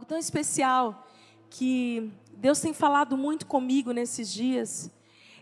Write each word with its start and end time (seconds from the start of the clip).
algo 0.00 0.06
tão 0.06 0.16
especial 0.16 1.06
que 1.50 2.10
Deus 2.32 2.58
tem 2.58 2.72
falado 2.72 3.18
muito 3.18 3.44
comigo 3.44 3.92
nesses 3.92 4.32
dias 4.32 4.90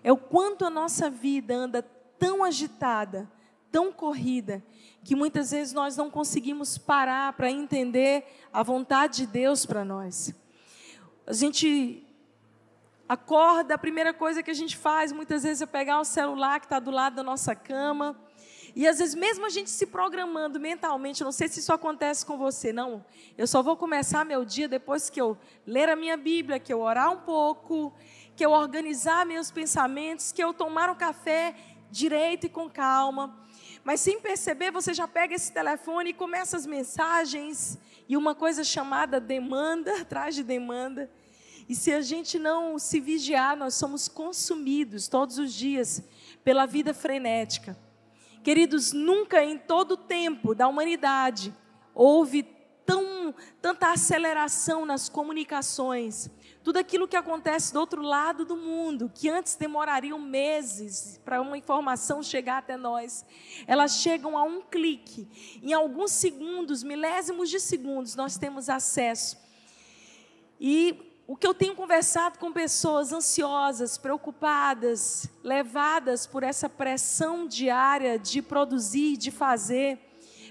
é 0.02 0.10
o 0.10 0.16
quanto 0.16 0.64
a 0.64 0.70
nossa 0.70 1.08
vida 1.08 1.54
anda 1.54 1.80
tão 2.18 2.42
agitada, 2.42 3.30
tão 3.70 3.92
corrida, 3.92 4.60
que 5.04 5.14
muitas 5.14 5.52
vezes 5.52 5.72
nós 5.72 5.96
não 5.96 6.10
conseguimos 6.10 6.76
parar 6.76 7.34
para 7.34 7.50
entender 7.50 8.24
a 8.52 8.64
vontade 8.64 9.18
de 9.18 9.26
Deus 9.28 9.64
para 9.64 9.84
nós. 9.84 10.34
A 11.24 11.32
gente 11.32 12.04
acorda, 13.08 13.74
a 13.74 13.78
primeira 13.78 14.12
coisa 14.12 14.42
que 14.42 14.50
a 14.50 14.54
gente 14.54 14.76
faz 14.76 15.12
muitas 15.12 15.44
vezes 15.44 15.62
é 15.62 15.66
pegar 15.66 16.00
o 16.00 16.04
celular 16.04 16.58
que 16.58 16.66
está 16.66 16.80
do 16.80 16.90
lado 16.90 17.14
da 17.14 17.22
nossa 17.22 17.54
cama 17.54 18.18
e 18.74 18.86
às 18.86 18.98
vezes, 18.98 19.14
mesmo 19.14 19.46
a 19.46 19.48
gente 19.48 19.70
se 19.70 19.86
programando 19.86 20.60
mentalmente, 20.60 21.24
não 21.24 21.32
sei 21.32 21.48
se 21.48 21.60
isso 21.60 21.72
acontece 21.72 22.24
com 22.24 22.36
você, 22.36 22.72
não. 22.72 23.04
Eu 23.36 23.46
só 23.46 23.62
vou 23.62 23.76
começar 23.76 24.24
meu 24.24 24.44
dia 24.44 24.68
depois 24.68 25.08
que 25.10 25.20
eu 25.20 25.36
ler 25.66 25.88
a 25.88 25.96
minha 25.96 26.16
Bíblia, 26.16 26.58
que 26.58 26.72
eu 26.72 26.80
orar 26.80 27.12
um 27.12 27.18
pouco, 27.18 27.92
que 28.36 28.44
eu 28.44 28.50
organizar 28.50 29.26
meus 29.26 29.50
pensamentos, 29.50 30.32
que 30.32 30.42
eu 30.42 30.52
tomar 30.54 30.90
um 30.90 30.94
café 30.94 31.54
direito 31.90 32.46
e 32.46 32.48
com 32.48 32.68
calma. 32.68 33.36
Mas 33.82 34.00
sem 34.00 34.20
perceber, 34.20 34.70
você 34.70 34.92
já 34.92 35.08
pega 35.08 35.34
esse 35.34 35.52
telefone 35.52 36.10
e 36.10 36.14
começa 36.14 36.56
as 36.56 36.66
mensagens 36.66 37.78
e 38.08 38.16
uma 38.16 38.34
coisa 38.34 38.62
chamada 38.62 39.18
demanda 39.18 39.96
atrás 40.02 40.34
de 40.34 40.42
demanda. 40.42 41.10
E 41.68 41.74
se 41.74 41.92
a 41.92 42.00
gente 42.00 42.38
não 42.38 42.78
se 42.78 43.00
vigiar, 43.00 43.56
nós 43.56 43.74
somos 43.74 44.08
consumidos 44.08 45.06
todos 45.06 45.38
os 45.38 45.52
dias 45.52 46.02
pela 46.42 46.64
vida 46.64 46.94
frenética. 46.94 47.76
Queridos, 48.42 48.92
nunca 48.92 49.44
em 49.44 49.58
todo 49.58 49.92
o 49.92 49.96
tempo 49.96 50.54
da 50.54 50.68
humanidade 50.68 51.54
houve 51.94 52.42
tão, 52.88 53.34
tanta 53.60 53.92
aceleração 53.92 54.86
nas 54.86 55.08
comunicações. 55.08 56.30
Tudo 56.64 56.78
aquilo 56.78 57.06
que 57.06 57.16
acontece 57.16 57.72
do 57.72 57.80
outro 57.80 58.00
lado 58.00 58.46
do 58.46 58.56
mundo, 58.56 59.10
que 59.14 59.28
antes 59.28 59.56
demorariam 59.56 60.18
meses 60.18 61.20
para 61.24 61.40
uma 61.40 61.58
informação 61.58 62.22
chegar 62.22 62.58
até 62.58 62.76
nós, 62.76 63.26
elas 63.66 63.98
chegam 63.98 64.38
a 64.38 64.42
um 64.42 64.62
clique. 64.62 65.28
Em 65.62 65.74
alguns 65.74 66.12
segundos, 66.12 66.82
milésimos 66.82 67.50
de 67.50 67.60
segundos, 67.60 68.16
nós 68.16 68.38
temos 68.38 68.70
acesso. 68.70 69.36
E 70.58 71.07
o 71.30 71.36
que 71.36 71.46
eu 71.46 71.52
tenho 71.52 71.74
conversado 71.74 72.38
com 72.38 72.50
pessoas 72.50 73.12
ansiosas, 73.12 73.98
preocupadas, 73.98 75.28
levadas 75.44 76.26
por 76.26 76.42
essa 76.42 76.70
pressão 76.70 77.46
diária 77.46 78.18
de 78.18 78.40
produzir, 78.40 79.18
de 79.18 79.30
fazer, 79.30 79.98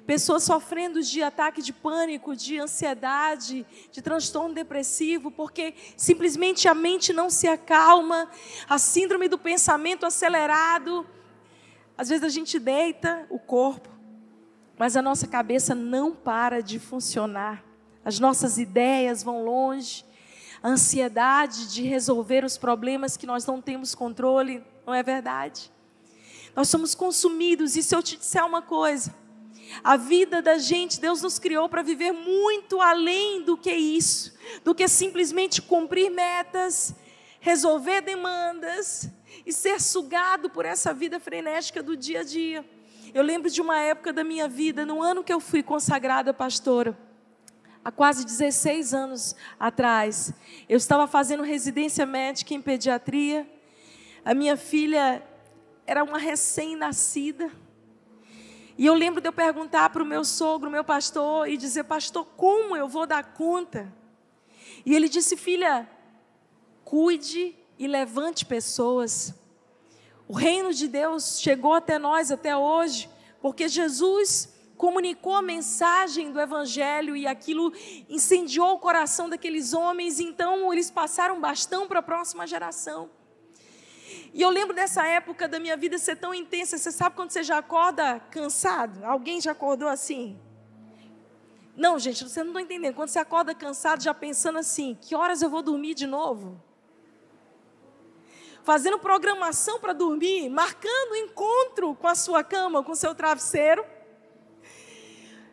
pessoas 0.05 0.43
sofrendo 0.43 1.01
de 1.01 1.23
ataque 1.23 1.63
de 1.63 1.73
pânico, 1.73 2.35
de 2.35 2.59
ansiedade, 2.59 3.65
de 3.91 4.03
transtorno 4.03 4.53
depressivo, 4.53 5.31
porque 5.31 5.73
simplesmente 5.97 6.67
a 6.67 6.75
mente 6.75 7.11
não 7.11 7.27
se 7.27 7.47
acalma, 7.47 8.29
a 8.69 8.77
síndrome 8.77 9.27
do 9.27 9.39
pensamento 9.39 10.05
acelerado. 10.05 11.07
Às 11.97 12.09
vezes 12.09 12.23
a 12.23 12.29
gente 12.29 12.59
deita 12.59 13.25
o 13.31 13.39
corpo, 13.39 13.89
mas 14.77 14.95
a 14.95 15.01
nossa 15.01 15.25
cabeça 15.25 15.73
não 15.73 16.13
para 16.13 16.61
de 16.61 16.77
funcionar. 16.77 17.65
As 18.05 18.19
nossas 18.19 18.59
ideias 18.59 19.23
vão 19.23 19.43
longe, 19.43 20.05
ansiedade 20.67 21.73
de 21.73 21.83
resolver 21.83 22.43
os 22.43 22.57
problemas 22.57 23.15
que 23.15 23.25
nós 23.25 23.45
não 23.45 23.61
temos 23.61 23.95
controle, 23.95 24.63
não 24.85 24.93
é 24.93 25.01
verdade? 25.01 25.71
Nós 26.55 26.67
somos 26.67 26.93
consumidos, 26.93 27.75
e 27.75 27.83
se 27.83 27.95
eu 27.95 28.03
te 28.03 28.17
disser 28.17 28.45
uma 28.45 28.61
coisa, 28.61 29.13
a 29.83 29.95
vida 29.95 30.41
da 30.41 30.57
gente, 30.57 30.99
Deus 30.99 31.21
nos 31.21 31.39
criou 31.39 31.69
para 31.69 31.81
viver 31.81 32.11
muito 32.11 32.81
além 32.81 33.43
do 33.43 33.57
que 33.57 33.71
isso, 33.71 34.33
do 34.63 34.73
que 34.75 34.87
simplesmente 34.87 35.61
cumprir 35.61 36.09
metas, 36.09 36.93
resolver 37.39 38.01
demandas 38.01 39.09
e 39.45 39.53
ser 39.53 39.79
sugado 39.79 40.49
por 40.49 40.65
essa 40.65 40.93
vida 40.93 41.19
frenética 41.19 41.81
do 41.81 41.95
dia 41.95 42.21
a 42.21 42.23
dia. 42.23 42.65
Eu 43.13 43.23
lembro 43.23 43.49
de 43.49 43.61
uma 43.61 43.79
época 43.79 44.11
da 44.11 44.23
minha 44.23 44.47
vida, 44.47 44.85
no 44.85 45.01
ano 45.01 45.23
que 45.23 45.31
eu 45.31 45.39
fui 45.39 45.63
consagrada 45.63 46.33
pastora 46.33 47.06
há 47.87 47.91
quase 47.91 48.25
16 48.25 48.93
anos 48.93 49.33
atrás. 49.57 50.33
Eu 50.67 50.75
estava 50.75 51.07
fazendo 51.07 51.41
residência 51.41 52.05
médica 52.05 52.53
em 52.53 52.61
pediatria. 52.61 53.49
A 54.25 54.33
minha 54.33 54.57
filha 54.57 55.25
era 55.85 56.03
uma 56.03 56.17
recém-nascida. 56.17 57.49
E 58.77 58.85
eu 58.85 58.93
lembro 58.93 59.21
de 59.21 59.29
eu 59.29 59.31
perguntar 59.31 59.89
para 59.89 60.03
o 60.03 60.05
meu 60.05 60.25
sogro, 60.25 60.69
meu 60.69 60.83
pastor, 60.83 61.47
e 61.47 61.55
dizer: 61.55 61.85
Pastor, 61.85 62.25
como 62.35 62.75
eu 62.75 62.89
vou 62.89 63.07
dar 63.07 63.23
conta? 63.23 63.89
E 64.85 64.93
ele 64.93 65.07
disse: 65.07 65.37
Filha, 65.37 65.89
cuide 66.83 67.55
e 67.79 67.87
levante 67.87 68.45
pessoas. 68.45 69.33
O 70.27 70.33
reino 70.33 70.73
de 70.73 70.89
Deus 70.89 71.39
chegou 71.39 71.73
até 71.73 71.97
nós 71.97 72.31
até 72.31 72.53
hoje, 72.53 73.09
porque 73.41 73.69
Jesus 73.69 74.56
comunicou 74.77 75.35
a 75.35 75.41
mensagem 75.41 76.31
do 76.31 76.39
Evangelho 76.39 77.17
e 77.17 77.25
aquilo 77.25 77.73
incendiou 78.07 78.75
o 78.75 78.79
coração 78.79 79.27
daqueles 79.27 79.73
homens, 79.73 80.19
então 80.19 80.71
eles 80.71 80.91
passaram 80.91 81.41
bastão 81.41 81.87
para 81.87 81.99
a 81.99 82.03
próxima 82.03 82.45
geração. 82.45 83.09
E 84.33 84.41
eu 84.41 84.49
lembro 84.49 84.75
dessa 84.75 85.05
época 85.07 85.47
da 85.47 85.59
minha 85.59 85.75
vida 85.75 85.97
ser 85.97 86.15
tão 86.17 86.33
intensa. 86.33 86.77
Você 86.77 86.91
sabe 86.91 87.15
quando 87.15 87.31
você 87.31 87.41
já 87.41 87.57
acorda 87.57 88.19
cansado? 88.31 89.03
Alguém 89.03 89.41
já 89.41 89.51
acordou 89.51 89.87
assim? 89.87 90.39
Não, 91.75 91.97
gente, 91.97 92.23
você 92.23 92.43
não 92.43 92.49
está 92.49 92.61
entendendo. 92.61 92.93
Quando 92.93 93.09
você 93.09 93.19
acorda 93.19 93.55
cansado, 93.55 94.03
já 94.03 94.13
pensando 94.13 94.59
assim: 94.59 94.95
que 95.01 95.15
horas 95.15 95.41
eu 95.41 95.49
vou 95.49 95.63
dormir 95.63 95.95
de 95.95 96.05
novo? 96.05 96.61
Fazendo 98.63 98.99
programação 98.99 99.79
para 99.79 99.93
dormir, 99.93 100.49
marcando 100.49 101.15
encontro 101.15 101.95
com 101.95 102.07
a 102.07 102.15
sua 102.15 102.43
cama, 102.43 102.83
com 102.83 102.91
o 102.91 102.95
seu 102.95 103.15
travesseiro 103.15 103.83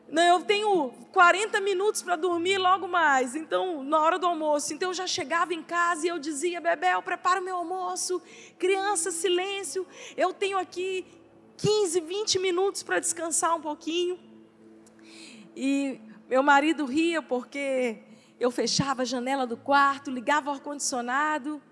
eu 0.09 0.43
tenho 0.43 0.93
40 1.13 1.61
minutos 1.61 2.03
para 2.03 2.17
dormir 2.17 2.59
logo 2.59 2.87
mais, 2.87 3.35
então, 3.35 3.83
na 3.83 4.01
hora 4.01 4.19
do 4.19 4.27
almoço. 4.27 4.75
Então, 4.75 4.91
eu 4.91 4.95
já 4.95 5.07
chegava 5.07 5.55
em 5.55 5.63
casa 5.63 6.07
e 6.07 6.09
eu 6.09 6.19
dizia: 6.19 6.61
Bebel, 6.61 7.03
prepara 7.03 7.41
o 7.41 7.45
meu 7.45 7.57
almoço. 7.57 8.21
Criança, 8.59 9.11
silêncio. 9.11 9.87
Eu 10.17 10.33
tenho 10.33 10.59
aqui 10.59 11.07
15, 11.57 12.01
20 12.01 12.39
minutos 12.39 12.83
para 12.83 13.01
descansar 13.01 13.57
um 13.57 13.61
pouquinho. 13.61 14.19
E 15.57 16.01
meu 16.29 16.43
marido 16.43 16.85
ria 16.85 17.23
porque 17.23 17.99
eu 18.41 18.51
fechava 18.51 19.03
a 19.03 19.05
janela 19.05 19.47
do 19.47 19.57
quarto, 19.57 20.11
ligava 20.11 20.51
o 20.51 20.53
ar-condicionado. 20.53 21.63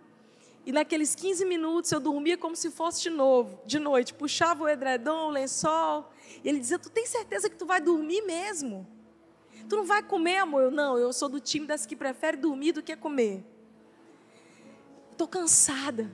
E 0.64 0.70
naqueles 0.70 1.14
15 1.14 1.44
minutos 1.44 1.90
eu 1.90 1.98
dormia 1.98 2.38
como 2.38 2.54
se 2.54 2.70
fosse 2.70 3.02
de 3.02 3.10
novo, 3.10 3.60
de 3.66 3.80
noite. 3.80 4.14
Puxava 4.14 4.62
o 4.62 4.68
edredom, 4.68 5.26
o 5.26 5.30
lençol, 5.30 6.11
e 6.42 6.48
ele 6.48 6.60
dizia: 6.60 6.78
Tu 6.78 6.90
tem 6.90 7.06
certeza 7.06 7.48
que 7.48 7.56
tu 7.56 7.66
vai 7.66 7.80
dormir 7.80 8.22
mesmo? 8.22 8.86
Tu 9.68 9.76
não 9.76 9.84
vai 9.84 10.02
comer, 10.02 10.38
amor? 10.38 10.64
Eu, 10.64 10.70
não, 10.70 10.98
eu 10.98 11.12
sou 11.12 11.28
do 11.28 11.40
time 11.40 11.66
das 11.66 11.86
que 11.86 11.96
prefere 11.96 12.36
dormir 12.36 12.72
do 12.72 12.82
que 12.82 12.96
comer. 12.96 13.44
Estou 15.12 15.28
cansada. 15.28 16.10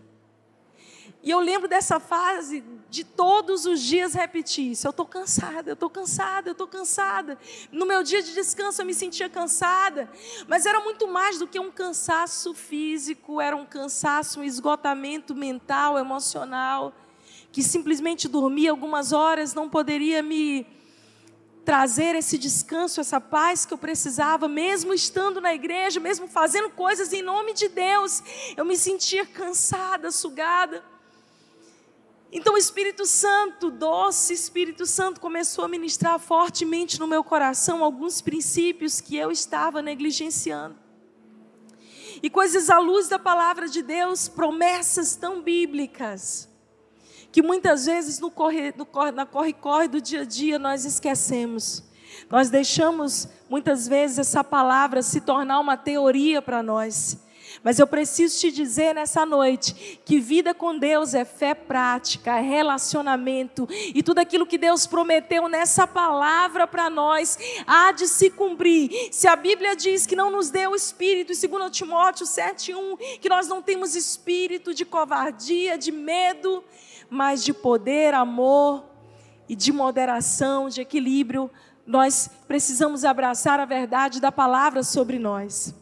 E 1.22 1.30
eu 1.30 1.40
lembro 1.40 1.66
dessa 1.66 1.98
fase 1.98 2.62
de 2.88 3.02
todos 3.04 3.66
os 3.66 3.80
dias 3.80 4.14
repetir 4.14 4.72
isso. 4.72 4.86
Eu 4.86 4.90
estou 4.90 5.06
cansada, 5.06 5.70
eu 5.70 5.74
estou 5.74 5.90
cansada, 5.90 6.48
eu 6.48 6.52
estou 6.52 6.66
cansada. 6.66 7.38
No 7.72 7.86
meu 7.86 8.02
dia 8.02 8.22
de 8.22 8.34
descanso 8.34 8.80
eu 8.80 8.86
me 8.86 8.94
sentia 8.94 9.28
cansada, 9.28 10.08
mas 10.46 10.64
era 10.64 10.80
muito 10.80 11.08
mais 11.08 11.38
do 11.38 11.46
que 11.46 11.58
um 11.58 11.70
cansaço 11.70 12.54
físico, 12.54 13.40
era 13.40 13.56
um 13.56 13.66
cansaço, 13.66 14.40
um 14.40 14.44
esgotamento 14.44 15.34
mental, 15.34 15.98
emocional 15.98 16.94
que 17.50 17.62
simplesmente 17.62 18.28
dormia 18.28 18.70
algumas 18.70 19.12
horas 19.12 19.54
não 19.54 19.68
poderia 19.68 20.22
me 20.22 20.66
trazer 21.64 22.14
esse 22.14 22.38
descanso, 22.38 22.98
essa 22.98 23.20
paz 23.20 23.66
que 23.66 23.74
eu 23.74 23.78
precisava, 23.78 24.48
mesmo 24.48 24.94
estando 24.94 25.38
na 25.38 25.52
igreja, 25.54 26.00
mesmo 26.00 26.26
fazendo 26.26 26.70
coisas 26.70 27.12
em 27.12 27.20
nome 27.20 27.52
de 27.52 27.68
Deus, 27.68 28.22
eu 28.56 28.64
me 28.64 28.74
sentia 28.74 29.26
cansada, 29.26 30.10
sugada. 30.10 30.82
Então 32.32 32.54
o 32.54 32.56
Espírito 32.58 33.04
Santo, 33.04 33.70
doce 33.70 34.32
Espírito 34.32 34.86
Santo, 34.86 35.20
começou 35.20 35.64
a 35.64 35.68
ministrar 35.68 36.18
fortemente 36.18 36.98
no 36.98 37.06
meu 37.06 37.22
coração 37.22 37.84
alguns 37.84 38.22
princípios 38.22 39.00
que 39.00 39.16
eu 39.16 39.30
estava 39.30 39.82
negligenciando. 39.82 40.74
E 42.22 42.30
coisas 42.30 42.70
à 42.70 42.78
luz 42.78 43.08
da 43.08 43.18
palavra 43.18 43.68
de 43.68 43.82
Deus, 43.82 44.26
promessas 44.26 45.16
tão 45.16 45.42
bíblicas 45.42 46.47
que 47.30 47.42
muitas 47.42 47.86
vezes 47.86 48.18
no 48.18 48.30
corre, 48.30 48.72
no 48.76 48.86
corre, 48.86 49.12
na 49.12 49.26
corre-corre 49.26 49.88
do 49.88 50.00
dia 50.00 50.22
a 50.22 50.24
dia 50.24 50.58
nós 50.58 50.84
esquecemos. 50.84 51.82
Nós 52.30 52.50
deixamos 52.50 53.28
muitas 53.48 53.86
vezes 53.86 54.18
essa 54.18 54.42
palavra 54.42 55.02
se 55.02 55.20
tornar 55.20 55.60
uma 55.60 55.76
teoria 55.76 56.42
para 56.42 56.62
nós. 56.62 57.18
Mas 57.62 57.78
eu 57.78 57.86
preciso 57.86 58.38
te 58.38 58.52
dizer 58.52 58.94
nessa 58.94 59.26
noite 59.26 60.00
que 60.04 60.20
vida 60.20 60.54
com 60.54 60.78
Deus 60.78 61.14
é 61.14 61.24
fé 61.24 61.54
prática, 61.54 62.38
é 62.38 62.40
relacionamento 62.40 63.66
e 63.70 64.02
tudo 64.02 64.18
aquilo 64.18 64.46
que 64.46 64.58
Deus 64.58 64.86
prometeu 64.86 65.48
nessa 65.48 65.86
palavra 65.86 66.66
para 66.66 66.88
nós 66.88 67.38
há 67.66 67.90
de 67.92 68.06
se 68.06 68.30
cumprir. 68.30 69.08
Se 69.10 69.26
a 69.26 69.34
Bíblia 69.34 69.74
diz 69.74 70.06
que 70.06 70.14
não 70.14 70.30
nos 70.30 70.50
deu 70.50 70.74
espírito, 70.74 71.32
e 71.32 71.48
2 71.48 71.70
Timóteo 71.70 72.26
7:1, 72.26 72.96
que 73.20 73.28
nós 73.28 73.48
não 73.48 73.62
temos 73.62 73.96
espírito 73.96 74.72
de 74.72 74.84
covardia, 74.84 75.76
de 75.76 75.90
medo, 75.90 76.62
mas 77.10 77.44
de 77.44 77.52
poder, 77.52 78.14
amor 78.14 78.84
e 79.48 79.56
de 79.56 79.72
moderação, 79.72 80.68
de 80.68 80.80
equilíbrio, 80.80 81.50
nós 81.86 82.30
precisamos 82.46 83.04
abraçar 83.04 83.58
a 83.58 83.64
verdade 83.64 84.20
da 84.20 84.30
palavra 84.30 84.82
sobre 84.82 85.18
nós. 85.18 85.74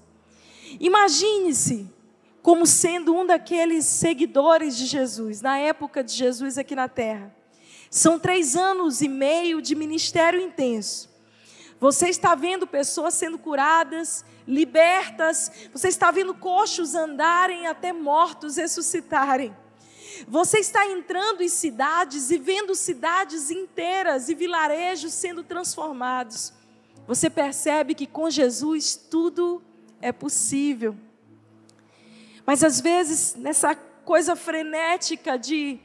Imagine-se 0.79 1.91
como 2.43 2.65
sendo 2.65 3.13
um 3.13 3.27
daqueles 3.27 3.85
seguidores 3.85 4.77
de 4.77 4.87
Jesus, 4.87 5.41
na 5.41 5.59
época 5.59 6.05
de 6.05 6.13
Jesus 6.13 6.57
aqui 6.57 6.77
na 6.77 6.89
terra. 6.89 7.35
São 7.91 8.21
três 8.21 8.55
anos 8.55 9.01
e 9.01 9.09
meio 9.09 9.61
de 9.61 9.75
ministério 9.75 10.41
intenso. 10.41 11.09
Você 11.81 12.09
está 12.09 12.35
vendo 12.35 12.67
pessoas 12.67 13.15
sendo 13.15 13.37
curadas, 13.37 14.25
libertas, 14.47 15.51
você 15.73 15.89
está 15.89 16.11
vendo 16.11 16.35
coxos 16.35 16.95
andarem 16.95 17.67
até 17.67 17.93
mortos 17.93 18.57
ressuscitarem. 18.57 19.55
Você 20.27 20.59
está 20.59 20.87
entrando 20.87 21.43
em 21.43 21.49
cidades 21.49 22.31
e 22.31 22.39
vendo 22.39 22.75
cidades 22.75 23.51
inteiras 23.51 24.29
e 24.29 24.35
vilarejos 24.35 25.13
sendo 25.13 25.43
transformados. 25.43 26.53
Você 27.07 27.31
percebe 27.31 27.95
que 27.95 28.07
com 28.07 28.29
Jesus 28.31 28.97
tudo 28.97 29.63
é 30.01 30.13
possível. 30.13 30.97
Mas 32.45 32.63
às 32.63 32.81
vezes, 32.81 33.35
nessa 33.35 33.75
coisa 33.75 34.37
frenética 34.37 35.37
de 35.37 35.81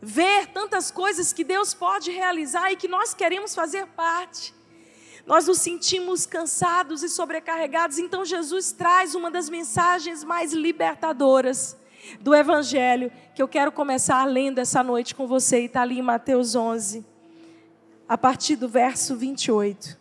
ver 0.00 0.46
tantas 0.48 0.90
coisas 0.90 1.32
que 1.32 1.42
Deus 1.42 1.72
pode 1.72 2.10
realizar 2.10 2.70
e 2.70 2.76
que 2.76 2.86
nós 2.86 3.14
queremos 3.14 3.54
fazer 3.54 3.86
parte, 3.88 4.54
nós 5.26 5.46
nos 5.46 5.58
sentimos 5.58 6.26
cansados 6.26 7.02
e 7.02 7.08
sobrecarregados. 7.08 7.98
Então, 7.98 8.24
Jesus 8.24 8.72
traz 8.72 9.14
uma 9.14 9.30
das 9.30 9.48
mensagens 9.48 10.22
mais 10.22 10.52
libertadoras 10.52 11.76
do 12.20 12.34
Evangelho, 12.34 13.10
que 13.34 13.42
eu 13.42 13.48
quero 13.48 13.72
começar 13.72 14.24
lendo 14.24 14.58
essa 14.58 14.82
noite 14.82 15.14
com 15.14 15.26
você, 15.26 15.62
e 15.62 15.64
está 15.66 15.82
ali 15.82 15.98
em 15.98 16.02
Mateus 16.02 16.54
11, 16.54 17.04
a 18.08 18.18
partir 18.18 18.56
do 18.56 18.68
verso 18.68 19.16
28. 19.16 19.98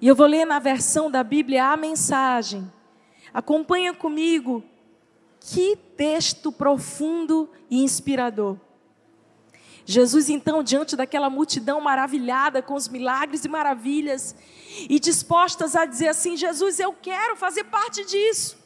E 0.00 0.08
eu 0.08 0.14
vou 0.14 0.26
ler 0.26 0.44
na 0.44 0.58
versão 0.58 1.10
da 1.10 1.24
Bíblia 1.24 1.66
a 1.66 1.76
mensagem. 1.76 2.70
Acompanha 3.32 3.94
comigo. 3.94 4.62
Que 5.40 5.76
texto 5.96 6.50
profundo 6.50 7.48
e 7.70 7.82
inspirador. 7.82 8.58
Jesus, 9.88 10.28
então, 10.28 10.64
diante 10.64 10.96
daquela 10.96 11.30
multidão 11.30 11.80
maravilhada 11.80 12.60
com 12.60 12.74
os 12.74 12.88
milagres 12.88 13.44
e 13.44 13.48
maravilhas, 13.48 14.34
e 14.90 14.98
dispostas 14.98 15.76
a 15.76 15.86
dizer 15.86 16.08
assim: 16.08 16.36
Jesus, 16.36 16.80
eu 16.80 16.92
quero 16.92 17.36
fazer 17.36 17.62
parte 17.64 18.04
disso. 18.04 18.58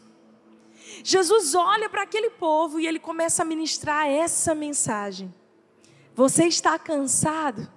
Jesus 1.05 1.55
olha 1.55 1.91
para 1.91 2.03
aquele 2.03 2.31
povo 2.31 2.81
e 2.81 2.87
ele 2.87 2.99
começa 2.99 3.43
a 3.43 3.45
ministrar 3.45 4.09
essa 4.09 4.55
mensagem. 4.55 5.33
Você 6.15 6.47
está 6.47 6.79
cansado, 6.79 7.71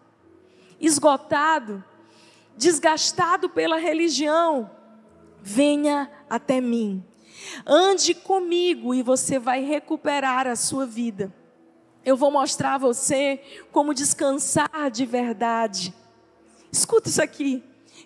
esgotado, 0.80 1.84
desgastado 2.56 3.50
pela 3.50 3.78
religião? 3.78 4.72
Venha 5.42 6.10
até 6.30 6.62
mim. 6.62 7.06
Ande 7.66 8.14
comigo 8.14 8.94
e 8.96 9.04
você 9.04 9.38
vai 9.38 9.66
recuperar 9.66 10.48
a 10.48 10.56
sua 10.56 10.86
vida. 10.86 11.43
Eu 12.06 12.18
vou 12.18 12.30
mostrar 12.32 12.76
a 12.76 12.78
você 12.78 13.40
como 13.72 13.94
descansar 13.94 14.92
de 14.92 15.06
verdade. 15.06 15.94
Escuta 16.72 17.10
isso 17.10 17.22
aqui. 17.22 17.64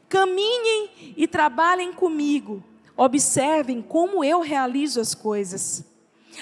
Caminhem 0.08 1.14
e 1.18 1.28
trabalhem 1.28 1.92
comigo. 1.92 2.64
Observem 2.96 3.82
como 3.82 4.24
eu 4.24 4.42
realizo 4.42 5.02
as 5.02 5.16
coisas. 5.16 5.84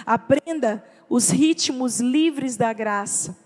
Aprenda 0.05 0.83
os 1.09 1.29
ritmos 1.29 1.99
livres 1.99 2.57
da 2.57 2.73
graça. 2.73 3.37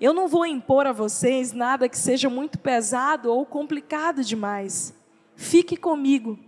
Eu 0.00 0.12
não 0.12 0.26
vou 0.26 0.46
impor 0.46 0.86
a 0.86 0.92
vocês 0.92 1.52
nada 1.52 1.88
que 1.88 1.98
seja 1.98 2.30
muito 2.30 2.58
pesado 2.58 3.30
ou 3.32 3.44
complicado 3.44 4.24
demais. 4.24 4.94
Fique 5.36 5.76
comigo. 5.76 6.38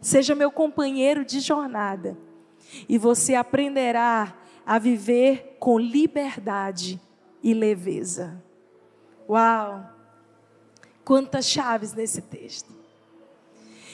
Seja 0.00 0.34
meu 0.34 0.50
companheiro 0.50 1.24
de 1.24 1.40
jornada. 1.40 2.16
E 2.88 2.96
você 2.96 3.34
aprenderá 3.34 4.34
a 4.70 4.78
viver 4.78 5.56
com 5.58 5.80
liberdade 5.80 7.00
e 7.42 7.52
leveza. 7.52 8.40
Uau! 9.28 9.84
Quantas 11.04 11.46
chaves 11.46 11.92
nesse 11.92 12.22
texto. 12.22 12.72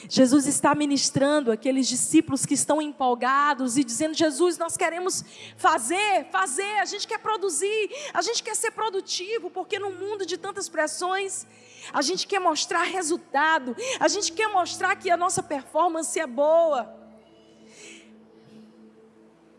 Jesus 0.07 0.45
está 0.45 0.75
ministrando 0.75 1.51
aqueles 1.51 1.87
discípulos 1.87 2.45
que 2.45 2.53
estão 2.53 2.79
empolgados 2.79 3.75
e 3.75 3.83
dizendo: 3.83 4.13
Jesus, 4.13 4.59
nós 4.59 4.77
queremos 4.77 5.25
fazer, 5.57 6.27
fazer, 6.31 6.77
a 6.77 6.85
gente 6.85 7.07
quer 7.07 7.17
produzir, 7.17 7.89
a 8.13 8.21
gente 8.21 8.43
quer 8.43 8.55
ser 8.55 8.69
produtivo, 8.69 9.49
porque 9.49 9.79
no 9.79 9.89
mundo 9.89 10.27
de 10.27 10.37
tantas 10.37 10.69
pressões, 10.69 11.47
a 11.91 12.03
gente 12.03 12.27
quer 12.27 12.39
mostrar 12.39 12.83
resultado, 12.83 13.75
a 13.99 14.07
gente 14.07 14.31
quer 14.31 14.47
mostrar 14.49 14.95
que 14.95 15.09
a 15.09 15.17
nossa 15.17 15.41
performance 15.41 16.19
é 16.19 16.27
boa 16.27 16.96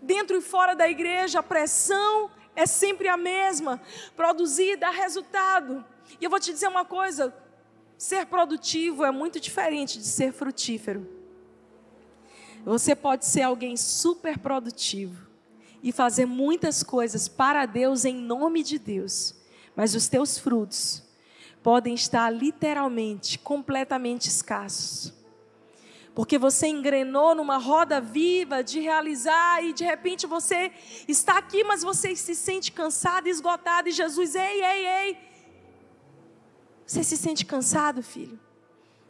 dentro 0.09 0.39
e 0.39 0.41
fora 0.41 0.75
da 0.75 0.89
igreja, 0.89 1.41
a 1.41 1.43
pressão 1.43 2.31
é 2.57 2.65
sempre 2.65 3.09
a 3.09 3.17
mesma. 3.17 3.79
Produzir 4.17 4.79
dá 4.79 4.91
resultado. 4.91 5.85
E 6.19 6.25
eu 6.25 6.31
vou 6.31 6.41
te 6.41 6.51
dizer 6.51 6.67
uma 6.67 6.85
coisa: 6.85 7.35
ser 7.99 8.25
produtivo 8.25 9.05
é 9.05 9.11
muito 9.11 9.39
diferente 9.39 9.99
de 9.99 10.07
ser 10.07 10.33
frutífero. 10.33 11.07
Você 12.65 12.97
pode 12.97 13.27
ser 13.27 13.43
alguém 13.43 13.77
super 13.77 14.39
produtivo 14.39 15.29
e 15.83 15.93
fazer 15.93 16.25
muitas 16.25 16.83
coisas 16.83 17.29
para 17.29 17.67
Deus 17.67 18.07
em 18.07 18.17
nome 18.17 18.63
de 18.63 18.79
Deus, 18.79 19.35
mas 19.77 19.95
os 19.95 20.09
teus 20.09 20.39
frutos 20.39 21.03
podem 21.63 21.95
estar 21.95 22.31
literalmente 22.31 23.39
completamente 23.39 24.27
escassos 24.27 25.18
porque 26.19 26.37
você 26.37 26.67
engrenou 26.67 27.33
numa 27.33 27.59
roda 27.59 28.01
viva 28.01 28.61
de 28.61 28.81
realizar 28.81 29.63
e 29.63 29.73
de 29.73 29.85
repente 29.85 30.27
você 30.27 30.73
está 31.07 31.39
aqui, 31.39 31.63
mas 31.63 31.81
você 31.81 32.17
se 32.17 32.35
sente 32.35 32.73
cansado, 32.73 33.29
esgotado 33.29 33.89
e 33.89 33.93
Jesus, 33.93 34.35
ei, 34.35 34.65
ei, 34.65 34.87
ei. 34.89 35.19
Você 36.85 37.05
se 37.05 37.17
sente 37.17 37.47
cansado, 37.47 38.03
filho? 38.03 38.37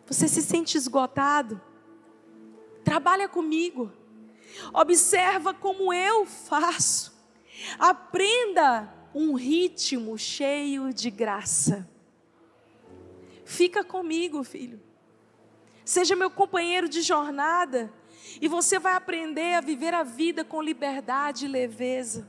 Você 0.04 0.28
se 0.28 0.42
sente 0.42 0.76
esgotado? 0.76 1.58
Trabalha 2.84 3.26
comigo. 3.26 3.90
Observa 4.74 5.54
como 5.54 5.94
eu 5.94 6.26
faço. 6.26 7.18
Aprenda 7.78 8.94
um 9.14 9.32
ritmo 9.32 10.18
cheio 10.18 10.92
de 10.92 11.08
graça. 11.08 11.88
Fica 13.46 13.82
comigo, 13.82 14.44
filho 14.44 14.87
seja 15.88 16.14
meu 16.14 16.30
companheiro 16.30 16.86
de 16.86 17.00
jornada, 17.00 17.90
e 18.42 18.46
você 18.46 18.78
vai 18.78 18.92
aprender 18.92 19.54
a 19.54 19.62
viver 19.62 19.94
a 19.94 20.02
vida 20.02 20.44
com 20.44 20.60
liberdade 20.60 21.46
e 21.46 21.48
leveza. 21.48 22.28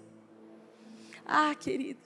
Ah, 1.25 1.53
querido, 1.53 1.99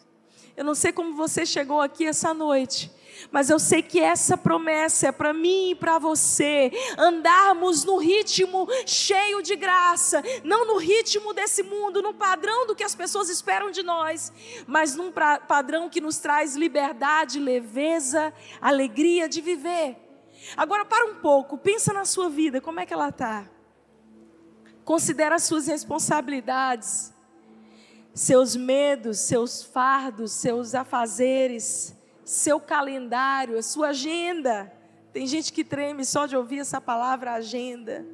eu 0.57 0.65
não 0.65 0.73
sei 0.73 0.91
como 0.91 1.13
você 1.13 1.45
chegou 1.45 1.79
aqui 1.79 2.07
essa 2.07 2.33
noite, 2.33 2.91
mas 3.31 3.51
eu 3.51 3.59
sei 3.59 3.83
que 3.83 3.99
essa 3.99 4.35
promessa 4.35 5.09
é 5.09 5.11
para 5.11 5.31
mim 5.31 5.69
e 5.69 5.75
para 5.75 5.99
você. 5.99 6.71
Andarmos 6.97 7.83
no 7.83 7.97
ritmo 7.97 8.67
cheio 8.87 9.43
de 9.43 9.55
graça, 9.55 10.23
não 10.43 10.65
no 10.65 10.77
ritmo 10.77 11.35
desse 11.35 11.61
mundo, 11.61 12.01
no 12.01 12.15
padrão 12.15 12.65
do 12.65 12.75
que 12.75 12.83
as 12.83 12.95
pessoas 12.95 13.29
esperam 13.29 13.69
de 13.69 13.83
nós, 13.83 14.33
mas 14.65 14.95
num 14.95 15.11
padrão 15.47 15.87
que 15.87 16.01
nos 16.01 16.17
traz 16.17 16.55
liberdade, 16.55 17.39
leveza, 17.39 18.33
alegria 18.59 19.29
de 19.29 19.39
viver. 19.39 20.02
Agora 20.55 20.85
para 20.85 21.05
um 21.05 21.15
pouco, 21.15 21.57
pensa 21.57 21.93
na 21.93 22.05
sua 22.05 22.29
vida, 22.29 22.59
como 22.59 22.79
é 22.79 22.85
que 22.85 22.93
ela 22.93 23.09
está? 23.09 23.49
Considera 24.83 25.35
as 25.35 25.43
suas 25.43 25.67
responsabilidades, 25.67 27.13
seus 28.13 28.55
medos, 28.55 29.19
seus 29.19 29.63
fardos, 29.63 30.31
seus 30.33 30.75
afazeres, 30.75 31.95
seu 32.25 32.59
calendário, 32.59 33.57
a 33.57 33.63
sua 33.63 33.89
agenda. 33.89 34.71
Tem 35.11 35.25
gente 35.25 35.53
que 35.53 35.63
treme 35.63 36.03
só 36.05 36.25
de 36.25 36.35
ouvir 36.35 36.59
essa 36.59 36.81
palavra 36.81 37.33
agenda. 37.33 38.05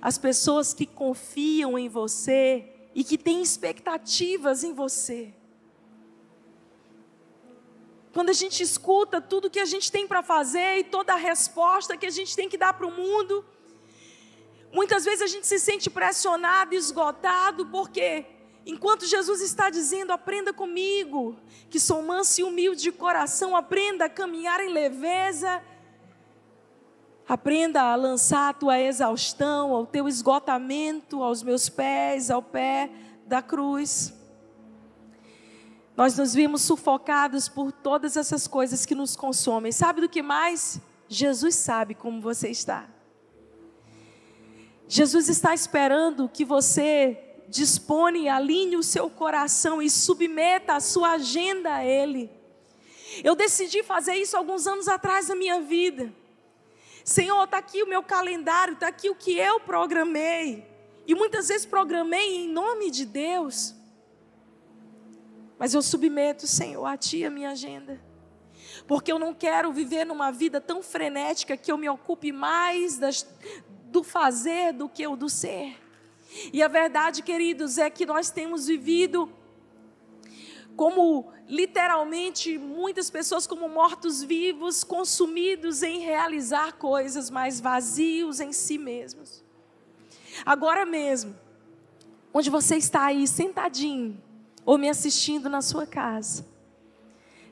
As 0.00 0.16
pessoas 0.16 0.72
que 0.72 0.86
confiam 0.86 1.78
em 1.78 1.88
você 1.88 2.88
e 2.94 3.02
que 3.02 3.18
têm 3.18 3.42
expectativas 3.42 4.62
em 4.64 4.72
você. 4.72 5.34
Quando 8.12 8.30
a 8.30 8.34
gente 8.34 8.62
escuta 8.62 9.20
tudo 9.20 9.50
que 9.50 9.60
a 9.60 9.64
gente 9.64 9.90
tem 9.90 10.06
para 10.06 10.22
fazer 10.22 10.78
e 10.78 10.84
toda 10.84 11.12
a 11.12 11.16
resposta 11.16 11.96
que 11.96 12.06
a 12.06 12.10
gente 12.10 12.34
tem 12.34 12.48
que 12.48 12.58
dar 12.58 12.72
para 12.72 12.86
o 12.86 12.90
mundo, 12.90 13.44
muitas 14.72 15.04
vezes 15.04 15.22
a 15.22 15.26
gente 15.28 15.46
se 15.46 15.58
sente 15.58 15.88
pressionado, 15.88 16.74
esgotado, 16.74 17.66
porque 17.66 18.26
enquanto 18.66 19.06
Jesus 19.06 19.40
está 19.40 19.70
dizendo: 19.70 20.12
aprenda 20.12 20.52
comigo, 20.52 21.36
que 21.68 21.78
sou 21.78 22.02
manso 22.02 22.40
e 22.40 22.44
humilde 22.44 22.82
de 22.82 22.92
coração, 22.92 23.54
aprenda 23.54 24.06
a 24.06 24.08
caminhar 24.08 24.60
em 24.60 24.70
leveza, 24.70 25.62
aprenda 27.28 27.80
a 27.82 27.94
lançar 27.94 28.48
a 28.48 28.54
tua 28.54 28.80
exaustão, 28.80 29.72
ao 29.72 29.86
teu 29.86 30.08
esgotamento, 30.08 31.22
aos 31.22 31.44
meus 31.44 31.68
pés, 31.68 32.28
ao 32.28 32.42
pé 32.42 32.90
da 33.24 33.40
cruz. 33.40 34.19
Nós 36.00 36.16
nos 36.16 36.32
vimos 36.32 36.62
sufocados 36.62 37.46
por 37.46 37.70
todas 37.70 38.16
essas 38.16 38.46
coisas 38.46 38.86
que 38.86 38.94
nos 38.94 39.14
consomem. 39.14 39.70
Sabe 39.70 40.00
do 40.00 40.08
que 40.08 40.22
mais? 40.22 40.80
Jesus 41.06 41.56
sabe 41.56 41.94
como 41.94 42.22
você 42.22 42.48
está. 42.48 42.88
Jesus 44.88 45.28
está 45.28 45.52
esperando 45.52 46.26
que 46.26 46.42
você 46.42 47.22
dispone, 47.48 48.30
alinhe 48.30 48.78
o 48.78 48.82
seu 48.82 49.10
coração 49.10 49.82
e 49.82 49.90
submeta 49.90 50.72
a 50.72 50.80
sua 50.80 51.10
agenda 51.10 51.74
a 51.74 51.84
Ele. 51.84 52.30
Eu 53.22 53.34
decidi 53.34 53.82
fazer 53.82 54.14
isso 54.14 54.38
alguns 54.38 54.66
anos 54.66 54.88
atrás 54.88 55.28
na 55.28 55.36
minha 55.36 55.60
vida. 55.60 56.10
Senhor, 57.04 57.44
está 57.44 57.58
aqui 57.58 57.82
o 57.82 57.86
meu 57.86 58.02
calendário, 58.02 58.72
está 58.72 58.88
aqui 58.88 59.10
o 59.10 59.14
que 59.14 59.36
eu 59.36 59.60
programei. 59.60 60.66
E 61.06 61.14
muitas 61.14 61.48
vezes 61.48 61.66
programei 61.66 62.36
em 62.36 62.48
nome 62.48 62.90
de 62.90 63.04
Deus. 63.04 63.78
Mas 65.60 65.74
eu 65.74 65.82
submeto, 65.82 66.46
Senhor, 66.46 66.86
a 66.86 66.96
Ti 66.96 67.22
a 67.26 67.30
minha 67.30 67.50
agenda. 67.50 68.00
Porque 68.86 69.12
eu 69.12 69.18
não 69.18 69.34
quero 69.34 69.70
viver 69.70 70.06
numa 70.06 70.30
vida 70.30 70.58
tão 70.58 70.82
frenética 70.82 71.54
que 71.54 71.70
eu 71.70 71.76
me 71.76 71.86
ocupe 71.86 72.32
mais 72.32 72.96
das, 72.96 73.26
do 73.84 74.02
fazer 74.02 74.72
do 74.72 74.88
que 74.88 75.06
o 75.06 75.14
do 75.14 75.28
ser. 75.28 75.76
E 76.50 76.62
a 76.62 76.68
verdade, 76.68 77.22
queridos, 77.22 77.76
é 77.76 77.90
que 77.90 78.06
nós 78.06 78.30
temos 78.30 78.68
vivido 78.68 79.30
como 80.76 81.30
literalmente 81.46 82.56
muitas 82.56 83.10
pessoas 83.10 83.46
como 83.46 83.68
mortos-vivos, 83.68 84.82
consumidos 84.82 85.82
em 85.82 85.98
realizar 85.98 86.72
coisas, 86.78 87.28
mas 87.28 87.60
vazios 87.60 88.40
em 88.40 88.50
si 88.50 88.78
mesmos. 88.78 89.44
Agora 90.46 90.86
mesmo, 90.86 91.38
onde 92.32 92.48
você 92.48 92.76
está 92.76 93.04
aí 93.04 93.28
sentadinho, 93.28 94.29
ou 94.64 94.78
me 94.78 94.88
assistindo 94.88 95.48
na 95.48 95.62
sua 95.62 95.86
casa. 95.86 96.46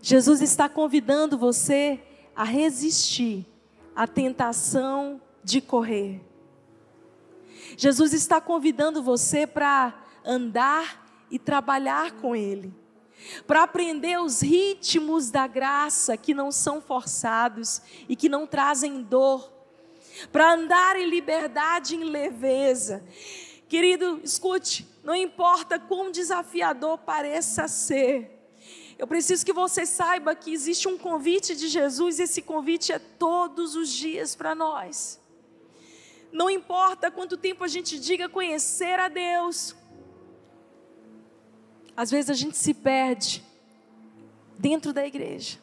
Jesus 0.00 0.41
está 0.41 0.69
convidando 0.69 1.37
você 1.37 2.00
a 2.35 2.45
resistir 2.45 3.47
à 3.95 4.07
tentação 4.07 5.21
de 5.43 5.61
correr. 5.61 6.21
Jesus 7.77 8.12
está 8.12 8.41
convidando 8.41 9.03
você 9.03 9.47
para 9.47 9.95
andar 10.25 11.27
e 11.31 11.38
trabalhar 11.38 12.12
com 12.12 12.35
Ele, 12.35 12.73
para 13.47 13.65
aprender 13.65 14.21
os 14.21 14.41
ritmos 14.41 15.31
da 15.31 15.47
graça 15.47 16.17
que 16.17 16.33
não 16.33 16.50
são 16.50 16.81
forçados 16.81 17.83
e 18.09 18.17
que 18.17 18.29
não 18.29 18.47
trazem 18.47 19.03
dor, 19.03 19.53
para 20.33 20.55
andar 20.55 20.97
em 20.97 21.09
liberdade, 21.09 21.95
em 21.95 22.05
leveza. 22.05 23.05
Querido, 23.69 24.21
escute, 24.25 24.87
não 25.05 25.15
importa 25.15 25.79
quão 25.79 26.11
desafiador 26.11 26.99
pareça 26.99 27.69
ser. 27.69 28.35
Eu 28.99 29.07
preciso 29.07 29.45
que 29.45 29.53
você 29.53 29.87
saiba 29.87 30.35
que 30.35 30.53
existe 30.53 30.89
um 30.89 30.99
convite 30.99 31.55
de 31.55 31.69
Jesus 31.69 32.19
e 32.19 32.23
esse 32.23 32.43
convite 32.43 32.93
é 32.93 32.99
todos 32.99 33.77
os 33.77 33.91
dias 33.93 34.35
para 34.35 34.55
nós. 34.55 35.21
Não 36.33 36.51
importa 36.51 37.11
quanto 37.11 37.37
tempo 37.37 37.63
a 37.63 37.69
gente 37.69 37.99
diga 37.99 38.29
conhecer 38.29 38.99
a 38.99 39.09
Deus. 39.09 39.77
Às 41.97 42.11
vezes 42.11 42.31
a 42.31 42.35
gente 42.35 42.57
se 42.57 42.75
perde 42.75 43.45
dentro 44.59 44.93
da 44.93 45.07
igreja. 45.07 45.59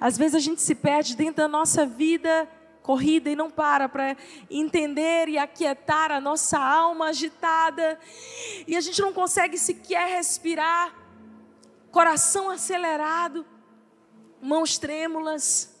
Às 0.00 0.16
vezes 0.16 0.34
a 0.34 0.40
gente 0.40 0.62
se 0.62 0.74
perde 0.74 1.16
dentro 1.16 1.36
da 1.36 1.48
nossa 1.48 1.84
vida 1.84 2.48
corrida 2.84 3.30
e 3.30 3.34
não 3.34 3.50
para 3.50 3.88
para 3.88 4.14
entender 4.50 5.26
e 5.30 5.38
aquietar 5.38 6.12
a 6.12 6.20
nossa 6.20 6.58
alma 6.58 7.06
agitada. 7.06 7.98
E 8.68 8.76
a 8.76 8.80
gente 8.82 9.00
não 9.00 9.10
consegue 9.10 9.56
sequer 9.56 10.06
respirar, 10.06 10.94
coração 11.90 12.50
acelerado, 12.50 13.46
mãos 14.40 14.76
trêmulas. 14.76 15.74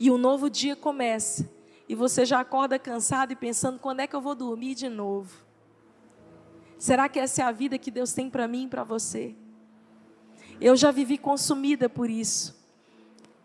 E 0.00 0.10
um 0.10 0.18
novo 0.18 0.50
dia 0.50 0.74
começa. 0.74 1.48
E 1.88 1.94
você 1.94 2.24
já 2.24 2.40
acorda 2.40 2.76
cansado 2.76 3.32
e 3.32 3.36
pensando: 3.36 3.78
quando 3.78 4.00
é 4.00 4.06
que 4.08 4.16
eu 4.16 4.20
vou 4.20 4.34
dormir 4.34 4.74
de 4.74 4.88
novo? 4.88 5.46
Será 6.76 7.08
que 7.08 7.20
essa 7.20 7.42
é 7.42 7.44
a 7.44 7.52
vida 7.52 7.78
que 7.78 7.92
Deus 7.92 8.12
tem 8.12 8.28
para 8.28 8.48
mim 8.48 8.64
e 8.64 8.68
para 8.68 8.82
você? 8.82 9.32
Eu 10.60 10.74
já 10.74 10.90
vivi 10.90 11.16
consumida 11.16 11.88
por 11.88 12.10
isso. 12.10 12.60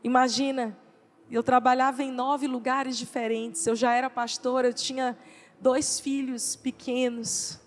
Imagina 0.04 0.76
eu 1.36 1.44
trabalhava 1.44 2.04
em 2.04 2.12
nove 2.12 2.48
lugares 2.48 2.98
diferentes. 2.98 3.66
Eu 3.66 3.76
já 3.76 3.94
era 3.94 4.10
pastora, 4.10 4.68
eu 4.68 4.74
tinha 4.74 5.18
dois 5.60 6.00
filhos 6.00 6.56
pequenos. 6.56 7.60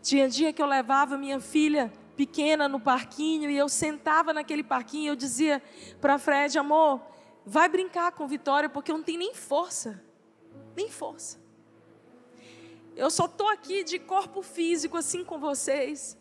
Tinha 0.00 0.28
dia 0.28 0.52
que 0.52 0.62
eu 0.62 0.66
levava 0.66 1.18
minha 1.18 1.38
filha 1.38 1.92
pequena 2.16 2.68
no 2.68 2.80
parquinho 2.80 3.50
e 3.50 3.56
eu 3.56 3.68
sentava 3.68 4.32
naquele 4.32 4.62
parquinho 4.62 5.04
e 5.04 5.08
eu 5.08 5.16
dizia 5.16 5.62
para 6.00 6.18
Fred, 6.18 6.58
amor, 6.58 7.00
vai 7.44 7.68
brincar 7.68 8.12
com 8.12 8.26
Vitória 8.26 8.68
porque 8.68 8.90
eu 8.90 8.96
não 8.96 9.04
tenho 9.04 9.18
nem 9.18 9.34
força. 9.34 10.02
Nem 10.76 10.88
força. 10.88 11.40
Eu 12.94 13.10
só 13.10 13.24
estou 13.26 13.48
aqui 13.48 13.84
de 13.84 13.98
corpo 13.98 14.42
físico 14.42 14.96
assim 14.96 15.24
com 15.24 15.38
vocês. 15.38 16.16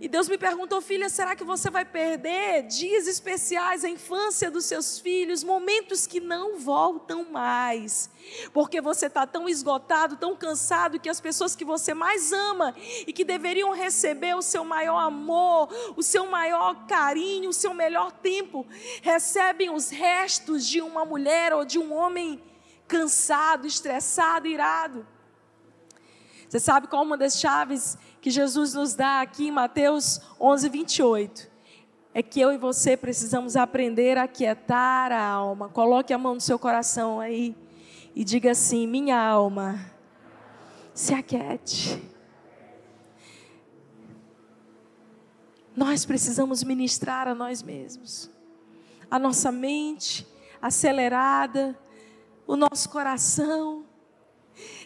E 0.00 0.08
Deus 0.08 0.28
me 0.28 0.36
perguntou, 0.36 0.82
filha, 0.82 1.08
será 1.08 1.36
que 1.36 1.44
você 1.44 1.70
vai 1.70 1.84
perder 1.84 2.64
dias 2.64 3.06
especiais, 3.06 3.84
a 3.84 3.88
infância 3.88 4.50
dos 4.50 4.64
seus 4.64 4.98
filhos, 4.98 5.44
momentos 5.44 6.06
que 6.06 6.20
não 6.20 6.58
voltam 6.58 7.30
mais? 7.30 8.10
Porque 8.52 8.80
você 8.80 9.06
está 9.06 9.24
tão 9.24 9.48
esgotado, 9.48 10.16
tão 10.16 10.34
cansado, 10.34 10.98
que 10.98 11.08
as 11.08 11.20
pessoas 11.20 11.54
que 11.54 11.64
você 11.64 11.94
mais 11.94 12.32
ama 12.32 12.74
e 13.06 13.12
que 13.12 13.24
deveriam 13.24 13.70
receber 13.70 14.34
o 14.34 14.42
seu 14.42 14.64
maior 14.64 14.98
amor, 14.98 15.68
o 15.96 16.02
seu 16.02 16.26
maior 16.26 16.86
carinho, 16.86 17.50
o 17.50 17.54
seu 17.54 17.72
melhor 17.72 18.10
tempo, 18.10 18.66
recebem 19.00 19.70
os 19.70 19.90
restos 19.90 20.66
de 20.66 20.82
uma 20.82 21.04
mulher 21.04 21.54
ou 21.54 21.64
de 21.64 21.78
um 21.78 21.94
homem 21.94 22.42
cansado, 22.88 23.66
estressado, 23.66 24.48
irado. 24.48 25.06
Você 26.48 26.60
sabe 26.60 26.86
qual 26.86 27.02
uma 27.02 27.16
das 27.16 27.40
chaves 27.40 27.98
que 28.24 28.30
Jesus 28.30 28.72
nos 28.72 28.94
dá 28.94 29.20
aqui 29.20 29.48
em 29.48 29.50
Mateus 29.50 30.18
11, 30.40 30.70
28. 30.70 31.50
É 32.14 32.22
que 32.22 32.40
eu 32.40 32.52
e 32.52 32.56
você 32.56 32.96
precisamos 32.96 33.54
aprender 33.54 34.16
a 34.16 34.26
quietar 34.26 35.12
a 35.12 35.22
alma. 35.22 35.68
Coloque 35.68 36.10
a 36.10 36.16
mão 36.16 36.32
no 36.32 36.40
seu 36.40 36.58
coração 36.58 37.20
aí 37.20 37.54
e 38.16 38.24
diga 38.24 38.52
assim: 38.52 38.86
Minha 38.86 39.22
alma, 39.22 39.78
se 40.94 41.12
aquiete. 41.12 42.02
Nós 45.76 46.06
precisamos 46.06 46.64
ministrar 46.64 47.28
a 47.28 47.34
nós 47.34 47.62
mesmos. 47.62 48.30
A 49.10 49.18
nossa 49.18 49.52
mente 49.52 50.26
acelerada, 50.62 51.78
o 52.46 52.56
nosso 52.56 52.88
coração 52.88 53.84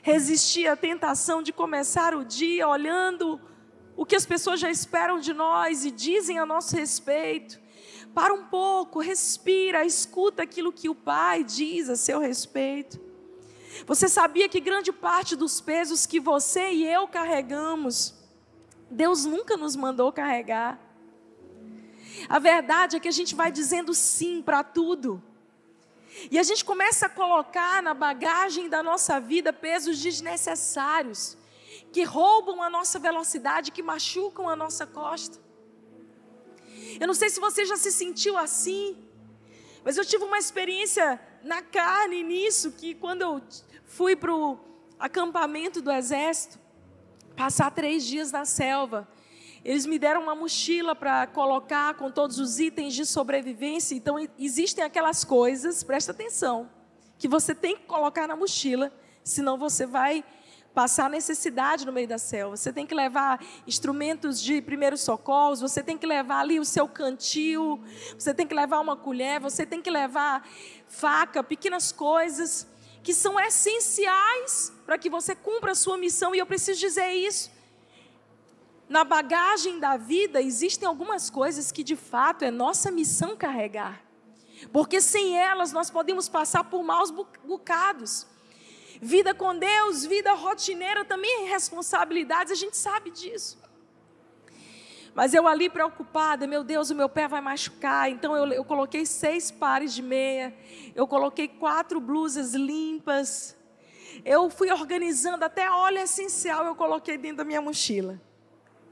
resistir 0.08 0.66
à 0.66 0.74
tentação 0.74 1.42
de 1.42 1.52
começar 1.52 2.14
o 2.14 2.24
dia 2.24 2.66
olhando 2.66 3.38
o 3.94 4.06
que 4.06 4.16
as 4.16 4.24
pessoas 4.24 4.58
já 4.58 4.70
esperam 4.70 5.20
de 5.20 5.34
nós 5.34 5.84
e 5.84 5.90
dizem 5.90 6.38
a 6.38 6.46
nosso 6.46 6.74
respeito. 6.74 7.60
Para 8.14 8.32
um 8.32 8.44
pouco, 8.44 9.00
respira, 9.00 9.84
escuta 9.84 10.42
aquilo 10.42 10.72
que 10.72 10.88
o 10.88 10.94
Pai 10.94 11.44
diz 11.44 11.90
a 11.90 11.96
seu 11.96 12.18
respeito. 12.20 12.98
Você 13.86 14.08
sabia 14.08 14.48
que 14.48 14.60
grande 14.60 14.90
parte 14.92 15.36
dos 15.36 15.60
pesos 15.60 16.06
que 16.06 16.18
você 16.18 16.70
e 16.70 16.86
eu 16.86 17.06
carregamos, 17.06 18.14
Deus 18.90 19.26
nunca 19.26 19.58
nos 19.58 19.76
mandou 19.76 20.10
carregar. 20.10 20.80
A 22.30 22.38
verdade 22.38 22.96
é 22.96 23.00
que 23.00 23.08
a 23.08 23.18
gente 23.18 23.34
vai 23.34 23.52
dizendo 23.52 23.92
sim 23.92 24.40
para 24.40 24.64
tudo. 24.64 25.22
E 26.30 26.38
a 26.38 26.42
gente 26.42 26.64
começa 26.64 27.06
a 27.06 27.08
colocar 27.08 27.82
na 27.82 27.94
bagagem 27.94 28.68
da 28.68 28.82
nossa 28.82 29.20
vida 29.20 29.52
pesos 29.52 29.98
desnecessários, 30.00 31.36
que 31.92 32.02
roubam 32.02 32.62
a 32.62 32.68
nossa 32.68 32.98
velocidade, 32.98 33.70
que 33.70 33.82
machucam 33.82 34.48
a 34.48 34.56
nossa 34.56 34.86
costa. 34.86 35.38
Eu 37.00 37.06
não 37.06 37.14
sei 37.14 37.30
se 37.30 37.40
você 37.40 37.64
já 37.64 37.76
se 37.76 37.92
sentiu 37.92 38.36
assim, 38.36 38.96
mas 39.84 39.96
eu 39.96 40.04
tive 40.04 40.24
uma 40.24 40.38
experiência 40.38 41.20
na 41.42 41.62
carne 41.62 42.22
nisso, 42.22 42.72
que 42.72 42.94
quando 42.94 43.22
eu 43.22 43.42
fui 43.84 44.16
para 44.16 44.34
o 44.34 44.58
acampamento 44.98 45.80
do 45.80 45.90
exército, 45.90 46.58
passar 47.36 47.70
três 47.70 48.04
dias 48.04 48.32
na 48.32 48.44
selva, 48.44 49.08
Eles 49.64 49.86
me 49.86 49.98
deram 49.98 50.22
uma 50.22 50.34
mochila 50.34 50.94
para 50.94 51.26
colocar 51.26 51.94
com 51.94 52.10
todos 52.10 52.38
os 52.38 52.58
itens 52.58 52.94
de 52.94 53.04
sobrevivência. 53.04 53.94
Então, 53.94 54.16
existem 54.38 54.84
aquelas 54.84 55.24
coisas, 55.24 55.82
presta 55.82 56.12
atenção, 56.12 56.70
que 57.18 57.28
você 57.28 57.54
tem 57.54 57.76
que 57.76 57.84
colocar 57.84 58.26
na 58.26 58.36
mochila, 58.36 58.92
senão 59.24 59.58
você 59.58 59.86
vai 59.86 60.24
passar 60.78 61.10
necessidade 61.10 61.84
no 61.84 61.92
meio 61.92 62.06
da 62.06 62.18
selva. 62.18 62.56
Você 62.56 62.72
tem 62.72 62.86
que 62.86 62.94
levar 62.94 63.44
instrumentos 63.66 64.40
de 64.40 64.62
primeiros 64.62 65.00
socorros, 65.00 65.60
você 65.60 65.82
tem 65.82 65.98
que 65.98 66.06
levar 66.06 66.38
ali 66.40 66.60
o 66.60 66.64
seu 66.64 66.86
cantil, 66.86 67.82
você 68.16 68.32
tem 68.32 68.46
que 68.46 68.54
levar 68.54 68.78
uma 68.78 68.96
colher, 68.96 69.40
você 69.40 69.66
tem 69.66 69.82
que 69.82 69.90
levar 69.90 70.48
faca, 70.86 71.42
pequenas 71.42 71.90
coisas 71.90 72.66
que 73.02 73.12
são 73.12 73.40
essenciais 73.40 74.72
para 74.84 74.98
que 74.98 75.10
você 75.10 75.34
cumpra 75.34 75.72
a 75.72 75.74
sua 75.74 75.96
missão. 75.96 76.34
E 76.34 76.38
eu 76.38 76.46
preciso 76.46 76.78
dizer 76.78 77.10
isso. 77.10 77.50
Na 78.88 79.04
bagagem 79.04 79.78
da 79.78 79.96
vida 79.96 80.40
existem 80.40 80.88
algumas 80.88 81.28
coisas 81.28 81.70
que 81.70 81.84
de 81.84 81.94
fato 81.94 82.44
é 82.44 82.50
nossa 82.50 82.90
missão 82.90 83.36
carregar. 83.36 84.02
Porque 84.72 85.00
sem 85.00 85.38
elas 85.38 85.72
nós 85.72 85.90
podemos 85.90 86.28
passar 86.28 86.64
por 86.64 86.82
maus 86.82 87.10
bocados. 87.10 88.26
Vida 89.00 89.34
com 89.34 89.56
Deus, 89.56 90.04
vida 90.04 90.32
rotineira 90.32 91.04
também 91.04 91.44
é 91.46 91.50
responsabilidades, 91.50 92.52
a 92.52 92.56
gente 92.56 92.76
sabe 92.76 93.10
disso. 93.10 93.58
Mas 95.14 95.34
eu 95.34 95.46
ali 95.46 95.68
preocupada, 95.68 96.46
meu 96.46 96.64
Deus, 96.64 96.90
o 96.90 96.94
meu 96.94 97.08
pé 97.08 97.28
vai 97.28 97.40
machucar. 97.40 98.10
Então 98.10 98.36
eu, 98.36 98.52
eu 98.52 98.64
coloquei 98.64 99.04
seis 99.04 99.50
pares 99.50 99.94
de 99.94 100.02
meia, 100.02 100.56
eu 100.94 101.06
coloquei 101.06 101.46
quatro 101.46 102.00
blusas 102.00 102.54
limpas. 102.54 103.56
Eu 104.24 104.48
fui 104.50 104.70
organizando 104.70 105.44
até 105.44 105.70
óleo 105.70 105.98
essencial, 105.98 106.64
eu 106.66 106.74
coloquei 106.74 107.18
dentro 107.18 107.38
da 107.38 107.44
minha 107.44 107.60
mochila. 107.60 108.20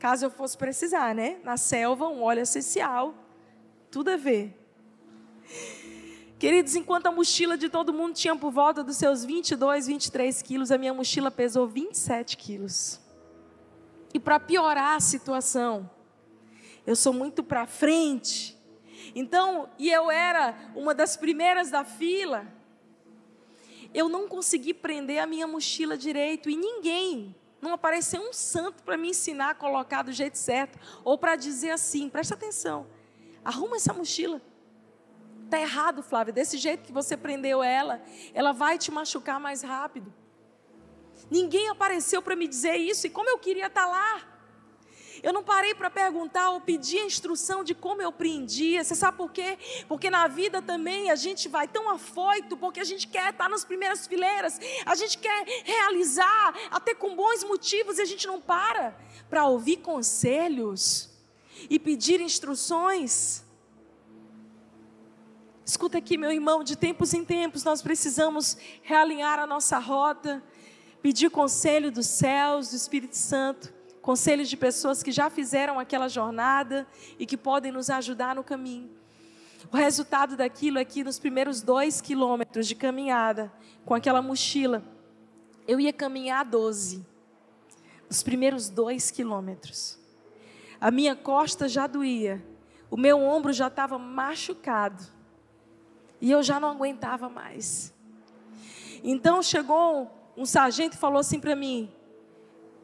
Caso 0.07 0.27
eu 0.27 0.31
fosse 0.31 0.57
precisar, 0.57 1.17
né? 1.17 1.41
Na 1.43 1.57
selva, 1.57 2.07
um 2.07 2.23
óleo 2.23 2.43
essencial. 2.43 3.13
Tudo 3.91 4.13
a 4.13 4.17
ver. 4.17 4.57
Queridos, 6.39 6.77
enquanto 6.77 7.09
a 7.09 7.11
mochila 7.11 7.59
de 7.59 7.69
todo 7.69 7.93
mundo 7.93 8.15
tinha 8.15 8.37
por 8.37 8.53
volta 8.53 8.85
dos 8.85 8.97
seus 8.99 9.25
22, 9.25 9.89
23 9.89 10.43
quilos, 10.43 10.71
a 10.71 10.79
minha 10.79 10.95
mochila 10.95 11.29
pesou 11.29 11.67
27 11.67 12.37
quilos. 12.37 13.01
E 14.15 14.21
para 14.21 14.39
piorar 14.39 14.95
a 14.95 15.01
situação, 15.01 15.91
eu 16.87 16.95
sou 16.95 17.13
muito 17.13 17.43
para 17.43 17.67
frente. 17.67 18.57
Então, 19.13 19.69
e 19.77 19.91
eu 19.91 20.09
era 20.09 20.71
uma 20.77 20.95
das 20.95 21.17
primeiras 21.17 21.69
da 21.69 21.83
fila. 21.83 22.47
Eu 23.93 24.09
não 24.09 24.29
consegui 24.29 24.73
prender 24.73 25.19
a 25.19 25.27
minha 25.27 25.49
mochila 25.49 25.99
direito 25.99 26.49
e 26.49 26.55
ninguém, 26.55 27.35
não 27.61 27.73
apareceu 27.73 28.21
um 28.21 28.33
santo 28.33 28.83
para 28.83 28.97
me 28.97 29.11
ensinar 29.11 29.51
a 29.51 29.55
colocar 29.55 30.03
do 30.03 30.13
jeito 30.13 30.37
certo 30.37 30.79
ou 31.05 31.17
para 31.17 31.37
dizer 31.37 31.71
assim, 31.71 32.09
presta 32.09 32.35
atenção. 32.35 32.87
Arruma 33.45 33.77
essa 33.77 33.93
mochila. 33.93 34.41
Está 35.45 35.61
errado, 35.61 36.03
Flávia. 36.03 36.33
Desse 36.33 36.59
jeito 36.59 36.85
que 36.85 36.93
você 36.93 37.17
prendeu 37.17 37.63
ela, 37.63 38.03
ela 38.35 38.53
vai 38.53 38.77
te 38.77 38.91
machucar 38.91 39.39
mais 39.39 39.63
rápido. 39.63 40.13
Ninguém 41.31 41.69
apareceu 41.69 42.21
para 42.21 42.37
me 42.37 42.47
dizer 42.47 42.77
isso, 42.77 43.07
e 43.07 43.11
como 43.11 43.29
eu 43.31 43.39
queria 43.39 43.67
estar 43.67 43.85
tá 43.85 43.89
lá. 43.89 44.36
Eu 45.23 45.33
não 45.33 45.43
parei 45.43 45.75
para 45.75 45.91
perguntar 45.91 46.51
ou 46.51 46.61
pedir 46.61 47.01
a 47.01 47.05
instrução 47.05 47.65
de 47.65 47.75
como 47.75 48.03
eu 48.03 48.13
prendia. 48.13 48.83
Você 48.83 48.95
sabe 48.95 49.17
por 49.17 49.31
quê? 49.31 49.59
Porque 49.89 50.11
na 50.11 50.27
vida 50.29 50.61
também 50.61 51.11
a 51.11 51.17
gente 51.17 51.49
vai 51.49 51.67
tão 51.67 51.89
afoito, 51.91 52.57
porque 52.57 52.81
a 52.81 52.85
gente 52.85 53.09
quer 53.09 53.31
estar 53.31 53.49
nas 53.49 53.65
primeiras 53.65 54.07
fileiras, 54.07 54.59
a 54.85 54.95
gente 54.95 55.19
quer 55.19 55.45
realizar, 55.65 56.55
até 56.71 56.95
com 56.95 57.15
bons 57.15 57.45
motivos, 57.45 57.99
e 57.99 58.03
a 58.03 58.05
gente 58.05 58.27
não 58.27 58.41
para 58.41 58.97
para 59.29 59.47
ouvir 59.47 59.79
conselhos 59.79 61.11
e 61.69 61.79
pedir 61.79 62.21
instruções. 62.21 63.45
Escuta 65.65 65.99
aqui, 65.99 66.17
meu 66.17 66.31
irmão, 66.31 66.63
de 66.63 66.77
tempos 66.77 67.13
em 67.13 67.25
tempos 67.25 67.65
nós 67.65 67.83
precisamos 67.83 68.57
realinhar 68.83 69.39
a 69.39 69.47
nossa 69.47 69.79
rota, 69.79 70.43
pedir 71.03 71.31
conselho 71.31 71.91
dos 71.91 72.07
céus, 72.07 72.71
do 72.71 72.77
Espírito 72.77 73.17
Santo, 73.17 73.75
conselhos 74.07 74.49
de 74.49 74.57
pessoas 74.57 75.03
que 75.03 75.11
já 75.11 75.29
fizeram 75.29 75.81
aquela 75.81 76.07
jornada 76.07 76.87
e 77.19 77.27
que 77.27 77.37
podem 77.37 77.73
nos 77.73 77.91
ajudar 77.91 78.37
no 78.37 78.45
caminho. 78.45 78.89
O 79.69 79.77
resultado 79.77 80.37
daquilo 80.37 80.79
é 80.79 80.85
que 80.85 81.03
nos 81.03 81.19
primeiros 81.19 81.61
dois 81.61 82.01
quilômetros 82.01 82.69
de 82.69 82.77
caminhada, 82.77 83.53
com 83.85 83.95
aquela 83.95 84.23
mochila, 84.23 84.81
eu 85.67 85.81
ia 85.81 85.93
caminhar 85.93 86.45
12. 86.45 87.05
Os 88.09 88.23
primeiros 88.23 88.69
dois 88.69 89.11
quilômetros. 89.11 89.99
A 90.81 90.93
minha 90.93 91.17
costa 91.17 91.69
já 91.69 91.89
doía, 91.89 92.47
o 92.89 92.97
meu 92.97 93.21
ombro 93.21 93.53
já 93.53 93.67
estava 93.67 93.99
machucado. 93.99 95.03
E 96.21 96.31
eu 96.31 96.45
já 96.45 96.61
não 96.61 96.71
aguentava 96.71 97.29
mais. 97.29 97.93
Então 99.03 99.43
chegou 99.43 100.33
um 100.37 100.47
sargento 100.47 100.95
e 100.95 101.01
falou 101.01 101.19
assim 101.19 101.41
para 101.41 101.57
mim: 101.57 101.93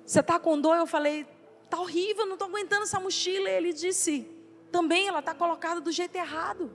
Você 0.04 0.20
está 0.20 0.38
com 0.38 0.60
dor? 0.60 0.76
Eu 0.76 0.86
falei: 0.86 1.26
Está 1.64 1.80
horrível, 1.80 2.26
não 2.26 2.34
estou 2.34 2.48
aguentando 2.48 2.82
essa 2.82 3.00
mochila. 3.00 3.48
E 3.48 3.54
ele 3.54 3.72
disse: 3.72 4.28
Também 4.70 5.08
ela 5.08 5.20
está 5.20 5.34
colocada 5.34 5.80
do 5.80 5.90
jeito 5.90 6.14
errado. 6.16 6.70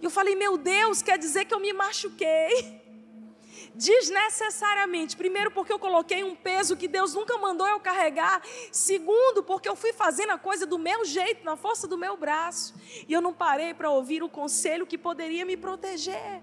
E 0.00 0.04
eu 0.04 0.10
falei: 0.10 0.34
Meu 0.34 0.56
Deus, 0.56 1.02
quer 1.02 1.18
dizer 1.18 1.44
que 1.44 1.54
eu 1.54 1.60
me 1.60 1.72
machuquei 1.72 2.80
desnecessariamente. 3.74 5.16
Primeiro, 5.16 5.50
porque 5.50 5.72
eu 5.72 5.78
coloquei 5.78 6.24
um 6.24 6.34
peso 6.34 6.76
que 6.76 6.88
Deus 6.88 7.14
nunca 7.14 7.36
mandou 7.38 7.66
eu 7.66 7.80
carregar. 7.80 8.42
Segundo, 8.72 9.42
porque 9.42 9.68
eu 9.68 9.76
fui 9.76 9.92
fazendo 9.92 10.30
a 10.30 10.38
coisa 10.38 10.64
do 10.66 10.78
meu 10.78 11.04
jeito, 11.04 11.44
na 11.44 11.56
força 11.56 11.86
do 11.86 11.98
meu 11.98 12.16
braço. 12.16 12.74
E 13.06 13.12
eu 13.12 13.20
não 13.20 13.34
parei 13.34 13.74
para 13.74 13.90
ouvir 13.90 14.22
o 14.22 14.28
conselho 14.28 14.86
que 14.86 14.96
poderia 14.96 15.44
me 15.44 15.56
proteger. 15.56 16.42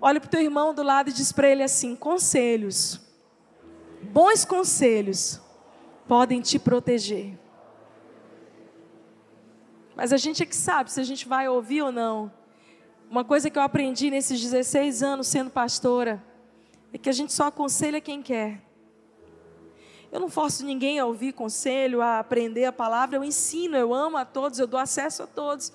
Olha 0.00 0.20
para 0.20 0.28
o 0.28 0.30
teu 0.30 0.40
irmão 0.40 0.72
do 0.72 0.82
lado 0.82 1.10
e 1.10 1.12
diz 1.12 1.32
para 1.32 1.48
ele 1.48 1.62
assim: 1.62 1.96
conselhos, 1.96 3.00
bons 4.02 4.44
conselhos, 4.44 5.40
podem 6.06 6.40
te 6.40 6.58
proteger. 6.58 7.38
Mas 9.94 10.12
a 10.12 10.16
gente 10.16 10.42
é 10.42 10.46
que 10.46 10.54
sabe 10.54 10.92
se 10.92 11.00
a 11.00 11.04
gente 11.04 11.26
vai 11.26 11.48
ouvir 11.48 11.82
ou 11.82 11.90
não. 11.90 12.32
Uma 13.10 13.24
coisa 13.24 13.50
que 13.50 13.58
eu 13.58 13.62
aprendi 13.62 14.10
nesses 14.10 14.40
16 14.40 15.02
anos 15.02 15.26
sendo 15.26 15.50
pastora 15.50 16.22
é 16.92 16.98
que 16.98 17.08
a 17.08 17.12
gente 17.12 17.32
só 17.32 17.46
aconselha 17.46 18.00
quem 18.00 18.22
quer. 18.22 18.62
Eu 20.10 20.20
não 20.20 20.28
forço 20.30 20.64
ninguém 20.64 20.98
a 20.98 21.04
ouvir 21.04 21.32
conselho, 21.32 22.00
a 22.00 22.18
aprender 22.18 22.64
a 22.64 22.72
palavra, 22.72 23.16
eu 23.16 23.24
ensino, 23.24 23.76
eu 23.76 23.92
amo 23.92 24.16
a 24.16 24.24
todos, 24.24 24.58
eu 24.58 24.66
dou 24.66 24.80
acesso 24.80 25.24
a 25.24 25.26
todos. 25.26 25.72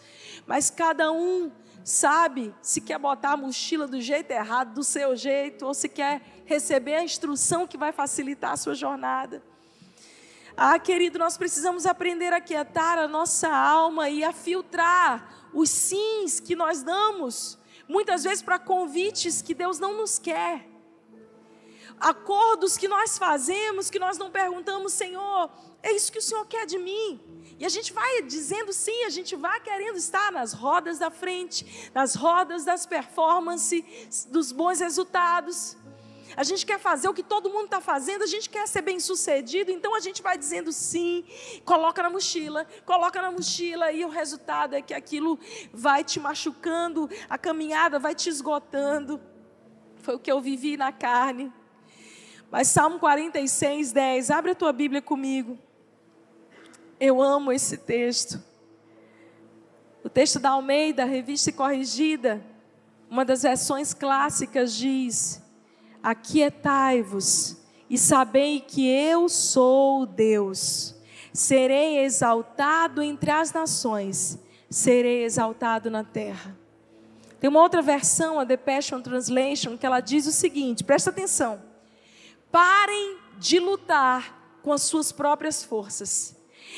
Mas 0.47 0.71
cada 0.71 1.11
um 1.11 1.51
sabe 1.83 2.53
se 2.61 2.81
quer 2.81 2.97
botar 2.97 3.33
a 3.33 3.37
mochila 3.37 3.87
do 3.87 4.01
jeito 4.01 4.31
errado, 4.31 4.73
do 4.73 4.83
seu 4.83 5.15
jeito, 5.15 5.65
ou 5.65 5.73
se 5.73 5.87
quer 5.87 6.21
receber 6.45 6.95
a 6.95 7.03
instrução 7.03 7.67
que 7.67 7.77
vai 7.77 7.91
facilitar 7.91 8.51
a 8.51 8.57
sua 8.57 8.75
jornada. 8.75 9.43
Ah, 10.55 10.77
querido, 10.77 11.17
nós 11.17 11.35
precisamos 11.35 11.85
aprender 11.85 12.31
a 12.31 12.39
quietar 12.39 12.99
a 12.99 13.07
nossa 13.07 13.49
alma 13.49 14.09
e 14.09 14.23
a 14.23 14.31
filtrar 14.31 15.49
os 15.53 15.69
sims 15.69 16.39
que 16.39 16.55
nós 16.55 16.83
damos, 16.83 17.57
muitas 17.87 18.23
vezes 18.23 18.43
para 18.43 18.59
convites 18.59 19.41
que 19.41 19.53
Deus 19.53 19.79
não 19.79 19.97
nos 19.97 20.19
quer. 20.19 20.67
Acordos 21.99 22.77
que 22.77 22.87
nós 22.87 23.17
fazemos, 23.17 23.89
que 23.89 23.97
nós 23.97 24.17
não 24.17 24.29
perguntamos, 24.29 24.93
Senhor, 24.93 25.49
é 25.81 25.91
isso 25.91 26.11
que 26.11 26.19
o 26.19 26.21
Senhor 26.21 26.45
quer 26.45 26.65
de 26.65 26.77
mim. 26.77 27.19
E 27.59 27.65
a 27.65 27.69
gente 27.69 27.93
vai 27.93 28.21
dizendo 28.23 28.73
sim, 28.73 29.05
a 29.05 29.09
gente 29.09 29.35
vai 29.35 29.59
querendo 29.59 29.97
estar 29.97 30.31
nas 30.31 30.53
rodas 30.53 30.99
da 30.99 31.09
frente, 31.09 31.91
nas 31.93 32.13
rodas 32.13 32.65
das 32.65 32.85
performances, 32.85 34.27
dos 34.29 34.51
bons 34.51 34.79
resultados 34.79 35.77
a 36.35 36.43
gente 36.43 36.65
quer 36.65 36.79
fazer 36.79 37.07
o 37.07 37.13
que 37.13 37.23
todo 37.23 37.49
mundo 37.49 37.65
está 37.65 37.81
fazendo, 37.81 38.23
a 38.23 38.27
gente 38.27 38.49
quer 38.49 38.67
ser 38.67 38.81
bem 38.81 38.99
sucedido, 38.99 39.71
então 39.71 39.95
a 39.95 39.99
gente 39.99 40.21
vai 40.21 40.37
dizendo 40.37 40.71
sim, 40.71 41.25
coloca 41.65 42.01
na 42.01 42.09
mochila, 42.09 42.65
coloca 42.85 43.21
na 43.21 43.31
mochila, 43.31 43.91
e 43.91 44.03
o 44.03 44.09
resultado 44.09 44.75
é 44.75 44.81
que 44.81 44.93
aquilo 44.93 45.39
vai 45.71 46.03
te 46.03 46.19
machucando, 46.19 47.09
a 47.29 47.37
caminhada 47.37 47.99
vai 47.99 48.15
te 48.15 48.29
esgotando. 48.29 49.21
Foi 49.97 50.15
o 50.15 50.19
que 50.19 50.31
eu 50.31 50.41
vivi 50.41 50.75
na 50.75 50.91
carne. 50.91 51.51
Mas 52.49 52.67
Salmo 52.67 52.99
46, 52.99 53.91
10, 53.91 54.31
abre 54.31 54.51
a 54.51 54.55
tua 54.55 54.71
Bíblia 54.71 55.01
comigo. 55.01 55.57
Eu 56.99 57.21
amo 57.21 57.51
esse 57.51 57.77
texto. 57.77 58.41
O 60.03 60.09
texto 60.09 60.39
da 60.39 60.51
Almeida, 60.51 61.05
revista 61.05 61.51
corrigida, 61.51 62.43
uma 63.09 63.23
das 63.23 63.43
versões 63.43 63.93
clássicas 63.93 64.73
diz: 64.73 65.42
Aquietai-vos 66.03 67.57
e 67.89 67.97
sabei 67.97 68.59
que 68.59 68.85
eu 68.87 69.29
sou 69.29 70.05
Deus. 70.05 70.93
Serei 71.31 71.99
exaltado 71.99 73.01
entre 73.01 73.31
as 73.31 73.53
nações, 73.53 74.37
serei 74.69 75.23
exaltado 75.23 75.89
na 75.89 76.03
terra. 76.03 76.55
Tem 77.39 77.49
uma 77.49 77.61
outra 77.61 77.81
versão, 77.81 78.39
a 78.39 78.45
The 78.45 78.57
Passion 78.57 79.01
Translation, 79.01 79.77
que 79.77 79.85
ela 79.85 79.99
diz 79.99 80.27
o 80.27 80.31
seguinte: 80.31 80.83
presta 80.83 81.09
atenção. 81.09 81.61
Parem 82.51 83.17
de 83.37 83.59
lutar 83.59 84.59
com 84.61 84.71
as 84.71 84.83
suas 84.83 85.11
próprias 85.11 85.63
forças. 85.63 86.35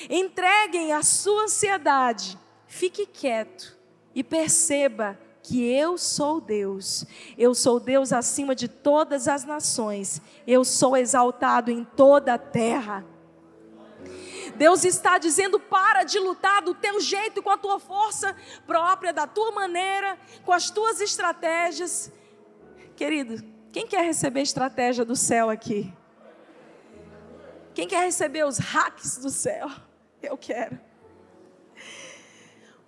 Entreguem 0.10 0.94
a 0.94 1.04
sua 1.04 1.44
ansiedade. 1.44 2.38
Fique 2.68 3.06
quieto 3.06 3.78
e 4.14 4.24
perceba 4.24 5.20
que 5.46 5.64
eu 5.64 5.98
sou 5.98 6.42
Deus. 6.42 7.06
Eu 7.38 7.54
sou 7.54 7.80
Deus 7.80 8.12
acima 8.12 8.56
de 8.56 8.68
todas 8.68 9.28
as 9.28 9.46
nações. 9.46 10.20
Eu 10.48 10.66
sou 10.66 10.98
exaltado 10.98 11.70
em 11.70 11.84
toda 11.84 12.34
a 12.34 12.38
terra. 12.38 13.06
Deus 14.56 14.84
está 14.84 15.18
dizendo: 15.20 15.60
para 15.60 16.04
de 16.04 16.18
lutar 16.20 16.64
do 16.64 16.74
teu 16.74 17.00
jeito, 17.00 17.44
com 17.44 17.52
a 17.52 17.58
tua 17.58 17.80
força 17.80 18.36
própria, 18.66 19.14
da 19.14 19.28
tua 19.28 19.52
maneira, 19.52 20.18
com 20.44 20.52
as 20.52 20.72
tuas 20.72 21.00
estratégias. 21.00 22.12
Querido, 22.96 23.44
quem 23.72 23.86
quer 23.86 24.04
receber 24.04 24.42
estratégia 24.42 25.06
do 25.06 25.16
céu 25.16 25.50
aqui? 25.50 25.94
Quem 27.74 27.88
quer 27.88 28.04
receber 28.04 28.46
os 28.46 28.58
hacks 28.58 29.18
do 29.18 29.30
céu? 29.30 29.70
Eu 30.24 30.38
quero. 30.38 30.80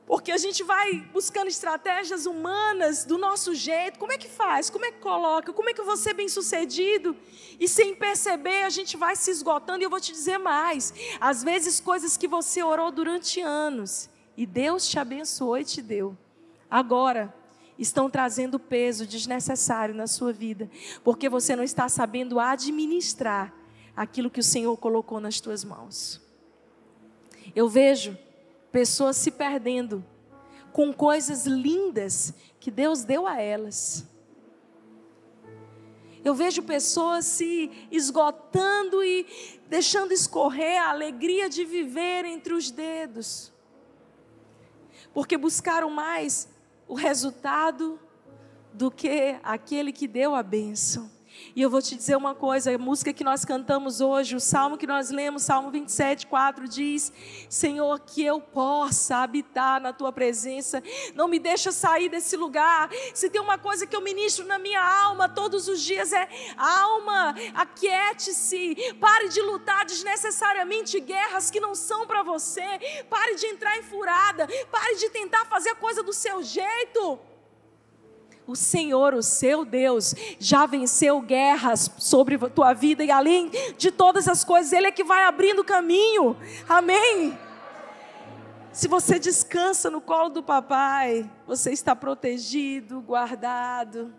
Porque 0.07 0.31
a 0.31 0.37
gente 0.37 0.63
vai 0.63 1.01
buscando 1.11 1.49
estratégias 1.49 2.25
humanas 2.25 3.03
do 3.03 3.17
nosso 3.17 3.53
jeito. 3.53 3.99
Como 3.99 4.13
é 4.13 4.17
que 4.17 4.29
faz? 4.29 4.69
Como 4.69 4.85
é 4.85 4.91
que 4.93 4.99
coloca? 4.99 5.51
Como 5.51 5.69
é 5.69 5.73
que 5.73 5.81
vou 5.81 5.97
ser 5.97 6.13
bem 6.13 6.29
sucedido? 6.29 7.13
E 7.59 7.67
sem 7.67 7.93
perceber, 7.93 8.63
a 8.63 8.69
gente 8.69 8.95
vai 8.95 9.17
se 9.17 9.29
esgotando. 9.29 9.81
E 9.81 9.83
eu 9.83 9.89
vou 9.89 9.99
te 9.99 10.13
dizer 10.13 10.37
mais: 10.37 10.93
às 11.19 11.43
vezes, 11.43 11.81
coisas 11.81 12.15
que 12.15 12.25
você 12.25 12.63
orou 12.63 12.89
durante 12.89 13.41
anos 13.41 14.09
e 14.37 14.45
Deus 14.45 14.87
te 14.87 14.97
abençoou 14.97 15.57
e 15.57 15.65
te 15.65 15.81
deu, 15.81 16.17
agora 16.71 17.33
estão 17.77 18.09
trazendo 18.09 18.57
peso 18.57 19.05
desnecessário 19.05 19.93
na 19.93 20.07
sua 20.07 20.31
vida, 20.31 20.71
porque 21.03 21.27
você 21.27 21.53
não 21.53 21.65
está 21.65 21.89
sabendo 21.89 22.39
administrar 22.39 23.53
aquilo 23.93 24.29
que 24.29 24.39
o 24.39 24.43
Senhor 24.43 24.77
colocou 24.77 25.19
nas 25.19 25.41
tuas 25.41 25.65
mãos. 25.65 26.21
Eu 27.53 27.67
vejo 27.67 28.17
pessoas 28.77 29.17
se 29.17 29.31
perdendo 29.31 30.05
com 30.71 30.93
coisas 30.93 31.47
lindas 31.47 32.31
que 32.59 32.69
Deus 32.69 33.03
deu 33.03 33.25
a 33.25 33.41
elas. 33.41 34.05
Eu 36.23 36.35
vejo 36.35 36.61
pessoas 36.61 37.25
se 37.25 37.71
esgotando 37.89 39.03
e 39.03 39.25
deixando 39.67 40.11
escorrer 40.11 40.79
a 40.79 40.91
alegria 40.91 41.49
de 41.49 41.65
viver 41.65 42.23
entre 42.23 42.53
os 42.53 42.69
dedos, 42.69 43.51
porque 45.11 45.35
buscaram 45.37 45.89
mais 45.89 46.47
o 46.87 46.93
resultado 46.93 47.99
do 48.71 48.91
que 48.91 49.39
aquele 49.41 49.91
que 49.91 50.07
deu 50.07 50.35
a 50.35 50.43
bênção. 50.43 51.09
E 51.55 51.61
eu 51.61 51.69
vou 51.69 51.81
te 51.81 51.95
dizer 51.95 52.15
uma 52.15 52.35
coisa: 52.35 52.73
a 52.73 52.77
música 52.77 53.13
que 53.13 53.23
nós 53.23 53.43
cantamos 53.43 54.01
hoje, 54.01 54.35
o 54.35 54.39
salmo 54.39 54.77
que 54.77 54.87
nós 54.87 55.09
lemos, 55.09 55.43
Salmo 55.43 55.71
27, 55.71 56.27
4, 56.27 56.67
diz: 56.67 57.11
Senhor, 57.49 57.99
que 57.99 58.23
eu 58.23 58.39
possa 58.39 59.17
habitar 59.17 59.81
na 59.81 59.93
tua 59.93 60.11
presença, 60.11 60.83
não 61.15 61.27
me 61.27 61.39
deixa 61.39 61.71
sair 61.71 62.09
desse 62.09 62.35
lugar. 62.35 62.89
Se 63.13 63.29
tem 63.29 63.41
uma 63.41 63.57
coisa 63.57 63.85
que 63.87 63.95
eu 63.95 64.01
ministro 64.01 64.45
na 64.45 64.57
minha 64.57 64.83
alma 64.83 65.29
todos 65.29 65.67
os 65.67 65.81
dias 65.81 66.13
é: 66.13 66.27
alma, 66.57 67.35
aquiete-se, 67.53 68.93
pare 68.99 69.29
de 69.29 69.41
lutar 69.41 69.85
desnecessariamente 69.85 70.99
guerras 70.99 71.49
que 71.49 71.59
não 71.59 71.73
são 71.73 72.05
para 72.05 72.23
você, 72.23 73.05
pare 73.09 73.35
de 73.35 73.45
entrar 73.47 73.77
em 73.77 73.83
furada, 73.83 74.47
pare 74.71 74.95
de 74.95 75.09
tentar 75.09 75.45
fazer 75.45 75.69
a 75.69 75.75
coisa 75.75 76.03
do 76.03 76.13
seu 76.13 76.43
jeito. 76.43 77.19
O 78.47 78.55
Senhor, 78.55 79.13
o 79.13 79.21
seu 79.21 79.65
Deus, 79.65 80.15
já 80.39 80.65
venceu 80.65 81.19
guerras 81.19 81.91
sobre 81.97 82.35
a 82.35 82.49
tua 82.49 82.73
vida 82.73 83.03
e 83.03 83.11
além 83.11 83.51
de 83.77 83.91
todas 83.91 84.25
as 84.25 84.45
coisas, 84.45 84.71
Ele 84.71 84.87
é 84.87 84.91
que 84.91 85.03
vai 85.03 85.25
abrindo 85.25 85.65
caminho. 85.65 86.37
Amém? 86.67 87.37
Se 88.71 88.87
você 88.87 89.19
descansa 89.19 89.89
no 89.89 89.99
colo 89.99 90.29
do 90.29 90.41
papai, 90.41 91.29
você 91.45 91.71
está 91.71 91.93
protegido, 91.93 93.01
guardado. 93.01 94.13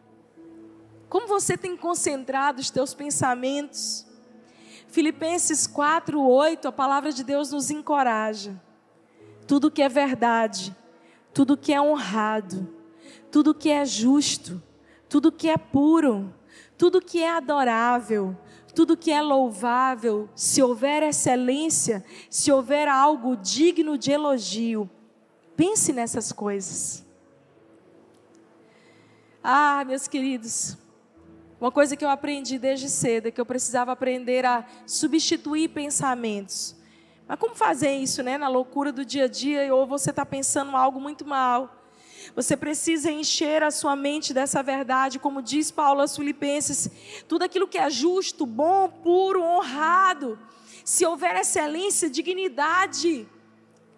Como 1.09 1.27
você 1.27 1.57
tem 1.57 1.75
concentrado 1.75 2.61
os 2.61 2.69
teus 2.69 2.93
pensamentos? 2.93 4.07
Filipenses 4.88 5.67
4, 5.67 6.21
8, 6.21 6.69
a 6.69 6.73
palavra 6.73 7.12
de 7.12 7.25
Deus 7.25 7.51
nos 7.51 7.71
encoraja. 7.71 8.61
Tudo 9.47 9.71
que 9.71 9.81
é 9.81 9.88
verdade, 9.88 10.77
tudo 11.33 11.57
que 11.57 11.73
é 11.73 11.81
honrado, 11.81 12.78
tudo 13.31 13.55
que 13.55 13.71
é 13.71 13.85
justo, 13.85 14.62
tudo 15.09 15.33
que 15.33 15.49
é 15.49 15.57
puro, 15.57 16.35
tudo 16.77 17.01
que 17.01 17.23
é 17.23 17.31
adorável, 17.31 18.37
tudo 18.75 18.97
que 18.97 19.11
é 19.11 19.21
louvável, 19.21 20.29
se 20.35 20.62
houver 20.62 21.03
excelência, 21.03 22.05
se 22.31 22.53
houver 22.53 22.88
algo 22.88 23.37
digno 23.37 23.99
de 23.99 24.12
elogio, 24.12 24.88
pense 25.57 25.93
nessas 25.93 26.31
coisas. 26.31 27.05
Ah, 29.43 29.85
meus 29.85 30.07
queridos, 30.07 30.77
uma 31.61 31.73
coisa 31.73 31.97
que 31.97 32.05
eu 32.05 32.11
aprendi 32.11 32.59
desde 32.59 32.88
cedo 32.88 33.27
é 33.27 33.31
que 33.31 33.41
eu 33.41 33.47
precisava 33.47 33.91
aprender 33.91 34.45
a 34.45 34.64
substituir 34.87 35.69
pensamentos. 35.71 36.77
Mas 37.27 37.38
como 37.38 37.55
fazer 37.55 37.91
isso, 37.97 38.23
né? 38.23 38.38
Na 38.38 38.49
loucura 38.49 38.93
do 38.93 39.05
dia 39.05 39.25
a 39.25 39.29
dia, 39.29 39.75
ou 39.75 39.87
você 39.87 40.11
está 40.11 40.25
pensando 40.25 40.77
algo 40.77 41.01
muito 41.01 41.27
mal. 41.27 41.78
Você 42.38 42.57
precisa 42.57 43.11
encher 43.11 43.64
a 43.64 43.70
sua 43.72 43.96
mente 43.96 44.33
dessa 44.33 44.62
verdade, 44.62 45.18
como 45.18 45.42
diz 45.42 45.72
Paulo 45.72 46.03
aos 46.03 46.14
Filipenses: 46.14 46.88
tudo 47.27 47.42
aquilo 47.42 47.66
que 47.66 47.77
é 47.77 47.90
justo, 47.90 48.46
bom, 48.46 48.88
puro, 48.88 49.42
honrado, 49.42 50.38
se 50.85 51.05
houver 51.05 51.35
excelência, 51.35 52.09
dignidade, 52.09 53.29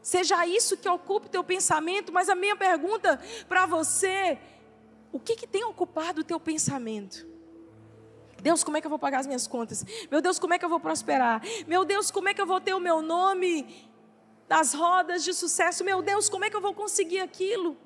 seja 0.00 0.46
isso 0.46 0.78
que 0.78 0.88
ocupe 0.88 1.28
teu 1.28 1.44
pensamento. 1.44 2.10
Mas 2.10 2.30
a 2.30 2.34
minha 2.34 2.56
pergunta 2.56 3.20
para 3.46 3.66
você: 3.66 4.38
o 5.12 5.20
que, 5.20 5.36
que 5.36 5.46
tem 5.46 5.62
ocupado 5.64 6.22
o 6.22 6.24
teu 6.24 6.40
pensamento? 6.40 7.28
Deus, 8.42 8.64
como 8.64 8.78
é 8.78 8.80
que 8.80 8.86
eu 8.86 8.90
vou 8.90 8.98
pagar 8.98 9.20
as 9.20 9.26
minhas 9.26 9.46
contas? 9.46 9.84
Meu 10.10 10.22
Deus, 10.22 10.38
como 10.38 10.54
é 10.54 10.58
que 10.58 10.64
eu 10.64 10.70
vou 10.70 10.80
prosperar? 10.80 11.42
Meu 11.66 11.84
Deus, 11.84 12.10
como 12.10 12.30
é 12.30 12.32
que 12.32 12.40
eu 12.40 12.46
vou 12.46 12.58
ter 12.58 12.72
o 12.72 12.80
meu 12.80 13.02
nome 13.02 13.86
nas 14.48 14.72
rodas 14.72 15.22
de 15.22 15.34
sucesso? 15.34 15.84
Meu 15.84 16.00
Deus, 16.00 16.30
como 16.30 16.46
é 16.46 16.48
que 16.48 16.56
eu 16.56 16.62
vou 16.62 16.72
conseguir 16.72 17.20
aquilo? 17.20 17.76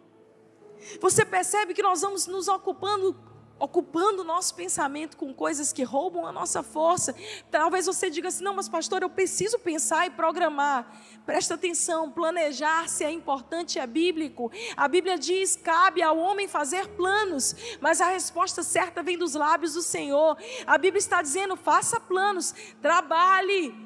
Você 1.00 1.24
percebe 1.24 1.74
que 1.74 1.82
nós 1.82 2.00
vamos 2.00 2.26
nos 2.26 2.48
ocupando 2.48 3.16
ocupando 3.58 4.22
o 4.22 4.24
nosso 4.24 4.54
pensamento 4.54 5.16
com 5.16 5.32
coisas 5.32 5.72
que 5.72 5.82
roubam 5.82 6.26
a 6.26 6.32
nossa 6.32 6.62
força. 6.62 7.14
Talvez 7.50 7.86
você 7.86 8.10
diga 8.10 8.28
assim: 8.28 8.44
não, 8.44 8.54
mas 8.54 8.68
pastor, 8.68 9.02
eu 9.02 9.10
preciso 9.10 9.58
pensar 9.58 10.06
e 10.06 10.10
programar. 10.10 11.00
Presta 11.24 11.54
atenção, 11.54 12.10
planejar 12.10 12.88
se 12.88 13.04
é 13.04 13.10
importante, 13.10 13.78
é 13.78 13.86
bíblico. 13.86 14.50
A 14.76 14.88
Bíblia 14.88 15.18
diz: 15.18 15.56
cabe 15.56 16.02
ao 16.02 16.18
homem 16.18 16.48
fazer 16.48 16.88
planos, 16.88 17.54
mas 17.80 18.00
a 18.00 18.08
resposta 18.08 18.62
certa 18.62 19.02
vem 19.02 19.16
dos 19.16 19.34
lábios 19.34 19.74
do 19.74 19.82
Senhor. 19.82 20.36
A 20.66 20.76
Bíblia 20.76 20.98
está 20.98 21.22
dizendo: 21.22 21.56
faça 21.56 22.00
planos, 22.00 22.54
trabalhe 22.82 23.83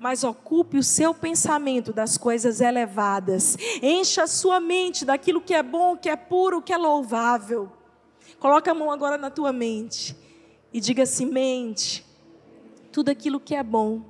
mas 0.00 0.24
ocupe 0.24 0.78
o 0.78 0.82
seu 0.82 1.12
pensamento 1.12 1.92
das 1.92 2.16
coisas 2.16 2.62
elevadas. 2.62 3.58
Encha 3.82 4.22
a 4.22 4.26
sua 4.26 4.58
mente 4.58 5.04
daquilo 5.04 5.42
que 5.42 5.52
é 5.52 5.62
bom, 5.62 5.94
que 5.94 6.08
é 6.08 6.16
puro, 6.16 6.62
que 6.62 6.72
é 6.72 6.76
louvável. 6.78 7.70
Coloca 8.38 8.70
a 8.70 8.74
mão 8.74 8.90
agora 8.90 9.18
na 9.18 9.28
tua 9.28 9.52
mente 9.52 10.16
e 10.72 10.80
diga 10.80 11.02
assim: 11.02 11.26
mente, 11.26 12.02
tudo 12.90 13.10
aquilo 13.10 13.38
que 13.38 13.54
é 13.54 13.62
bom, 13.62 14.00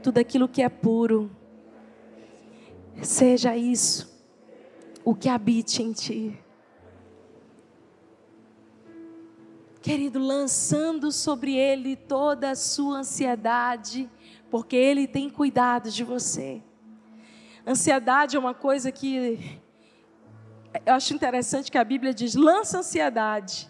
tudo 0.00 0.18
aquilo 0.18 0.46
que 0.46 0.62
é 0.62 0.68
puro, 0.68 1.28
seja 3.02 3.56
isso 3.56 4.14
o 5.04 5.12
que 5.12 5.28
habite 5.28 5.82
em 5.82 5.92
ti. 5.92 6.38
Querido, 9.82 10.20
lançando 10.20 11.10
sobre 11.10 11.56
ele 11.56 11.96
toda 11.96 12.52
a 12.52 12.54
sua 12.54 13.00
ansiedade, 13.00 14.08
porque 14.54 14.76
Ele 14.76 15.08
tem 15.08 15.28
cuidado 15.28 15.90
de 15.90 16.04
você. 16.04 16.62
Ansiedade 17.66 18.36
é 18.36 18.38
uma 18.38 18.54
coisa 18.54 18.92
que 18.92 19.60
eu 20.86 20.94
acho 20.94 21.12
interessante 21.12 21.72
que 21.72 21.76
a 21.76 21.82
Bíblia 21.82 22.14
diz: 22.14 22.36
lança 22.36 22.78
ansiedade. 22.78 23.68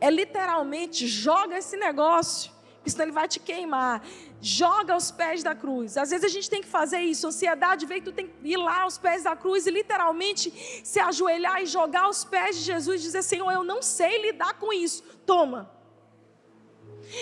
É 0.00 0.10
literalmente 0.10 1.06
joga 1.06 1.56
esse 1.56 1.76
negócio, 1.76 2.50
senão 2.84 3.04
ele 3.04 3.12
vai 3.12 3.28
te 3.28 3.38
queimar. 3.38 4.02
Joga 4.40 4.92
aos 4.92 5.12
pés 5.12 5.44
da 5.44 5.54
cruz. 5.54 5.96
Às 5.96 6.10
vezes 6.10 6.24
a 6.24 6.34
gente 6.36 6.50
tem 6.50 6.60
que 6.60 6.66
fazer 6.66 7.02
isso. 7.02 7.28
Ansiedade 7.28 7.86
vem 7.86 8.02
tu 8.02 8.10
tem 8.10 8.26
que 8.26 8.34
ir 8.42 8.56
lá 8.56 8.80
aos 8.80 8.98
pés 8.98 9.22
da 9.22 9.36
cruz 9.36 9.68
e 9.68 9.70
literalmente 9.70 10.52
se 10.82 10.98
ajoelhar 10.98 11.62
e 11.62 11.66
jogar 11.66 12.06
aos 12.06 12.24
pés 12.24 12.56
de 12.56 12.62
Jesus 12.62 13.00
e 13.00 13.04
dizer: 13.04 13.22
Senhor, 13.22 13.52
eu 13.52 13.62
não 13.62 13.80
sei 13.80 14.20
lidar 14.20 14.54
com 14.54 14.72
isso. 14.72 15.04
Toma. 15.24 15.70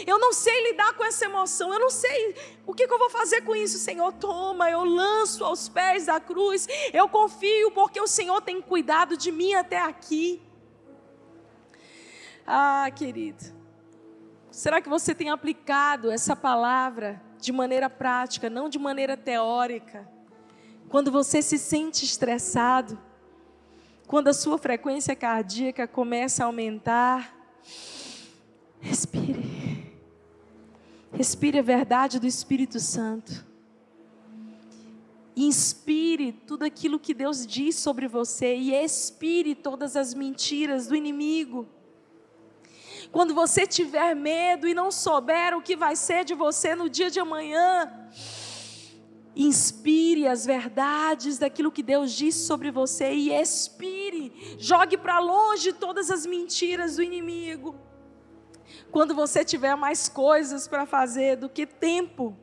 Eu 0.07 0.19
não 0.19 0.33
sei 0.33 0.71
lidar 0.71 0.95
com 0.95 1.05
essa 1.05 1.25
emoção. 1.25 1.73
Eu 1.73 1.81
não 1.81 1.91
sei 1.91 2.35
o 2.67 2.75
que, 2.75 2.87
que, 2.87 2.93
eu 2.93 2.99
vou 2.99 3.11
fazer 3.11 3.43
com 3.43 3.55
isso, 3.55 3.79
Senhor. 3.79 4.13
Toma, 4.13 4.71
eu 4.71 4.85
lanço 4.85 5.45
aos 5.45 5.69
pés 5.69 6.07
da 6.07 6.19
cruz. 6.21 6.67
Eu 6.93 7.09
confio 7.09 7.71
porque 7.71 8.01
o 8.01 8.07
Senhor 8.07 8.41
tem 8.41 8.61
cuidado 8.61 9.17
de 9.17 9.31
mim 9.31 9.55
até 9.55 9.79
aqui. 9.79 10.43
Ah, 12.47 12.91
querido. 12.95 13.45
Será 14.51 14.81
que 14.81 14.89
você 14.89 15.15
tem 15.15 15.31
aplicado 15.31 16.11
essa 16.11 16.37
palavra 16.37 17.23
de 17.39 17.51
maneira 17.53 17.89
prática, 17.89 18.51
não 18.51 18.69
de 18.69 18.79
maneira 18.79 19.17
teórica? 19.17 20.07
Quando 20.89 21.11
você 21.11 21.41
se 21.41 21.59
sente 21.59 22.05
estressado, 22.05 23.01
quando 24.07 24.29
a 24.29 24.35
sua 24.35 24.59
frequência 24.59 25.17
cardíaca 25.17 25.89
começa 25.89 26.43
a 26.43 26.47
aumentar, 26.47 27.35
respire. 28.79 29.62
Respire 31.13 31.59
a 31.59 31.63
verdade 31.63 32.19
do 32.19 32.27
Espírito 32.27 32.81
Santo. 32.81 33.45
Inspire 35.37 36.33
tudo 36.33 36.65
aquilo 36.65 36.99
que 36.99 37.13
Deus 37.13 37.47
diz 37.47 37.77
sobre 37.77 38.09
você 38.09 38.57
e 38.57 38.75
expire 38.75 39.55
todas 39.55 39.97
as 39.97 40.15
mentiras 40.15 40.87
do 40.87 40.97
inimigo. 40.97 41.67
Quando 43.11 43.35
você 43.35 43.67
tiver 43.67 44.15
medo 44.15 44.67
e 44.67 44.75
não 44.75 44.91
souber 44.91 45.55
o 45.55 45.63
que 45.63 45.77
vai 45.77 45.97
ser 45.97 46.25
de 46.25 46.35
você 46.35 46.75
no 46.75 46.89
dia 46.89 47.11
de 47.11 47.21
amanhã, 47.21 47.91
inspire 49.37 50.27
as 50.27 50.47
verdades 50.47 51.39
daquilo 51.39 51.73
que 51.73 51.83
Deus 51.83 52.13
disse 52.13 52.47
sobre 52.47 52.71
você 52.71 53.13
e 53.13 53.33
expire, 53.33 54.57
jogue 54.59 54.97
para 54.97 55.19
longe 55.19 55.73
todas 55.75 56.11
as 56.11 56.25
mentiras 56.25 56.97
do 56.97 57.03
inimigo. 57.03 57.75
Quando 58.93 59.15
você 59.15 59.43
tiver 59.43 59.75
mais 59.75 60.07
coisas 60.07 60.69
para 60.69 60.85
fazer 60.85 61.37
do 61.37 61.49
que 61.49 61.67
tempo 61.67 62.37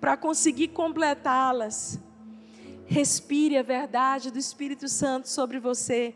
para 0.00 0.16
conseguir 0.16 0.68
completá-las, 0.68 1.98
respire 2.86 3.58
a 3.58 3.62
verdade 3.62 4.30
do 4.30 4.38
Espírito 4.38 4.86
Santo 4.86 5.28
sobre 5.28 5.58
você 5.58 6.14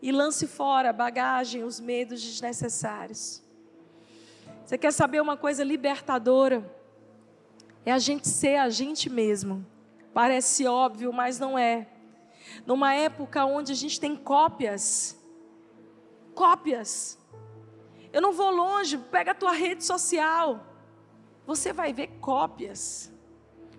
e 0.00 0.12
lance 0.12 0.46
fora 0.46 0.90
a 0.90 0.92
bagagem, 0.92 1.64
os 1.64 1.80
medos 1.80 2.22
desnecessários. 2.22 3.42
Você 4.64 4.78
quer 4.78 4.92
saber 4.92 5.20
uma 5.20 5.36
coisa 5.36 5.64
libertadora? 5.64 6.64
É 7.84 7.90
a 7.90 7.98
gente 7.98 8.28
ser 8.28 8.58
a 8.58 8.70
gente 8.70 9.10
mesmo. 9.10 9.66
Parece 10.14 10.68
óbvio, 10.68 11.12
mas 11.12 11.40
não 11.40 11.58
é. 11.58 11.88
Numa 12.64 12.94
época 12.94 13.44
onde 13.44 13.72
a 13.72 13.74
gente 13.74 13.98
tem 13.98 14.14
cópias, 14.14 15.20
cópias. 16.32 17.18
Eu 18.12 18.20
não 18.20 18.32
vou 18.32 18.50
longe, 18.50 18.98
pega 18.98 19.30
a 19.30 19.34
tua 19.34 19.52
rede 19.52 19.84
social. 19.84 20.66
Você 21.46 21.72
vai 21.72 21.92
ver 21.92 22.08
cópias. 22.20 23.10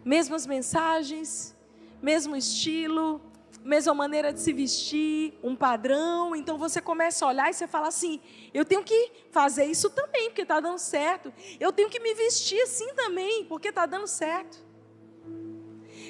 Mesmas 0.04 0.46
mensagens, 0.46 1.56
mesmo 2.02 2.36
estilo, 2.36 3.22
mesma 3.64 3.94
maneira 3.94 4.34
de 4.34 4.40
se 4.42 4.52
vestir, 4.52 5.38
um 5.42 5.56
padrão. 5.56 6.36
Então 6.36 6.58
você 6.58 6.82
começa 6.82 7.26
a 7.26 7.30
olhar 7.30 7.50
e 7.50 7.54
você 7.54 7.68
fala 7.68 7.88
assim: 7.88 8.20
eu 8.54 8.66
tenho 8.66 8.84
que 8.84 9.12
fazer 9.32 9.66
isso 9.66 9.90
também, 9.90 10.30
porque 10.30 10.42
está 10.42 10.60
dando 10.60 10.80
certo. 10.80 11.34
Eu 11.60 11.72
tenho 11.72 11.90
que 11.90 12.00
me 12.00 12.14
vestir 12.14 12.62
assim 12.62 12.94
também, 12.96 13.46
porque 13.46 13.70
está 13.70 13.86
dando 13.86 14.08
certo. 14.08 14.64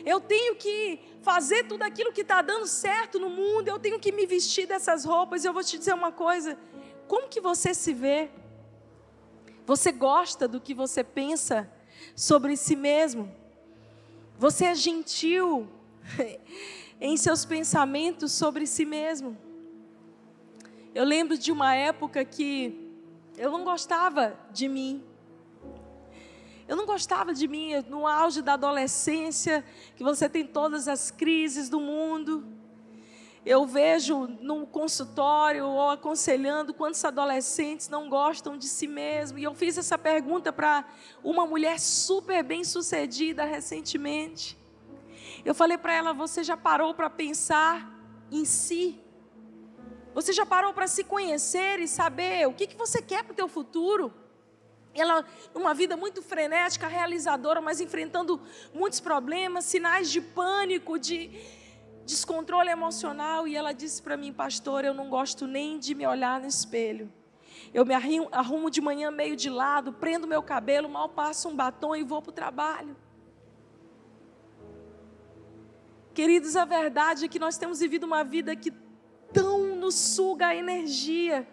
Eu 0.05 0.19
tenho 0.19 0.55
que 0.55 0.99
fazer 1.21 1.63
tudo 1.65 1.83
aquilo 1.83 2.11
que 2.11 2.21
está 2.21 2.41
dando 2.41 2.67
certo 2.67 3.19
no 3.19 3.29
mundo. 3.29 3.67
Eu 3.67 3.79
tenho 3.79 3.99
que 3.99 4.11
me 4.11 4.25
vestir 4.25 4.65
dessas 4.65 5.05
roupas. 5.05 5.45
Eu 5.45 5.53
vou 5.53 5.63
te 5.63 5.77
dizer 5.77 5.93
uma 5.93 6.11
coisa: 6.11 6.57
como 7.13 7.29
que 7.29 7.39
você 7.39 7.75
se 7.75 7.93
vê? 7.93 8.27
Você 9.67 9.91
gosta 9.91 10.47
do 10.47 10.59
que 10.59 10.73
você 10.73 11.03
pensa 11.03 11.71
sobre 12.15 12.57
si 12.57 12.75
mesmo? 12.75 13.31
Você 14.39 14.65
é 14.65 14.73
gentil? 14.73 15.67
em 16.99 17.15
seus 17.15 17.45
pensamentos 17.45 18.31
sobre 18.31 18.65
si 18.65 18.83
mesmo. 18.83 19.37
Eu 20.95 21.05
lembro 21.05 21.37
de 21.37 21.51
uma 21.51 21.75
época 21.75 22.25
que 22.25 22.91
eu 23.37 23.51
não 23.51 23.63
gostava 23.63 24.35
de 24.51 24.67
mim. 24.67 25.03
Eu 26.67 26.75
não 26.75 26.87
gostava 26.87 27.31
de 27.31 27.47
mim 27.47 27.73
no 27.87 28.07
auge 28.07 28.41
da 28.41 28.53
adolescência, 28.53 29.63
que 29.95 30.03
você 30.03 30.27
tem 30.27 30.47
todas 30.47 30.87
as 30.87 31.11
crises 31.11 31.69
do 31.69 31.79
mundo. 31.79 32.43
Eu 33.45 33.65
vejo 33.65 34.27
no 34.39 34.65
consultório 34.65 35.65
ou 35.67 35.89
aconselhando 35.89 36.73
quantos 36.73 37.03
adolescentes 37.03 37.89
não 37.89 38.09
gostam 38.09 38.57
de 38.57 38.67
si 38.67 38.87
mesmo. 38.87 39.37
E 39.37 39.43
eu 39.43 39.53
fiz 39.53 39.77
essa 39.77 39.97
pergunta 39.97 40.53
para 40.53 40.85
uma 41.21 41.45
mulher 41.45 41.77
super 41.77 42.41
bem 42.41 42.63
sucedida 42.63 43.43
recentemente. 43.43 44.57
Eu 45.43 45.53
falei 45.53 45.77
para 45.77 45.93
ela: 45.93 46.13
você 46.13 46.41
já 46.41 46.55
parou 46.55 46.93
para 46.93 47.09
pensar 47.09 47.93
em 48.31 48.45
si? 48.45 49.03
Você 50.13 50.31
já 50.31 50.45
parou 50.45 50.73
para 50.73 50.87
se 50.87 51.03
conhecer 51.03 51.79
e 51.79 51.87
saber 51.87 52.47
o 52.47 52.53
que, 52.53 52.67
que 52.67 52.77
você 52.77 53.01
quer 53.01 53.23
para 53.23 53.33
o 53.33 53.35
teu 53.35 53.49
futuro? 53.49 54.13
Ela, 54.93 55.25
numa 55.53 55.73
vida 55.73 55.97
muito 55.97 56.21
frenética, 56.21 56.87
realizadora, 56.87 57.59
mas 57.59 57.81
enfrentando 57.81 58.39
muitos 58.73 58.99
problemas, 58.99 59.65
sinais 59.65 60.11
de 60.11 60.21
pânico, 60.21 60.99
de 60.99 61.31
descontrole 62.05 62.69
emocional. 62.69 63.47
E 63.47 63.55
ela 63.55 63.73
disse 63.73 64.01
para 64.01 64.17
mim, 64.17 64.31
pastor, 64.31 64.85
eu 64.85 64.93
não 64.93 65.09
gosto 65.09 65.47
nem 65.47 65.79
de 65.79 65.95
me 65.95 66.05
olhar 66.05 66.39
no 66.39 66.47
espelho. 66.47 67.11
Eu 67.73 67.85
me 67.85 67.93
arrumo 68.31 68.69
de 68.69 68.81
manhã 68.81 69.09
meio 69.09 69.35
de 69.35 69.49
lado, 69.49 69.93
prendo 69.93 70.27
meu 70.27 70.43
cabelo, 70.43 70.87
mal 70.87 71.09
passo 71.09 71.49
um 71.49 71.55
batom 71.55 71.95
e 71.95 72.03
vou 72.03 72.21
para 72.21 72.29
o 72.29 72.33
trabalho. 72.33 72.95
Queridos, 76.13 76.55
a 76.55 76.65
verdade 76.65 77.25
é 77.25 77.27
que 77.27 77.39
nós 77.39 77.57
temos 77.57 77.79
vivido 77.79 78.03
uma 78.03 78.23
vida 78.23 78.55
que 78.55 78.71
tão 79.33 79.75
nos 79.75 79.95
suga 79.95 80.47
a 80.47 80.55
energia, 80.55 81.47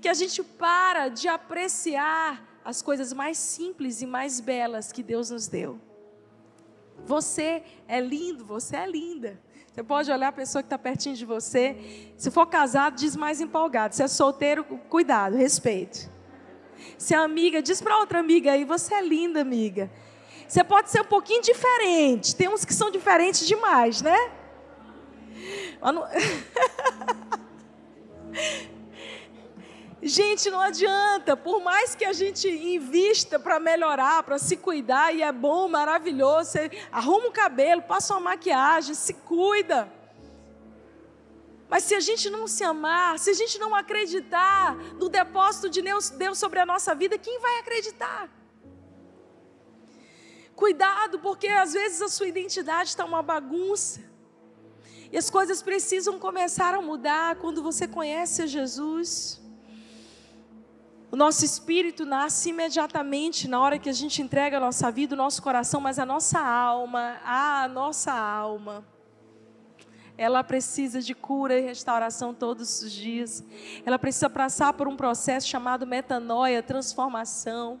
que 0.00 0.08
a 0.08 0.14
gente 0.14 0.42
para 0.42 1.08
de 1.08 1.26
apreciar 1.26 2.60
as 2.64 2.80
coisas 2.80 3.12
mais 3.12 3.36
simples 3.36 4.00
e 4.00 4.06
mais 4.06 4.38
belas 4.38 4.92
que 4.92 5.02
Deus 5.02 5.30
nos 5.30 5.48
deu. 5.48 5.80
Você 7.04 7.64
é 7.88 8.00
lindo, 8.00 8.44
você 8.44 8.76
é 8.76 8.86
linda. 8.86 9.40
Você 9.74 9.82
pode 9.82 10.10
olhar 10.12 10.28
a 10.28 10.32
pessoa 10.32 10.62
que 10.62 10.68
está 10.68 10.78
pertinho 10.78 11.16
de 11.16 11.24
você. 11.24 11.76
Se 12.16 12.30
for 12.30 12.46
casado, 12.46 12.94
diz 12.94 13.16
mais 13.16 13.40
empolgado. 13.40 13.92
Se 13.92 14.04
é 14.04 14.06
solteiro, 14.06 14.62
cuidado, 14.88 15.36
respeito. 15.36 16.08
Se 16.96 17.12
é 17.12 17.18
amiga, 17.18 17.60
diz 17.60 17.82
para 17.82 17.98
outra 17.98 18.20
amiga 18.20 18.52
aí: 18.52 18.64
você 18.64 18.94
é 18.94 19.02
linda, 19.02 19.40
amiga. 19.40 19.90
Você 20.46 20.62
pode 20.62 20.92
ser 20.92 21.00
um 21.00 21.06
pouquinho 21.06 21.42
diferente. 21.42 22.36
Tem 22.36 22.48
uns 22.48 22.64
que 22.64 22.72
são 22.72 22.88
diferentes 22.88 23.48
demais, 23.48 24.00
né? 24.00 24.16
Gente, 30.06 30.50
não 30.50 30.60
adianta. 30.60 31.34
Por 31.34 31.62
mais 31.62 31.94
que 31.94 32.04
a 32.04 32.12
gente 32.12 32.46
invista 32.46 33.38
para 33.38 33.58
melhorar, 33.58 34.22
para 34.22 34.38
se 34.38 34.54
cuidar, 34.54 35.14
e 35.14 35.22
é 35.22 35.32
bom, 35.32 35.66
maravilhoso. 35.66 36.50
Você 36.50 36.70
arruma 36.92 37.28
o 37.28 37.32
cabelo, 37.32 37.80
passa 37.80 38.12
uma 38.12 38.20
maquiagem, 38.20 38.94
se 38.94 39.14
cuida. 39.14 39.90
Mas 41.70 41.84
se 41.84 41.94
a 41.94 42.00
gente 42.00 42.28
não 42.28 42.46
se 42.46 42.62
amar, 42.62 43.18
se 43.18 43.30
a 43.30 43.32
gente 43.32 43.58
não 43.58 43.74
acreditar 43.74 44.76
no 45.00 45.08
depósito 45.08 45.70
de 45.70 45.80
Deus, 45.80 46.36
sobre 46.38 46.60
a 46.60 46.66
nossa 46.66 46.94
vida, 46.94 47.16
quem 47.16 47.40
vai 47.40 47.60
acreditar? 47.60 48.28
Cuidado, 50.54 51.18
porque 51.18 51.48
às 51.48 51.72
vezes 51.72 52.02
a 52.02 52.08
sua 52.08 52.28
identidade 52.28 52.90
está 52.90 53.06
uma 53.06 53.22
bagunça. 53.22 54.02
E 55.10 55.16
as 55.16 55.30
coisas 55.30 55.62
precisam 55.62 56.18
começar 56.18 56.74
a 56.74 56.82
mudar 56.82 57.36
quando 57.36 57.62
você 57.62 57.88
conhece 57.88 58.46
Jesus. 58.46 59.42
O 61.14 61.16
nosso 61.16 61.44
espírito 61.44 62.04
nasce 62.04 62.50
imediatamente 62.50 63.46
na 63.46 63.60
hora 63.60 63.78
que 63.78 63.88
a 63.88 63.92
gente 63.92 64.20
entrega 64.20 64.56
a 64.56 64.60
nossa 64.60 64.90
vida, 64.90 65.14
o 65.14 65.16
nosso 65.16 65.40
coração, 65.40 65.80
mas 65.80 65.96
a 65.96 66.04
nossa 66.04 66.40
alma, 66.40 67.20
a 67.24 67.68
nossa 67.68 68.12
alma, 68.12 68.84
ela 70.18 70.42
precisa 70.42 71.00
de 71.00 71.14
cura 71.14 71.56
e 71.56 71.62
restauração 71.62 72.34
todos 72.34 72.82
os 72.82 72.90
dias. 72.90 73.44
Ela 73.86 73.96
precisa 73.96 74.28
passar 74.28 74.72
por 74.72 74.88
um 74.88 74.96
processo 74.96 75.46
chamado 75.46 75.86
metanoia, 75.86 76.60
transformação. 76.64 77.80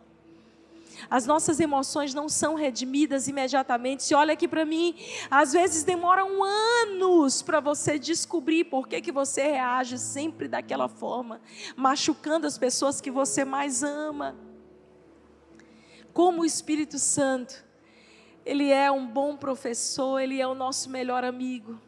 As 1.10 1.26
nossas 1.26 1.60
emoções 1.60 2.14
não 2.14 2.28
são 2.28 2.54
redimidas 2.54 3.28
imediatamente. 3.28 4.02
Se 4.02 4.14
olha 4.14 4.34
aqui 4.34 4.48
para 4.48 4.64
mim, 4.64 4.94
às 5.30 5.52
vezes 5.52 5.84
demoram 5.84 6.42
anos 6.42 7.42
para 7.42 7.60
você 7.60 7.98
descobrir 7.98 8.64
por 8.64 8.88
que, 8.88 9.00
que 9.00 9.12
você 9.12 9.42
reage 9.42 9.98
sempre 9.98 10.48
daquela 10.48 10.88
forma, 10.88 11.40
machucando 11.76 12.46
as 12.46 12.58
pessoas 12.58 13.00
que 13.00 13.10
você 13.10 13.44
mais 13.44 13.82
ama. 13.82 14.36
Como 16.12 16.42
o 16.42 16.44
Espírito 16.44 16.98
Santo, 16.98 17.64
ele 18.44 18.70
é 18.70 18.90
um 18.90 19.06
bom 19.06 19.36
professor, 19.36 20.20
ele 20.20 20.40
é 20.40 20.46
o 20.46 20.54
nosso 20.54 20.88
melhor 20.90 21.24
amigo. 21.24 21.80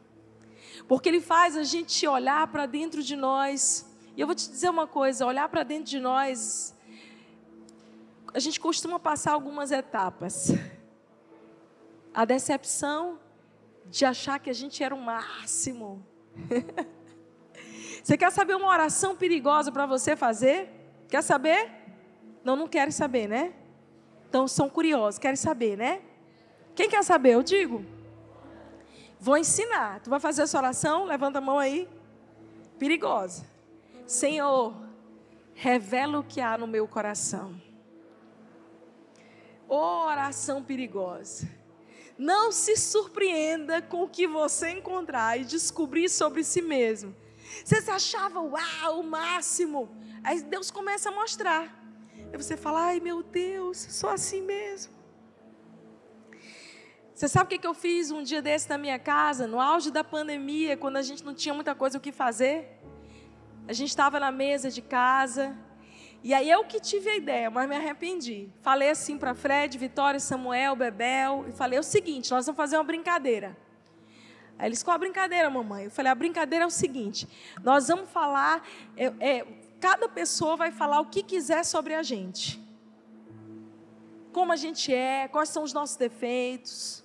Porque 0.87 1.09
ele 1.09 1.21
faz 1.21 1.55
a 1.55 1.63
gente 1.63 2.05
olhar 2.07 2.45
para 2.47 2.65
dentro 2.65 3.01
de 3.01 3.15
nós. 3.15 3.85
E 4.15 4.21
eu 4.21 4.27
vou 4.27 4.35
te 4.35 4.49
dizer 4.49 4.69
uma 4.69 4.87
coisa: 4.87 5.25
olhar 5.25 5.47
para 5.49 5.63
dentro 5.63 5.85
de 5.85 5.99
nós 5.99 6.75
a 8.37 8.39
gente 8.39 8.59
costuma 8.59 8.99
passar 8.99 9.31
algumas 9.31 9.71
etapas. 9.71 10.51
A 12.13 12.23
decepção 12.23 13.17
de 13.87 14.05
achar 14.05 14.37
que 14.39 14.47
a 14.47 14.53
gente 14.53 14.83
era 14.83 14.93
o 14.93 15.01
máximo. 15.01 16.05
você 18.03 18.15
quer 18.15 18.31
saber 18.31 18.55
uma 18.55 18.67
oração 18.67 19.15
perigosa 19.15 19.71
para 19.71 19.87
você 19.87 20.15
fazer? 20.15 20.69
Quer 21.09 21.23
saber? 21.23 21.67
Não, 22.43 22.55
não 22.55 22.67
querem 22.67 22.91
saber, 22.91 23.27
né? 23.27 23.55
Então 24.29 24.47
são 24.47 24.69
curiosos, 24.69 25.17
querem 25.17 25.35
saber, 25.35 25.75
né? 25.75 26.03
Quem 26.75 26.87
quer 26.87 27.03
saber? 27.03 27.33
Eu 27.33 27.41
digo. 27.41 27.83
Vou 29.19 29.35
ensinar. 29.35 29.99
Tu 30.01 30.11
vai 30.11 30.19
fazer 30.19 30.43
essa 30.43 30.59
oração? 30.59 31.05
Levanta 31.05 31.39
a 31.39 31.41
mão 31.41 31.57
aí. 31.57 31.89
Perigosa. 32.77 33.47
Senhor, 34.05 34.75
revela 35.55 36.19
o 36.19 36.23
que 36.23 36.39
há 36.39 36.55
no 36.55 36.67
meu 36.67 36.87
coração. 36.87 37.65
Oração 39.67 40.63
perigosa. 40.63 41.47
Não 42.17 42.51
se 42.51 42.75
surpreenda 42.75 43.81
com 43.81 44.03
o 44.03 44.09
que 44.09 44.25
você 44.25 44.69
encontrar 44.69 45.39
e 45.39 45.45
descobrir 45.45 46.09
sobre 46.09 46.43
si 46.43 46.61
mesmo. 46.61 47.15
Você 47.63 47.81
se 47.81 47.91
achava, 47.91 48.39
uau, 48.39 48.99
o 48.99 49.03
máximo. 49.03 49.89
Aí 50.23 50.41
Deus 50.41 50.71
começa 50.71 51.09
a 51.09 51.11
mostrar. 51.11 51.73
Aí 52.31 52.37
você 52.37 52.57
fala, 52.57 52.87
ai 52.87 52.99
meu 52.99 53.21
Deus, 53.21 53.77
sou 53.77 54.09
assim 54.09 54.41
mesmo. 54.41 54.93
Você 57.13 57.27
sabe 57.27 57.55
o 57.55 57.59
que 57.59 57.65
eu 57.65 57.73
fiz 57.73 58.11
um 58.11 58.21
dia 58.21 58.41
desse 58.41 58.69
na 58.69 58.77
minha 58.77 58.99
casa, 58.99 59.47
no 59.47 59.59
auge 59.59 59.89
da 59.89 60.03
pandemia, 60.03 60.77
quando 60.77 60.97
a 60.97 61.01
gente 61.01 61.25
não 61.25 61.33
tinha 61.33 61.53
muita 61.53 61.73
coisa 61.73 61.97
o 61.97 62.01
que 62.01 62.11
fazer? 62.11 62.79
A 63.67 63.73
gente 63.73 63.89
estava 63.89 64.19
na 64.19 64.31
mesa 64.31 64.69
de 64.69 64.81
casa, 64.81 65.57
e 66.23 66.33
aí 66.33 66.49
eu 66.49 66.63
que 66.65 66.79
tive 66.79 67.09
a 67.09 67.15
ideia, 67.15 67.49
mas 67.49 67.69
me 67.69 67.75
arrependi. 67.75 68.49
Falei 68.61 68.89
assim 68.89 69.17
para 69.17 69.33
Fred, 69.33 69.77
Vitória, 69.77 70.19
Samuel, 70.19 70.75
Bebel, 70.75 71.45
e 71.47 71.51
falei 71.51 71.79
o 71.79 71.83
seguinte: 71.83 72.31
nós 72.31 72.45
vamos 72.45 72.57
fazer 72.57 72.77
uma 72.77 72.83
brincadeira. 72.83 73.55
Aí 74.59 74.67
eles, 74.67 74.81
qual 74.81 74.95
a 74.95 74.97
brincadeira, 74.97 75.49
mamãe? 75.49 75.85
Eu 75.85 75.91
falei, 75.91 76.11
a 76.11 76.15
brincadeira 76.15 76.65
é 76.65 76.67
o 76.67 76.71
seguinte: 76.71 77.27
nós 77.63 77.87
vamos 77.87 78.09
falar, 78.09 78.67
é, 78.95 79.05
é, 79.19 79.47
cada 79.79 80.09
pessoa 80.09 80.55
vai 80.55 80.71
falar 80.71 80.99
o 80.99 81.05
que 81.05 81.21
quiser 81.21 81.63
sobre 81.63 81.93
a 81.93 82.01
gente. 82.01 82.59
Como 84.33 84.51
a 84.51 84.55
gente 84.55 84.93
é, 84.93 85.27
quais 85.27 85.49
são 85.49 85.63
os 85.63 85.73
nossos 85.73 85.95
defeitos. 85.95 87.03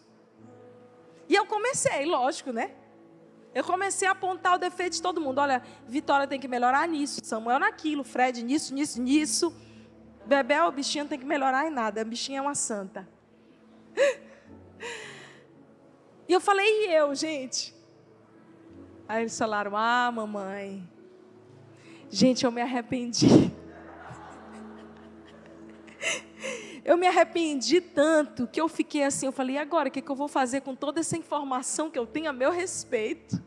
E 1.29 1.35
eu 1.35 1.46
comecei, 1.46 2.05
lógico, 2.05 2.53
né? 2.53 2.72
Eu 3.54 3.62
comecei 3.62 4.08
a 4.08 4.12
apontar 4.12 4.54
o 4.54 4.58
defeito 4.58 4.94
de 4.94 5.02
todo 5.02 5.20
mundo. 5.20 5.38
Olha, 5.38 5.62
Vitória 5.86 6.26
tem 6.26 6.40
que 6.40 6.48
melhorar 6.48 6.86
nisso, 6.88 7.20
Samuel 7.22 7.58
naquilo, 7.58 8.02
Fred 8.02 8.42
nisso, 8.42 8.74
nisso, 8.74 9.00
nisso. 9.00 9.54
Bebel, 10.24 10.68
o 10.68 10.72
bichinho 10.72 11.06
tem 11.06 11.18
que 11.18 11.24
melhorar 11.24 11.66
em 11.66 11.70
nada. 11.70 12.00
A 12.00 12.04
bichinha 12.04 12.38
é 12.38 12.42
uma 12.42 12.54
santa. 12.54 13.08
E 16.28 16.32
eu 16.32 16.40
falei, 16.40 16.86
e 16.86 16.94
eu, 16.94 17.14
gente? 17.14 17.74
Aí 19.06 19.24
eles 19.24 19.36
falaram, 19.36 19.76
ah, 19.76 20.10
mamãe. 20.10 20.88
Gente, 22.08 22.44
eu 22.44 22.50
me 22.50 22.62
arrependi. 22.62 23.52
Eu 26.85 26.97
me 26.97 27.07
arrependi 27.07 27.81
tanto 27.81 28.47
que 28.47 28.61
eu 28.61 28.68
fiquei 28.68 29.05
assim, 29.05 29.27
eu 29.27 29.33
falei, 29.33 29.55
e 29.55 29.59
agora, 29.59 29.88
o 29.88 29.92
que, 29.92 30.03
que 30.03 30.11
eu 30.11 30.16
vou 30.16 30.27
fazer 30.27 30.62
com 30.62 30.75
toda 30.75 30.99
essa 30.99 31.16
informação 31.16 31.88
que 31.88 31.99
eu 31.99 32.07
tenho 32.07 32.29
a 32.29 32.33
meu 32.33 32.51
respeito? 32.51 33.40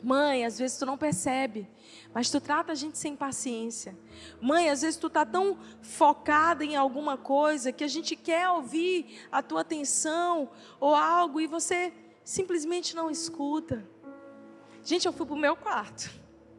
Mãe, 0.00 0.44
às 0.44 0.58
vezes 0.58 0.78
tu 0.78 0.86
não 0.86 0.96
percebe, 0.96 1.68
mas 2.14 2.30
tu 2.30 2.40
trata 2.40 2.72
a 2.72 2.74
gente 2.74 2.96
sem 2.96 3.16
paciência. 3.16 3.96
Mãe, 4.40 4.70
às 4.70 4.82
vezes 4.82 4.96
tu 4.96 5.10
tá 5.10 5.24
tão 5.24 5.58
focada 5.80 6.64
em 6.64 6.76
alguma 6.76 7.16
coisa 7.16 7.72
que 7.72 7.84
a 7.84 7.88
gente 7.88 8.14
quer 8.14 8.48
ouvir 8.50 9.20
a 9.30 9.42
tua 9.42 9.60
atenção 9.60 10.50
ou 10.80 10.94
algo 10.94 11.40
e 11.40 11.46
você 11.46 11.92
simplesmente 12.24 12.94
não 12.94 13.10
escuta. 13.10 13.84
Gente, 14.84 15.06
eu 15.06 15.12
fui 15.12 15.26
pro 15.26 15.36
meu 15.36 15.56
quarto. 15.56 16.10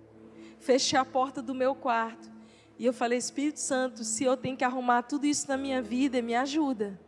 Fechei 0.60 0.98
a 0.98 1.04
porta 1.04 1.42
do 1.42 1.54
meu 1.54 1.76
quarto 1.76 2.33
e 2.78 2.86
eu 2.86 2.94
falei: 2.94 3.18
Espírito 3.18 3.60
Santo, 3.60 4.04
se 4.04 4.24
eu 4.24 4.36
tenho 4.36 4.58
que 4.58 4.64
arrumar 4.64 5.04
tudo 5.04 5.26
isso 5.26 5.48
na 5.48 5.58
minha 5.58 5.82
vida, 5.82 6.22
me 6.22 6.36
ajuda. 6.36 7.00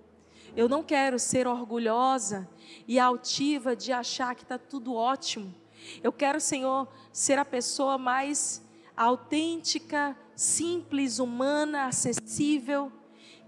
Eu 0.55 0.69
não 0.69 0.81
quero 0.81 1.19
ser 1.19 1.47
orgulhosa 1.47 2.49
e 2.87 2.97
altiva 2.97 3.75
de 3.75 3.91
achar 3.91 4.35
que 4.35 4.43
está 4.43 4.57
tudo 4.57 4.93
ótimo. 4.93 5.53
Eu 6.01 6.13
quero, 6.13 6.39
Senhor, 6.39 6.87
ser 7.11 7.37
a 7.37 7.45
pessoa 7.45 7.97
mais 7.97 8.63
autêntica, 8.95 10.17
simples, 10.35 11.19
humana, 11.19 11.87
acessível, 11.87 12.91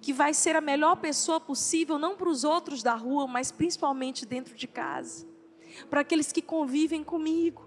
que 0.02 0.12
vai 0.12 0.34
ser 0.34 0.56
a 0.56 0.62
melhor 0.62 0.98
pessoa 0.98 1.40
possível, 1.40 1.98
não 1.98 2.16
para 2.16 2.30
os 2.30 2.44
outros 2.44 2.84
da 2.84 2.94
rua, 2.94 3.26
mas 3.26 3.52
principalmente 3.52 4.26
dentro 4.26 4.56
de 4.56 4.68
casa, 4.68 5.26
para 5.90 6.02
aqueles 6.02 6.32
que 6.32 6.42
convivem 6.42 7.04
comigo. 7.04 7.67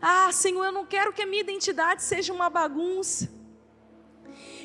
Ah, 0.00 0.30
Senhor, 0.32 0.64
eu 0.64 0.72
não 0.72 0.86
quero 0.86 1.12
que 1.12 1.22
a 1.22 1.26
minha 1.26 1.42
identidade 1.42 2.02
seja 2.02 2.32
uma 2.32 2.50
bagunça. 2.50 3.30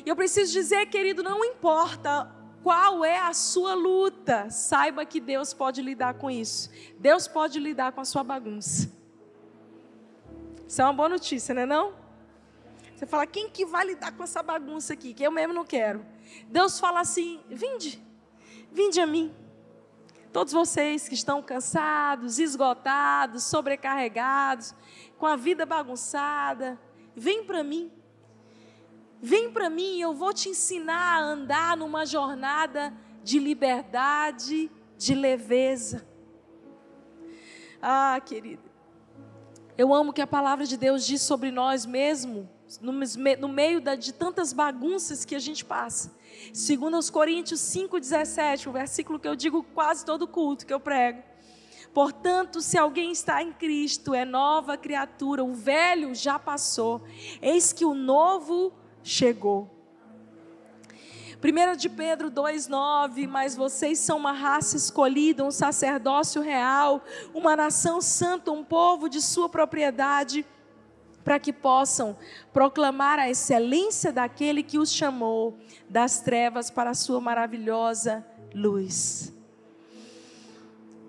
E 0.04 0.08
eu 0.08 0.16
preciso 0.16 0.52
dizer, 0.52 0.86
querido, 0.86 1.22
não 1.22 1.44
importa 1.44 2.30
qual 2.62 3.04
é 3.04 3.18
a 3.18 3.32
sua 3.32 3.74
luta, 3.74 4.48
saiba 4.50 5.04
que 5.04 5.20
Deus 5.20 5.52
pode 5.52 5.82
lidar 5.82 6.14
com 6.14 6.30
isso. 6.30 6.70
Deus 6.98 7.26
pode 7.26 7.58
lidar 7.58 7.92
com 7.92 8.00
a 8.00 8.04
sua 8.04 8.22
bagunça. 8.22 8.90
Isso 10.66 10.80
é 10.80 10.84
uma 10.84 10.92
boa 10.92 11.08
notícia, 11.08 11.54
não 11.54 11.62
é 11.62 11.66
não? 11.66 11.94
Você 12.94 13.06
fala, 13.06 13.26
quem 13.26 13.50
que 13.50 13.66
vai 13.66 13.84
lidar 13.84 14.12
com 14.12 14.22
essa 14.22 14.42
bagunça 14.42 14.92
aqui? 14.92 15.12
Que 15.12 15.24
eu 15.24 15.32
mesmo 15.32 15.52
não 15.52 15.64
quero. 15.64 16.06
Deus 16.48 16.78
fala 16.78 17.00
assim: 17.00 17.40
vinde, 17.48 18.00
vinde 18.70 19.00
a 19.00 19.06
mim. 19.06 19.34
Todos 20.32 20.52
vocês 20.52 21.08
que 21.08 21.14
estão 21.14 21.42
cansados, 21.42 22.38
esgotados, 22.38 23.42
sobrecarregados, 23.42 24.74
com 25.22 25.26
a 25.28 25.36
vida 25.36 25.64
bagunçada, 25.64 26.76
vem 27.14 27.44
para 27.44 27.62
mim. 27.62 27.92
Vem 29.20 29.52
para 29.52 29.70
mim, 29.70 30.00
eu 30.00 30.12
vou 30.12 30.34
te 30.34 30.48
ensinar 30.48 31.14
a 31.14 31.20
andar 31.20 31.76
numa 31.76 32.04
jornada 32.04 32.92
de 33.22 33.38
liberdade, 33.38 34.68
de 34.98 35.14
leveza. 35.14 36.04
Ah, 37.80 38.20
querida, 38.26 38.64
eu 39.78 39.94
amo 39.94 40.12
que 40.12 40.20
a 40.20 40.26
palavra 40.26 40.66
de 40.66 40.76
Deus 40.76 41.06
diz 41.06 41.22
sobre 41.22 41.52
nós 41.52 41.86
mesmo, 41.86 42.50
no, 42.80 42.92
no 42.92 43.48
meio 43.48 43.80
da, 43.80 43.94
de 43.94 44.12
tantas 44.12 44.52
bagunças 44.52 45.24
que 45.24 45.36
a 45.36 45.38
gente 45.38 45.64
passa. 45.64 46.12
Segundo 46.52 46.98
os 46.98 47.10
Coríntios 47.10 47.60
5,17, 47.60 48.66
o 48.66 48.72
versículo 48.72 49.20
que 49.20 49.28
eu 49.28 49.36
digo 49.36 49.62
quase 49.72 50.04
todo 50.04 50.26
culto 50.26 50.66
que 50.66 50.74
eu 50.74 50.80
prego. 50.80 51.22
Portanto, 51.92 52.60
se 52.62 52.78
alguém 52.78 53.12
está 53.12 53.42
em 53.42 53.52
Cristo, 53.52 54.14
é 54.14 54.24
nova 54.24 54.76
criatura, 54.76 55.44
o 55.44 55.52
velho 55.52 56.14
já 56.14 56.38
passou, 56.38 57.02
eis 57.40 57.72
que 57.72 57.84
o 57.84 57.94
novo 57.94 58.72
chegou. 59.02 59.70
1 61.44 61.76
de 61.76 61.88
Pedro 61.88 62.30
2,9: 62.30 63.26
Mas 63.28 63.56
vocês 63.56 63.98
são 63.98 64.16
uma 64.16 64.32
raça 64.32 64.76
escolhida, 64.76 65.44
um 65.44 65.50
sacerdócio 65.50 66.40
real, 66.40 67.02
uma 67.34 67.56
nação 67.56 68.00
santa, 68.00 68.52
um 68.52 68.64
povo 68.64 69.08
de 69.08 69.20
sua 69.20 69.48
propriedade, 69.48 70.46
para 71.24 71.40
que 71.40 71.52
possam 71.52 72.16
proclamar 72.52 73.18
a 73.18 73.28
excelência 73.28 74.12
daquele 74.12 74.62
que 74.62 74.78
os 74.78 74.92
chamou 74.92 75.58
das 75.88 76.20
trevas 76.20 76.70
para 76.70 76.90
a 76.90 76.94
sua 76.94 77.20
maravilhosa 77.20 78.24
luz. 78.54 79.41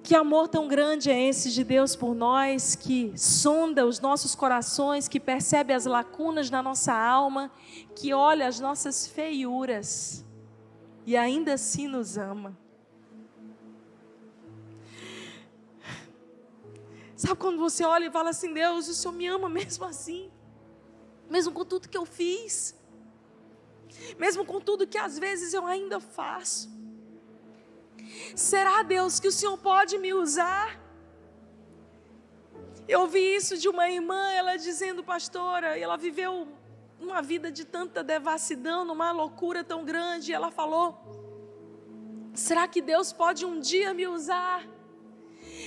Que 0.03 0.15
amor 0.15 0.49
tão 0.49 0.67
grande 0.67 1.09
é 1.09 1.29
esse 1.29 1.49
de 1.49 1.63
Deus 1.63 1.95
por 1.95 2.13
nós, 2.13 2.75
que 2.75 3.17
sonda 3.17 3.87
os 3.87 4.01
nossos 4.01 4.35
corações, 4.35 5.07
que 5.07 5.17
percebe 5.17 5.71
as 5.71 5.85
lacunas 5.85 6.49
na 6.49 6.61
nossa 6.61 6.93
alma, 6.93 7.49
que 7.95 8.13
olha 8.13 8.45
as 8.45 8.59
nossas 8.59 9.07
feiuras 9.07 10.25
e 11.05 11.15
ainda 11.15 11.53
assim 11.53 11.87
nos 11.87 12.17
ama. 12.17 12.57
Sabe 17.15 17.35
quando 17.35 17.57
você 17.57 17.85
olha 17.85 18.07
e 18.07 18.11
fala 18.11 18.31
assim: 18.31 18.53
Deus, 18.53 18.89
o 18.89 18.93
Senhor 18.93 19.13
me 19.13 19.27
ama 19.27 19.47
mesmo 19.47 19.85
assim, 19.85 20.29
mesmo 21.29 21.53
com 21.53 21.63
tudo 21.63 21.87
que 21.87 21.97
eu 21.97 22.05
fiz, 22.05 22.75
mesmo 24.19 24.43
com 24.43 24.59
tudo 24.59 24.85
que 24.85 24.97
às 24.97 25.17
vezes 25.17 25.53
eu 25.53 25.65
ainda 25.65 26.01
faço. 26.01 26.69
Será, 28.35 28.83
Deus, 28.83 29.19
que 29.19 29.27
o 29.27 29.31
Senhor 29.31 29.57
pode 29.57 29.97
me 29.97 30.13
usar? 30.13 30.79
Eu 32.87 33.01
ouvi 33.01 33.35
isso 33.35 33.57
de 33.57 33.69
uma 33.69 33.89
irmã, 33.89 34.31
ela 34.31 34.57
dizendo, 34.57 35.03
pastora, 35.03 35.77
ela 35.77 35.95
viveu 35.95 36.47
uma 36.99 37.21
vida 37.21 37.51
de 37.51 37.65
tanta 37.65 38.03
devassidão, 38.03 38.85
numa 38.85 39.11
loucura 39.11 39.63
tão 39.63 39.83
grande, 39.85 40.31
e 40.31 40.33
ela 40.33 40.51
falou: 40.51 40.97
será 42.33 42.67
que 42.67 42.81
Deus 42.81 43.13
pode 43.13 43.45
um 43.45 43.59
dia 43.59 43.93
me 43.93 44.07
usar? 44.07 44.65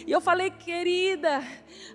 E 0.06 0.10
eu 0.10 0.20
falei, 0.20 0.50
querida, 0.50 1.42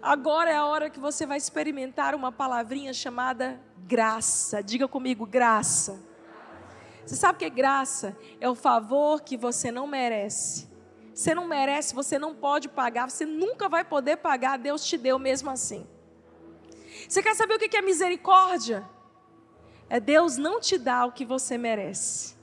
agora 0.02 0.52
é 0.52 0.56
a 0.56 0.66
hora 0.66 0.90
que 0.90 1.00
você 1.00 1.26
vai 1.26 1.38
experimentar 1.38 2.16
uma 2.16 2.32
palavrinha 2.32 2.94
chamada 2.94 3.60
graça. 3.86 4.62
Diga 4.64 4.88
comigo, 4.88 5.26
graça. 5.26 6.11
Você 7.06 7.16
sabe 7.16 7.40
que 7.40 7.46
é 7.46 7.50
graça? 7.50 8.18
É 8.40 8.50
o 8.50 8.56
favor 8.56 9.22
que 9.22 9.38
você 9.38 9.72
não 9.72 9.88
merece. 9.88 10.70
Você 11.14 11.36
não 11.36 11.48
merece, 11.48 11.94
você 11.94 12.18
não 12.18 12.34
pode 12.34 12.70
pagar, 12.70 13.10
você 13.10 13.26
nunca 13.26 13.68
vai 13.68 13.84
poder 13.84 14.18
pagar, 14.18 14.58
Deus 14.58 14.86
te 14.86 14.98
deu 14.98 15.20
mesmo 15.20 15.50
assim. 15.50 15.86
Você 17.08 17.22
quer 17.22 17.36
saber 17.36 17.56
o 17.56 17.60
que 17.60 17.76
é 17.76 17.82
misericórdia? 17.82 18.88
é 19.92 20.00
Deus 20.00 20.38
não 20.38 20.58
te 20.62 20.78
dar 20.78 21.06
o 21.06 21.12
que 21.12 21.26
você 21.26 21.58
merece. 21.58 22.34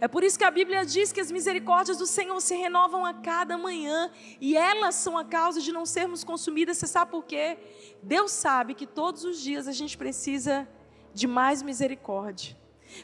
É 0.00 0.08
por 0.08 0.24
isso 0.24 0.36
que 0.36 0.42
a 0.42 0.50
Bíblia 0.50 0.84
diz 0.84 1.12
que 1.12 1.20
as 1.20 1.30
misericórdias 1.30 1.96
do 1.96 2.06
Senhor 2.06 2.40
se 2.40 2.56
renovam 2.56 3.06
a 3.06 3.14
cada 3.14 3.56
manhã 3.56 4.10
e 4.40 4.56
elas 4.56 4.96
são 4.96 5.16
a 5.16 5.24
causa 5.24 5.60
de 5.60 5.70
não 5.70 5.86
sermos 5.86 6.24
consumidas. 6.24 6.76
Você 6.76 6.88
sabe 6.88 7.12
por 7.12 7.24
quê? 7.24 7.56
Deus 8.02 8.32
sabe 8.32 8.74
que 8.74 8.84
todos 8.84 9.22
os 9.22 9.40
dias 9.40 9.68
a 9.68 9.72
gente 9.72 9.96
precisa 9.96 10.68
de 11.14 11.28
mais 11.28 11.62
misericórdia. 11.62 12.56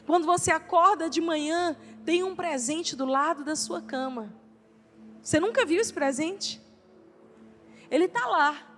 Quando 0.05 0.25
você 0.25 0.51
acorda 0.51 1.09
de 1.09 1.21
manhã, 1.21 1.75
tem 2.05 2.23
um 2.23 2.35
presente 2.35 2.95
do 2.95 3.05
lado 3.05 3.43
da 3.43 3.55
sua 3.55 3.81
cama. 3.81 4.33
Você 5.21 5.39
nunca 5.39 5.65
viu 5.65 5.81
esse 5.81 5.93
presente? 5.93 6.61
Ele 7.89 8.05
está 8.05 8.25
lá. 8.27 8.75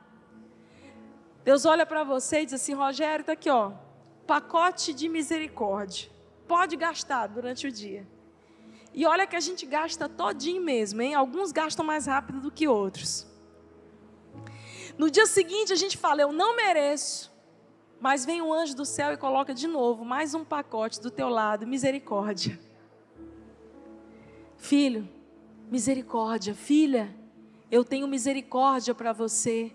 Deus 1.43 1.65
olha 1.65 1.85
para 1.85 2.03
você 2.03 2.41
e 2.41 2.45
diz 2.45 2.53
assim: 2.53 2.73
Rogério, 2.73 3.21
está 3.21 3.33
aqui, 3.33 3.49
ó, 3.49 3.71
pacote 4.25 4.93
de 4.93 5.07
misericórdia. 5.07 6.09
Pode 6.47 6.75
gastar 6.75 7.27
durante 7.27 7.67
o 7.67 7.71
dia. 7.71 8.07
E 8.93 9.05
olha 9.05 9.27
que 9.27 9.35
a 9.35 9.39
gente 9.39 9.65
gasta 9.65 10.09
todinho 10.09 10.61
mesmo, 10.61 11.01
hein? 11.01 11.13
Alguns 11.13 11.51
gastam 11.51 11.85
mais 11.85 12.05
rápido 12.05 12.39
do 12.39 12.51
que 12.51 12.67
outros. 12.67 13.27
No 14.97 15.11
dia 15.11 15.25
seguinte 15.25 15.71
a 15.71 15.75
gente 15.75 15.97
fala: 15.97 16.21
Eu 16.21 16.31
não 16.31 16.55
mereço. 16.55 17.31
Mas 17.99 18.25
vem 18.25 18.41
um 18.41 18.53
anjo 18.53 18.75
do 18.75 18.85
céu 18.85 19.11
e 19.11 19.17
coloca 19.17 19.53
de 19.53 19.67
novo 19.67 20.05
mais 20.05 20.33
um 20.33 20.45
pacote 20.45 21.01
do 21.01 21.09
teu 21.09 21.29
lado, 21.29 21.65
misericórdia. 21.65 22.59
Filho, 24.57 25.07
misericórdia, 25.69 26.53
filha, 26.53 27.15
eu 27.71 27.83
tenho 27.83 28.07
misericórdia 28.07 28.93
para 28.93 29.13
você. 29.13 29.71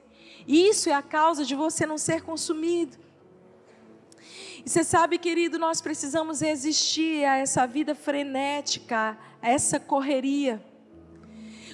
Isso 0.46 0.88
é 0.88 0.92
a 0.92 1.02
causa 1.02 1.44
de 1.44 1.54
você 1.54 1.84
não 1.84 1.98
ser 1.98 2.22
consumido. 2.22 2.96
E 4.64 4.70
você 4.70 4.84
sabe, 4.84 5.18
querido, 5.18 5.58
nós 5.58 5.80
precisamos 5.80 6.40
resistir 6.40 7.24
a 7.24 7.38
essa 7.38 7.66
vida 7.66 7.94
frenética, 7.94 9.18
a 9.40 9.50
essa 9.50 9.80
correria. 9.80 10.64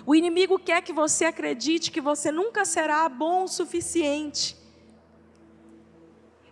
O 0.07 0.15
inimigo 0.15 0.59
quer 0.59 0.81
que 0.81 0.93
você 0.93 1.27
acredite 1.27 1.91
que 1.91 2.01
você 2.01 2.33
nunca 2.33 2.65
será 2.65 3.07
bom 3.11 3.45
o 3.45 3.49
suficiente. 3.49 4.58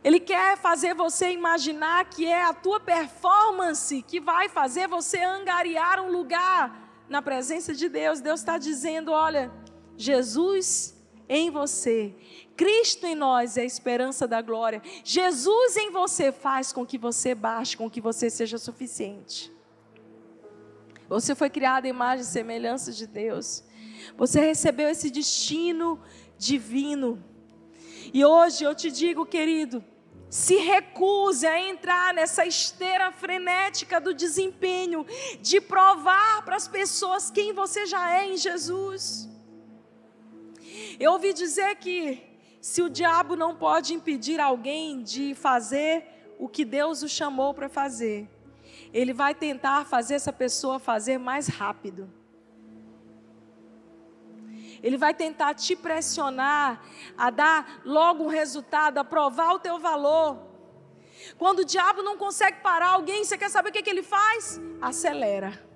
Ele 0.06 0.20
quer 0.20 0.56
fazer 0.56 0.94
você 0.94 1.32
imaginar 1.32 2.08
que 2.08 2.24
é 2.24 2.44
a 2.44 2.54
tua 2.54 2.78
performance 2.78 4.02
que 4.02 4.20
vai 4.20 4.48
fazer 4.48 4.86
você 4.86 5.18
angariar 5.18 6.00
um 6.00 6.12
lugar 6.12 7.04
na 7.08 7.20
presença 7.20 7.74
de 7.74 7.88
Deus. 7.88 8.20
Deus 8.20 8.38
está 8.38 8.56
dizendo: 8.56 9.10
olha, 9.10 9.50
Jesus 9.96 10.94
em 11.28 11.50
você, 11.50 12.14
Cristo 12.56 13.04
em 13.04 13.16
nós 13.16 13.56
é 13.56 13.62
a 13.62 13.64
esperança 13.64 14.28
da 14.28 14.40
glória. 14.40 14.80
Jesus 15.02 15.76
em 15.76 15.90
você 15.90 16.30
faz 16.30 16.72
com 16.72 16.86
que 16.86 16.96
você 16.96 17.34
baixe, 17.34 17.76
com 17.76 17.90
que 17.90 18.00
você 18.00 18.30
seja 18.30 18.58
suficiente. 18.58 19.52
Você 21.08 21.34
foi 21.34 21.50
criado 21.50 21.86
em 21.86 21.88
imagem 21.88 22.22
e 22.22 22.28
semelhança 22.28 22.92
de 22.92 23.08
Deus. 23.08 23.64
Você 24.16 24.38
recebeu 24.38 24.88
esse 24.88 25.10
destino 25.10 26.00
divino. 26.38 27.20
E 28.14 28.24
hoje 28.24 28.62
eu 28.62 28.72
te 28.72 28.88
digo, 28.88 29.26
querido, 29.26 29.84
se 30.28 30.56
recuse 30.56 31.46
a 31.46 31.60
entrar 31.60 32.12
nessa 32.12 32.44
esteira 32.44 33.12
frenética 33.12 34.00
do 34.00 34.12
desempenho, 34.12 35.06
de 35.40 35.60
provar 35.60 36.44
para 36.44 36.56
as 36.56 36.66
pessoas 36.66 37.30
quem 37.30 37.52
você 37.52 37.86
já 37.86 38.14
é 38.14 38.26
em 38.26 38.36
Jesus. 38.36 39.28
Eu 40.98 41.12
ouvi 41.12 41.32
dizer 41.32 41.76
que 41.76 42.22
se 42.60 42.82
o 42.82 42.90
diabo 42.90 43.36
não 43.36 43.54
pode 43.54 43.94
impedir 43.94 44.40
alguém 44.40 45.02
de 45.02 45.34
fazer 45.34 46.04
o 46.38 46.48
que 46.48 46.64
Deus 46.64 47.02
o 47.02 47.08
chamou 47.08 47.54
para 47.54 47.68
fazer, 47.68 48.28
ele 48.92 49.12
vai 49.12 49.34
tentar 49.34 49.86
fazer 49.86 50.14
essa 50.14 50.32
pessoa 50.32 50.78
fazer 50.78 51.18
mais 51.18 51.46
rápido. 51.46 52.10
Ele 54.82 54.96
vai 54.96 55.14
tentar 55.14 55.54
te 55.54 55.74
pressionar 55.74 56.82
a 57.16 57.30
dar 57.30 57.80
logo 57.84 58.24
um 58.24 58.28
resultado, 58.28 58.98
a 58.98 59.04
provar 59.04 59.54
o 59.54 59.58
teu 59.58 59.78
valor. 59.78 60.38
Quando 61.38 61.60
o 61.60 61.64
diabo 61.64 62.02
não 62.02 62.16
consegue 62.16 62.60
parar 62.60 62.90
alguém, 62.90 63.24
você 63.24 63.36
quer 63.36 63.50
saber 63.50 63.70
o 63.70 63.72
que, 63.72 63.82
que 63.82 63.90
ele 63.90 64.02
faz? 64.02 64.60
Acelera. 64.80 65.66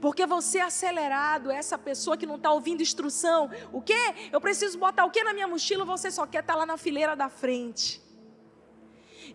Porque 0.00 0.26
você 0.26 0.58
é 0.58 0.62
acelerado, 0.62 1.50
é 1.50 1.56
essa 1.56 1.78
pessoa 1.78 2.16
que 2.16 2.26
não 2.26 2.36
está 2.36 2.50
ouvindo 2.50 2.82
instrução. 2.82 3.50
O 3.72 3.80
que? 3.80 3.94
Eu 4.32 4.40
preciso 4.40 4.78
botar 4.78 5.04
o 5.04 5.10
que 5.10 5.22
na 5.22 5.32
minha 5.32 5.48
mochila? 5.48 5.84
Você 5.84 6.10
só 6.10 6.26
quer 6.26 6.40
estar 6.40 6.54
tá 6.54 6.58
lá 6.58 6.66
na 6.66 6.76
fileira 6.76 7.14
da 7.14 7.28
frente. 7.28 8.02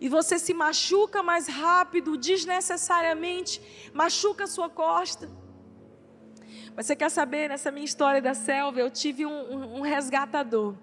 E 0.00 0.08
você 0.08 0.38
se 0.38 0.54
machuca 0.54 1.22
mais 1.22 1.46
rápido, 1.46 2.16
desnecessariamente, 2.16 3.90
machuca 3.92 4.44
a 4.44 4.46
sua 4.46 4.68
costa. 4.68 5.30
Mas 6.76 6.86
você 6.86 6.96
quer 6.96 7.10
saber, 7.10 7.48
nessa 7.48 7.70
minha 7.70 7.84
história 7.84 8.22
da 8.22 8.34
selva, 8.34 8.80
eu 8.80 8.90
tive 8.90 9.26
um, 9.26 9.30
um, 9.30 9.78
um 9.78 9.80
resgatador. 9.80 10.74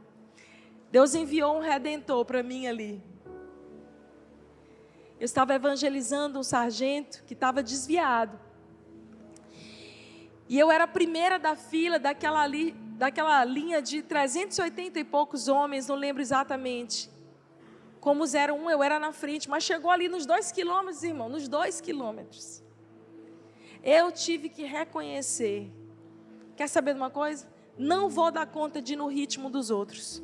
Deus 0.92 1.16
enviou 1.16 1.58
um 1.58 1.62
redentor 1.62 2.24
para 2.26 2.42
mim 2.44 2.68
ali. 2.68 3.02
Eu 5.20 5.26
estava 5.26 5.54
evangelizando 5.54 6.40
um 6.40 6.44
sargento 6.44 7.24
que 7.24 7.34
estava 7.34 7.64
desviado. 7.64 8.40
E 10.48 10.58
eu 10.58 10.72
era 10.72 10.86
a 10.86 10.88
primeira 10.88 11.38
da 11.38 11.56
fila 11.56 12.00
daquela, 12.00 12.42
ali, 12.42 12.72
daquela 12.98 13.44
linha 13.44 13.82
de 13.82 14.02
380 14.02 15.00
e 15.00 15.04
poucos 15.04 15.48
homens, 15.48 15.88
não 15.88 15.96
lembro 15.96 16.22
exatamente. 16.22 17.10
Como 18.00 18.24
01, 18.24 18.70
eu 18.70 18.82
era 18.82 19.00
na 19.00 19.12
frente, 19.12 19.50
mas 19.50 19.64
chegou 19.64 19.92
ali 19.92 20.08
nos 20.08 20.26
dois 20.26 20.52
quilômetros, 20.52 21.04
irmão, 21.04 21.28
nos 21.28 21.48
dois 21.50 21.82
quilômetros. 21.82 22.64
Eu 23.84 24.11
tive 24.11 24.49
que 24.49 24.63
reconhecer. 24.63 25.71
Quer 26.55 26.67
saber 26.67 26.93
de 26.93 26.99
uma 26.99 27.09
coisa? 27.09 27.47
Não 27.78 28.09
vou 28.09 28.32
dar 28.32 28.47
conta 28.47 28.82
de 28.82 28.93
ir 28.93 28.95
no 28.95 29.07
ritmo 29.07 29.49
dos 29.49 29.69
outros. 29.69 30.21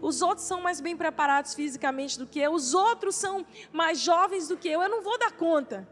Os 0.00 0.22
outros 0.22 0.46
são 0.46 0.60
mais 0.60 0.80
bem 0.80 0.96
preparados 0.96 1.54
fisicamente 1.54 2.18
do 2.18 2.26
que 2.26 2.38
eu, 2.38 2.52
os 2.52 2.72
outros 2.72 3.16
são 3.16 3.44
mais 3.72 3.98
jovens 3.98 4.46
do 4.48 4.56
que 4.56 4.68
eu. 4.68 4.80
Eu 4.80 4.88
não 4.88 5.02
vou 5.02 5.18
dar 5.18 5.32
conta. 5.32 5.88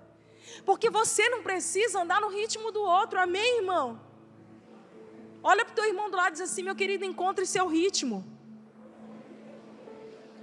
Porque 0.64 0.90
você 0.90 1.28
não 1.28 1.42
precisa 1.42 2.02
andar 2.02 2.20
no 2.20 2.28
ritmo 2.28 2.70
do 2.70 2.82
outro, 2.82 3.18
amém, 3.20 3.58
irmão? 3.58 4.00
Olha 5.42 5.64
para 5.64 5.72
o 5.72 5.74
teu 5.74 5.86
irmão 5.86 6.10
do 6.10 6.16
lado 6.16 6.30
e 6.30 6.32
diz 6.32 6.42
assim: 6.42 6.62
meu 6.62 6.74
querido, 6.74 7.04
encontre 7.04 7.46
seu 7.46 7.66
ritmo. 7.66 8.24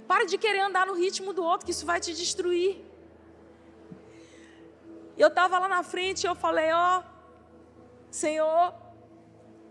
Para 0.06 0.24
de 0.24 0.38
querer 0.38 0.60
andar 0.60 0.86
no 0.86 0.94
ritmo 0.94 1.32
do 1.32 1.42
outro, 1.42 1.66
que 1.66 1.72
isso 1.72 1.86
vai 1.86 2.00
te 2.00 2.14
destruir. 2.14 2.87
Eu 5.18 5.28
estava 5.28 5.58
lá 5.58 5.66
na 5.66 5.82
frente 5.82 6.22
e 6.24 6.26
eu 6.28 6.36
falei, 6.36 6.72
ó, 6.72 7.00
oh, 7.00 7.02
Senhor, 8.08 8.72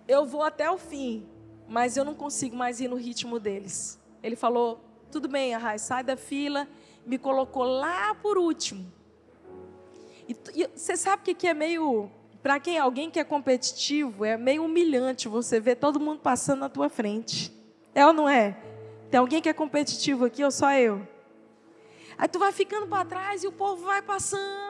eu 0.05 0.25
vou 0.25 0.43
até 0.43 0.69
o 0.69 0.77
fim, 0.77 1.25
mas 1.67 1.95
eu 1.95 2.03
não 2.03 2.13
consigo 2.13 2.53
mais 2.55 2.81
ir 2.81 2.89
no 2.89 2.97
ritmo 2.97 3.39
deles. 3.39 3.97
Ele 4.21 4.35
falou, 4.35 4.81
tudo 5.09 5.29
bem, 5.29 5.55
Arrai, 5.55 5.79
sai 5.79 6.03
da 6.03 6.17
fila, 6.17 6.67
me 7.05 7.17
colocou 7.17 7.63
lá 7.63 8.13
por 8.15 8.37
último. 8.37 8.91
E, 10.27 10.35
e 10.53 10.67
você 10.75 10.97
sabe 10.97 11.31
o 11.31 11.35
que 11.35 11.47
é 11.47 11.53
meio, 11.53 12.11
para 12.43 12.59
quem 12.59 12.77
alguém 12.77 13.09
que 13.09 13.17
é 13.17 13.23
competitivo, 13.23 14.25
é 14.25 14.35
meio 14.35 14.65
humilhante 14.65 15.29
você 15.29 15.61
ver 15.61 15.77
todo 15.77 15.97
mundo 15.97 16.19
passando 16.19 16.59
na 16.59 16.69
tua 16.69 16.89
frente. 16.89 17.53
É 17.95 18.05
ou 18.05 18.11
não 18.11 18.27
é? 18.27 18.57
Tem 19.09 19.17
alguém 19.17 19.41
que 19.41 19.47
é 19.47 19.53
competitivo 19.53 20.25
aqui 20.25 20.43
ou 20.43 20.51
só 20.51 20.73
eu? 20.73 21.07
Aí 22.17 22.27
tu 22.27 22.37
vai 22.37 22.51
ficando 22.51 22.85
para 22.87 23.05
trás 23.05 23.43
e 23.43 23.47
o 23.47 23.51
povo 23.51 23.85
vai 23.85 24.01
passando. 24.01 24.66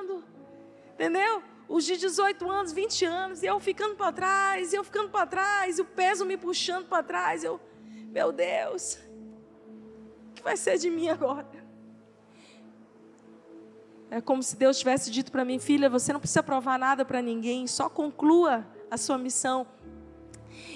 Entendeu? 0.98 1.44
Os 1.70 1.86
de 1.86 1.96
18 1.96 2.50
anos, 2.50 2.72
20 2.74 3.06
anos, 3.06 3.44
e 3.44 3.46
eu 3.46 3.60
ficando 3.60 3.96
para 3.96 4.12
trás, 4.12 4.74
e 4.74 4.78
eu 4.78 4.84
ficando 4.84 5.10
para 5.10 5.28
trás, 5.28 5.78
e 5.78 5.82
o 5.84 5.86
peso 5.86 6.26
me 6.26 6.36
puxando 6.36 6.88
para 6.88 7.04
trás. 7.04 7.44
Eu, 7.44 7.62
meu 8.12 8.32
Deus, 8.32 8.98
o 10.32 10.34
que 10.34 10.42
vai 10.42 10.58
ser 10.58 10.80
de 10.80 10.90
mim 10.90 11.08
agora? 11.08 11.48
É 14.10 14.20
como 14.20 14.42
se 14.42 14.56
Deus 14.56 14.80
tivesse 14.80 15.12
dito 15.12 15.32
para 15.32 15.46
mim, 15.46 15.60
filha, 15.60 15.88
você 15.88 16.12
não 16.12 16.20
precisa 16.20 16.42
provar 16.42 16.80
nada 16.80 17.06
para 17.06 17.22
ninguém, 17.22 17.68
só 17.68 17.88
conclua 17.88 18.66
a 18.90 18.98
sua 18.98 19.20
missão. 19.20 19.68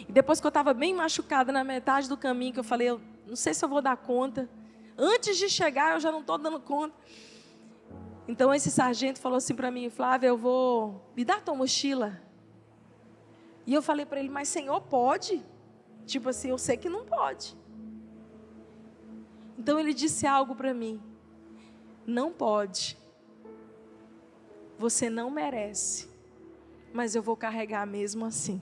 E 0.08 0.12
depois 0.12 0.40
que 0.40 0.46
eu 0.46 0.50
estava 0.50 0.72
bem 0.72 0.94
machucada 0.94 1.52
na 1.52 1.64
metade 1.64 2.08
do 2.08 2.16
caminho, 2.16 2.54
que 2.54 2.60
eu 2.60 2.64
falei, 2.64 2.90
eu 2.90 3.02
não 3.26 3.36
sei 3.36 3.56
se 3.56 3.66
eu 3.66 3.70
vou 3.70 3.82
dar 3.82 3.98
conta. 3.98 4.48
Antes 4.96 5.36
de 5.36 5.50
chegar, 5.50 5.96
eu 5.96 6.00
já 6.00 6.12
não 6.12 6.20
estou 6.20 6.38
dando 6.38 6.60
conta. 6.60 6.94
Então 8.28 8.54
esse 8.54 8.70
sargento 8.72 9.20
falou 9.20 9.38
assim 9.38 9.56
para 9.56 9.72
mim, 9.72 9.90
Flávia, 9.90 10.28
eu 10.28 10.38
vou 10.38 11.02
me 11.16 11.26
dar 11.26 11.42
tua 11.42 11.56
mochila. 11.56 12.22
E 13.66 13.74
eu 13.74 13.82
falei 13.82 14.06
para 14.06 14.20
ele, 14.20 14.30
mas 14.30 14.48
senhor 14.48 14.82
pode? 14.82 15.44
Tipo 16.06 16.30
assim, 16.30 16.50
eu 16.50 16.58
sei 16.58 16.78
que 16.78 16.90
não 16.90 17.06
pode. 17.06 17.58
Então 19.58 19.80
ele 19.80 19.94
disse 19.94 20.26
algo 20.26 20.56
para 20.56 20.74
mim, 20.74 21.02
não 22.06 22.32
pode. 22.32 22.98
Você 24.78 25.10
não 25.10 25.30
merece, 25.30 26.10
mas 26.92 27.16
eu 27.16 27.22
vou 27.22 27.38
carregar 27.38 27.86
mesmo 27.86 28.26
assim. 28.26 28.62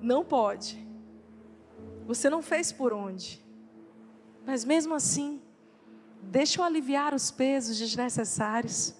Não 0.00 0.24
pode. 0.24 0.86
Você 2.06 2.30
não 2.30 2.40
fez 2.40 2.70
por 2.70 2.92
onde. 2.92 3.44
Mas 4.46 4.64
mesmo 4.64 4.94
assim, 4.94 5.42
deixa 6.22 6.60
eu 6.60 6.64
aliviar 6.64 7.14
os 7.14 7.30
pesos 7.30 7.78
desnecessários. 7.78 8.94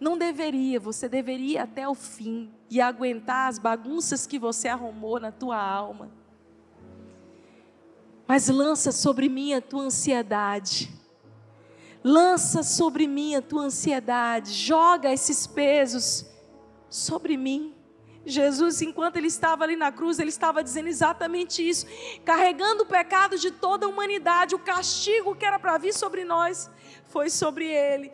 Não 0.00 0.16
deveria, 0.16 0.80
você 0.80 1.08
deveria 1.08 1.64
até 1.64 1.86
o 1.86 1.94
fim 1.94 2.50
e 2.70 2.80
aguentar 2.80 3.48
as 3.48 3.58
bagunças 3.58 4.26
que 4.26 4.38
você 4.38 4.66
arrumou 4.66 5.20
na 5.20 5.30
tua 5.30 5.62
alma. 5.62 6.10
Mas 8.26 8.48
lança 8.48 8.92
sobre 8.92 9.28
mim 9.28 9.52
a 9.52 9.60
tua 9.60 9.82
ansiedade. 9.82 10.90
Lança 12.02 12.62
sobre 12.62 13.06
mim 13.06 13.34
a 13.34 13.42
tua 13.42 13.64
ansiedade. 13.64 14.52
Joga 14.52 15.12
esses 15.12 15.46
pesos 15.46 16.24
sobre 16.88 17.36
mim. 17.36 17.74
Jesus, 18.24 18.82
enquanto 18.82 19.16
ele 19.16 19.28
estava 19.28 19.64
ali 19.64 19.76
na 19.76 19.90
cruz, 19.90 20.18
ele 20.18 20.28
estava 20.28 20.62
dizendo 20.62 20.88
exatamente 20.88 21.66
isso, 21.66 21.86
carregando 22.24 22.82
o 22.82 22.86
pecado 22.86 23.38
de 23.38 23.50
toda 23.50 23.86
a 23.86 23.88
humanidade, 23.88 24.54
o 24.54 24.58
castigo 24.58 25.34
que 25.34 25.44
era 25.44 25.58
para 25.58 25.78
vir 25.78 25.94
sobre 25.94 26.24
nós, 26.24 26.70
foi 27.06 27.30
sobre 27.30 27.66
ele. 27.66 28.12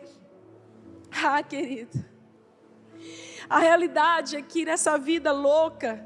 Ah, 1.11 1.43
querido, 1.43 2.05
a 3.49 3.59
realidade 3.59 4.37
é 4.37 4.41
que 4.41 4.65
nessa 4.65 4.97
vida 4.97 5.31
louca, 5.31 6.05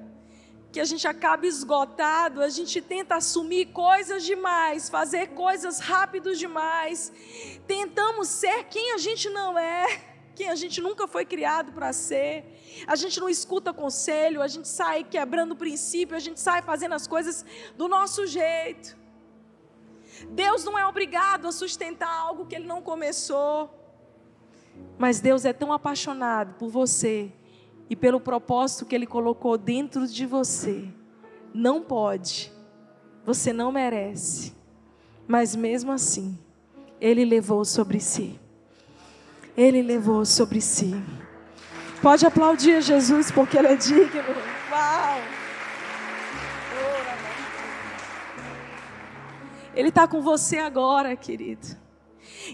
que 0.72 0.80
a 0.80 0.86
gente 0.86 1.08
acaba 1.08 1.46
esgotado, 1.46 2.42
a 2.42 2.50
gente 2.50 2.82
tenta 2.82 3.16
assumir 3.16 3.68
coisas 3.68 4.24
demais, 4.24 4.90
fazer 4.90 5.28
coisas 5.30 5.80
rápido 5.80 6.36
demais, 6.36 7.12
tentamos 7.68 8.30
ser 8.30 8.64
quem 8.66 8.94
a 8.94 8.98
gente 8.98 9.30
não 9.30 9.60
é 9.60 10.11
quem 10.36 10.50
a 10.50 10.56
gente 10.56 10.82
nunca 10.82 11.08
foi 11.08 11.26
criado 11.26 11.72
para 11.72 11.94
ser. 11.94 12.46
A 12.88 12.96
gente 12.96 13.20
não 13.20 13.30
escuta 13.30 13.74
conselho, 13.74 14.42
a 14.42 14.48
gente 14.48 14.68
sai 14.68 15.04
quebrando 15.04 15.52
o 15.52 15.56
princípio, 15.56 16.16
a 16.16 16.20
gente 16.20 16.40
sai 16.40 16.62
fazendo 16.62 16.94
as 16.94 17.08
coisas 17.08 17.46
do 17.78 17.88
nosso 17.88 18.26
jeito. 18.26 18.98
Deus 20.30 20.64
não 20.64 20.78
é 20.78 20.86
obrigado 20.86 21.48
a 21.48 21.52
sustentar 21.52 22.10
algo 22.10 22.46
que 22.46 22.56
Ele 22.56 22.66
não 22.66 22.82
começou. 22.82 23.70
Mas 24.98 25.20
Deus 25.20 25.46
é 25.46 25.54
tão 25.54 25.72
apaixonado 25.72 26.56
por 26.56 26.70
você 26.70 27.32
e 27.90 27.96
pelo 27.96 28.20
propósito 28.20 28.86
que 28.86 28.96
Ele 28.96 29.06
colocou 29.06 29.58
dentro 29.58 30.08
de 30.08 30.26
você. 30.26 30.88
Não 31.54 31.82
pode, 31.82 32.52
você 33.26 33.52
não 33.52 33.72
merece, 33.72 34.56
mas 35.28 35.56
mesmo 35.56 35.92
assim, 35.92 36.38
Ele 37.00 37.26
levou 37.26 37.66
sobre 37.66 38.00
si. 38.00 38.41
Ele 39.56 39.82
levou 39.82 40.26
sobre 40.26 40.62
si. 40.62 40.96
Pode 42.02 42.26
aplaudir 42.26 42.82
Jesus 42.82 43.32
porque 43.32 43.58
Ele 43.58 43.68
é 43.68 43.76
digno. 43.76 44.24
Uau! 44.72 45.22
Ele 49.76 49.90
está 49.90 50.08
com 50.08 50.22
você 50.22 50.58
agora, 50.58 51.16
querido. 51.16 51.80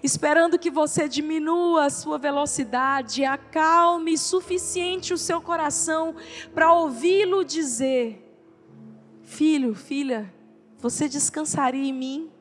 Esperando 0.03 0.59
que 0.59 0.69
você 0.69 1.07
diminua 1.07 1.85
a 1.85 1.89
sua 1.89 2.17
velocidade, 2.17 3.25
acalme 3.25 4.17
suficiente 4.17 5.13
o 5.13 5.17
seu 5.17 5.41
coração 5.41 6.15
para 6.53 6.73
ouvi-lo 6.73 7.43
dizer: 7.43 8.23
Filho, 9.23 9.73
filha, 9.73 10.33
você 10.77 11.07
descansaria 11.09 11.89
em 11.89 11.93
mim? 11.93 12.31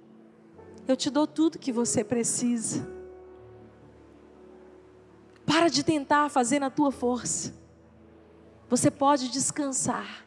Eu 0.87 0.97
te 0.97 1.11
dou 1.11 1.27
tudo 1.27 1.59
que 1.59 1.73
você 1.73 2.05
precisa. 2.05 2.96
Para 5.47 5.69
de 5.69 5.85
tentar 5.85 6.29
fazer 6.29 6.59
na 6.59 6.69
tua 6.69 6.91
força. 6.91 7.55
Você 8.69 8.91
pode 8.91 9.29
descansar. 9.29 10.27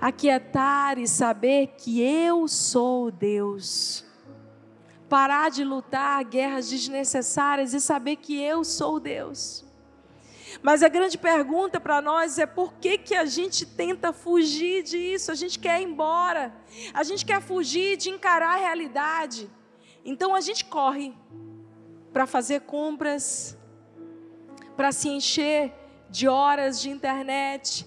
Aquietar 0.00 0.98
e 0.98 1.06
saber 1.06 1.68
que 1.78 2.02
eu 2.02 2.48
sou 2.48 3.12
Deus. 3.12 4.04
Parar 5.08 5.50
de 5.50 5.62
lutar 5.62 6.24
guerras 6.24 6.68
desnecessárias 6.68 7.72
e 7.72 7.80
saber 7.80 8.16
que 8.16 8.42
eu 8.42 8.64
sou 8.64 8.98
Deus. 8.98 9.64
Mas 10.60 10.82
a 10.82 10.88
grande 10.88 11.16
pergunta 11.16 11.80
para 11.80 12.02
nós 12.02 12.38
é 12.38 12.46
por 12.46 12.74
que, 12.74 12.98
que 12.98 13.14
a 13.14 13.24
gente 13.24 13.64
tenta 13.64 14.12
fugir 14.12 14.82
disso? 14.82 15.30
A 15.30 15.34
gente 15.34 15.58
quer 15.58 15.80
ir 15.80 15.84
embora. 15.84 16.52
A 16.92 17.04
gente 17.04 17.24
quer 17.24 17.40
fugir 17.40 17.96
de 17.96 18.10
encarar 18.10 18.56
a 18.56 18.60
realidade. 18.60 19.48
Então 20.04 20.34
a 20.34 20.40
gente 20.40 20.64
corre 20.64 21.14
para 22.12 22.26
fazer 22.26 22.62
compras, 22.62 23.56
para 24.82 24.90
se 24.90 25.08
encher 25.08 25.72
de 26.10 26.26
horas 26.26 26.80
de 26.80 26.90
internet, 26.90 27.86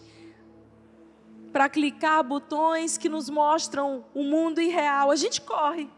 para 1.52 1.68
clicar 1.68 2.24
botões 2.24 2.98
que 2.98 3.10
nos 3.10 3.30
mostram 3.30 4.06
o 4.14 4.24
mundo 4.24 4.62
irreal. 4.62 5.12
A 5.12 5.16
gente 5.18 5.42
corre, 5.42 5.90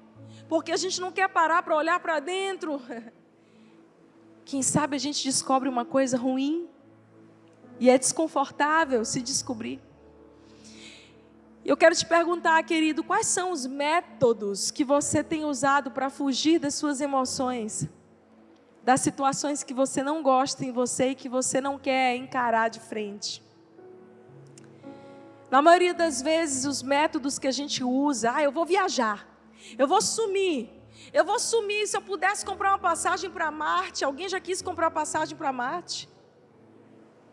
porque 0.49 0.71
a 0.71 0.75
gente 0.75 0.99
não 0.99 1.11
quer 1.11 1.29
parar 1.29 1.61
para 1.61 1.75
olhar 1.75 1.99
para 1.99 2.19
dentro. 2.19 2.81
Quem 4.43 4.63
sabe 4.63 4.95
a 4.95 4.99
gente 4.99 5.23
descobre 5.23 5.69
uma 5.69 5.85
coisa 5.85 6.17
ruim 6.17 6.67
e 7.79 7.91
é 7.91 7.97
desconfortável 7.99 9.05
se 9.05 9.21
descobrir. 9.21 9.79
Eu 11.63 11.77
quero 11.77 11.93
te 11.93 12.07
perguntar, 12.07 12.63
querido, 12.63 13.03
quais 13.03 13.27
são 13.27 13.51
os 13.51 13.67
métodos 13.67 14.71
que 14.71 14.83
você 14.83 15.23
tem 15.23 15.45
usado 15.45 15.91
para 15.91 16.09
fugir 16.09 16.57
das 16.57 16.73
suas 16.73 17.01
emoções? 17.01 17.87
Das 18.87 19.01
situações 19.01 19.63
que 19.63 19.73
você 19.73 20.01
não 20.01 20.23
gosta 20.23 20.63
em 20.63 20.71
você 20.71 21.09
e 21.09 21.15
que 21.15 21.27
você 21.27 21.59
não 21.59 21.77
quer 21.77 22.15
encarar 22.15 22.69
de 22.69 22.79
frente. 22.79 23.43
Na 25.51 25.61
maioria 25.61 25.93
das 25.93 26.21
vezes, 26.21 26.63
os 26.63 26.81
métodos 26.81 27.37
que 27.37 27.49
a 27.49 27.51
gente 27.51 27.83
usa, 27.83 28.31
ah, 28.33 28.41
eu 28.41 28.49
vou 28.49 28.65
viajar, 28.65 29.27
eu 29.77 29.89
vou 29.89 30.01
sumir, 30.01 30.69
eu 31.11 31.25
vou 31.25 31.37
sumir. 31.37 31.85
Se 31.85 31.97
eu 31.97 32.01
pudesse 32.01 32.45
comprar 32.45 32.69
uma 32.71 32.79
passagem 32.79 33.29
para 33.29 33.51
Marte, 33.51 34.05
alguém 34.05 34.29
já 34.29 34.39
quis 34.39 34.61
comprar 34.61 34.89
passagem 34.89 35.35
para 35.35 35.51
Marte? 35.51 36.07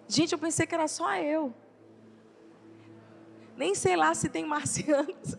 Gente, 0.08 0.32
eu 0.32 0.38
pensei 0.40 0.66
que 0.66 0.74
era 0.74 0.88
só 0.88 1.14
eu. 1.14 1.54
Nem 3.56 3.76
sei 3.76 3.94
lá 3.94 4.12
se 4.12 4.28
tem 4.28 4.44
marcianos. 4.44 5.38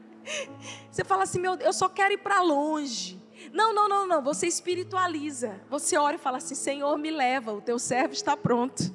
Você 0.90 1.04
fala 1.04 1.24
assim, 1.24 1.40
meu, 1.40 1.56
eu 1.56 1.74
só 1.74 1.90
quero 1.90 2.14
ir 2.14 2.22
para 2.22 2.40
longe. 2.40 3.21
Não, 3.52 3.74
não, 3.74 3.88
não, 3.88 4.06
não. 4.06 4.22
Você 4.22 4.46
espiritualiza. 4.46 5.60
Você 5.70 5.96
ora 5.96 6.16
e 6.16 6.18
fala 6.18 6.38
assim: 6.38 6.54
Senhor, 6.54 6.96
me 6.98 7.10
leva, 7.10 7.52
o 7.52 7.60
teu 7.60 7.78
servo 7.78 8.12
está 8.12 8.36
pronto. 8.36 8.94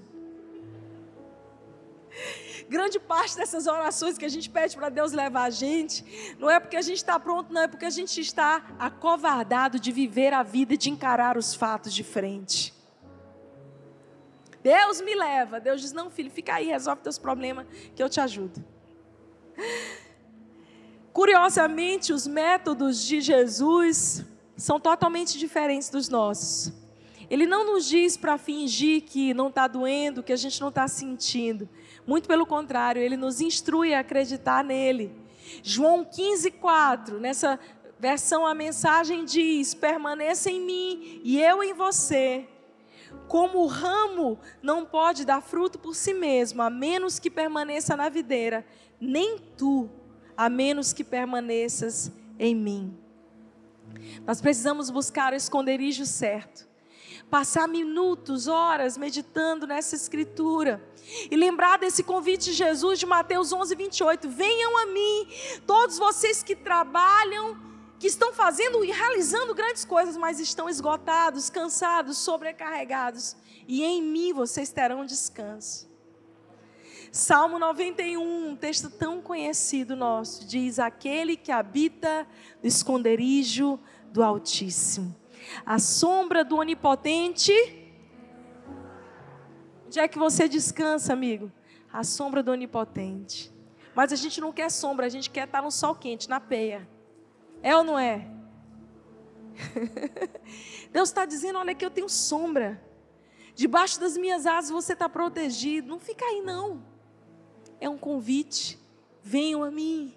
Grande 2.70 3.00
parte 3.00 3.38
dessas 3.38 3.66
orações 3.66 4.18
que 4.18 4.26
a 4.26 4.30
gente 4.30 4.50
pede 4.50 4.76
para 4.76 4.90
Deus 4.90 5.14
levar 5.14 5.44
a 5.44 5.50
gente, 5.50 6.36
não 6.38 6.50
é 6.50 6.60
porque 6.60 6.76
a 6.76 6.82
gente 6.82 6.98
está 6.98 7.18
pronto, 7.18 7.54
não 7.54 7.62
é 7.62 7.68
porque 7.68 7.86
a 7.86 7.90
gente 7.90 8.20
está 8.20 8.76
acovardado 8.78 9.80
de 9.80 9.90
viver 9.90 10.34
a 10.34 10.44
vida 10.44 10.74
e 10.74 10.78
de 10.78 10.90
encarar 10.90 11.38
os 11.38 11.56
fatos 11.56 11.94
de 11.94 12.04
frente. 12.04 12.74
Deus 14.62 15.00
me 15.00 15.16
leva. 15.16 15.62
Deus 15.62 15.80
diz: 15.80 15.94
Não, 15.94 16.10
filho, 16.10 16.30
fica 16.30 16.56
aí, 16.56 16.68
resolve 16.68 17.02
teus 17.02 17.18
problemas, 17.18 17.66
que 17.96 18.04
eu 18.04 18.10
te 18.10 18.20
ajudo. 18.20 18.64
Curiosamente, 21.14 22.12
os 22.12 22.28
métodos 22.28 23.02
de 23.02 23.22
Jesus 23.22 24.26
são 24.58 24.80
totalmente 24.80 25.38
diferentes 25.38 25.90
dos 25.90 26.10
nossos. 26.10 26.74
Ele 27.30 27.46
não 27.46 27.74
nos 27.74 27.86
diz 27.86 28.18
para 28.18 28.38
fingir 28.38 29.04
que 29.04 29.34
não 29.34 29.50
está 29.50 29.68
doendo, 29.68 30.24
que 30.24 30.34
a 30.34 30.38
gente 30.38 30.60
não 30.60 30.70
está 30.70 30.88
sentindo. 30.88 31.70
Muito 32.06 32.28
pelo 32.28 32.46
contrário, 32.46 33.02
ele 33.02 33.18
nos 33.18 33.40
instrui 33.40 33.94
a 33.94 34.00
acreditar 34.00 34.64
nele. 34.64 35.12
João 35.62 36.04
15, 36.04 36.52
4, 36.52 37.20
nessa 37.20 37.60
versão 38.00 38.46
a 38.46 38.56
mensagem 38.56 39.26
diz: 39.26 39.74
permaneça 39.74 40.50
em 40.50 40.62
mim 40.62 41.22
e 41.24 41.42
eu 41.42 41.64
em 41.64 41.74
você. 41.74 42.48
Como 43.28 43.60
o 43.60 43.68
ramo 43.68 44.40
não 44.62 44.86
pode 44.86 45.26
dar 45.26 45.42
fruto 45.42 45.78
por 45.78 45.96
si 45.96 46.14
mesmo, 46.14 46.62
a 46.62 46.70
menos 46.70 47.20
que 47.20 47.30
permaneça 47.30 47.96
na 47.96 48.10
videira, 48.10 48.66
nem 49.00 49.38
tu, 49.58 49.90
a 50.36 50.50
menos 50.50 50.94
que 50.94 51.04
permaneças 51.04 52.12
em 52.40 52.56
mim. 52.56 53.07
Nós 54.26 54.42
precisamos 54.42 54.90
buscar 54.90 55.34
o 55.34 55.36
esconderijo 55.36 56.06
certo. 56.06 56.68
Passar 57.30 57.68
minutos, 57.68 58.48
horas 58.48 58.98
meditando 58.98 59.68
nessa 59.68 59.96
escritura. 59.96 60.82
E 61.30 61.36
lembrar 61.36 61.78
desse 61.78 62.04
convite 62.04 62.46
de 62.46 62.54
Jesus 62.54 63.00
de 63.00 63.06
Mateus 63.06 63.52
11, 63.52 63.76
28. 63.76 64.30
Venham 64.30 64.78
a 64.78 64.86
mim, 64.88 65.28
todos 65.66 65.98
vocês 65.98 66.42
que 66.42 66.56
trabalham, 66.56 67.58
que 68.00 68.08
estão 68.08 68.32
fazendo 68.32 68.84
e 68.84 68.92
realizando 68.92 69.54
grandes 69.54 69.84
coisas, 69.84 70.16
mas 70.16 70.40
estão 70.40 70.70
esgotados, 70.70 71.50
cansados, 71.50 72.18
sobrecarregados. 72.18 73.36
E 73.68 73.84
em 73.84 74.02
mim 74.02 74.34
vocês 74.34 74.70
terão 74.70 75.06
descanso. 75.06 75.88
Salmo 77.12 77.58
91, 77.58 78.50
um 78.50 78.56
texto 78.56 78.90
tão 78.90 79.22
conhecido 79.22 79.96
nosso, 79.96 80.46
diz: 80.46 80.80
Aquele 80.80 81.36
que 81.36 81.52
habita 81.52 82.28
no 82.62 82.68
esconderijo 82.68 83.80
do 84.12 84.24
Altíssimo. 84.24 85.16
A 85.66 85.80
sombra 85.80 86.44
do 86.44 86.58
Onipotente. 86.58 87.54
Onde 89.86 90.00
é 90.00 90.08
que 90.08 90.20
você 90.20 90.50
descansa, 90.50 91.14
amigo? 91.14 91.52
A 91.92 92.04
sombra 92.04 92.44
do 92.44 92.52
Onipotente. 92.52 93.52
Mas 93.96 94.12
a 94.12 94.16
gente 94.16 94.42
não 94.42 94.52
quer 94.52 94.70
sombra, 94.70 95.06
a 95.06 95.10
gente 95.10 95.30
quer 95.30 95.46
estar 95.46 95.62
no 95.62 95.72
sol 95.72 95.96
quente, 95.96 96.30
na 96.30 96.40
peia. 96.40 96.88
É 97.64 97.76
ou 97.76 97.84
não 97.84 97.98
é? 97.98 98.28
Deus 100.92 101.10
está 101.10 101.26
dizendo: 101.26 101.58
olha 101.58 101.74
que 101.74 101.86
eu 101.86 101.90
tenho 101.90 102.10
sombra. 102.10 102.84
Debaixo 103.56 104.00
das 104.00 104.16
minhas 104.16 104.46
asas 104.46 104.70
você 104.70 104.94
está 104.94 105.10
protegido. 105.10 105.88
Não 105.88 106.00
fica 106.00 106.24
aí, 106.26 106.42
não. 106.42 106.97
É 107.80 107.90
um 107.90 107.98
convite. 107.98 108.80
Venham 109.22 109.64
a 109.64 109.72
mim. 109.72 110.16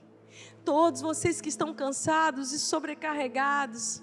Todos 0.65 1.01
vocês 1.01 1.41
que 1.41 1.49
estão 1.49 1.75
cansados 1.75 2.53
e 2.53 2.59
sobrecarregados. 2.59 4.03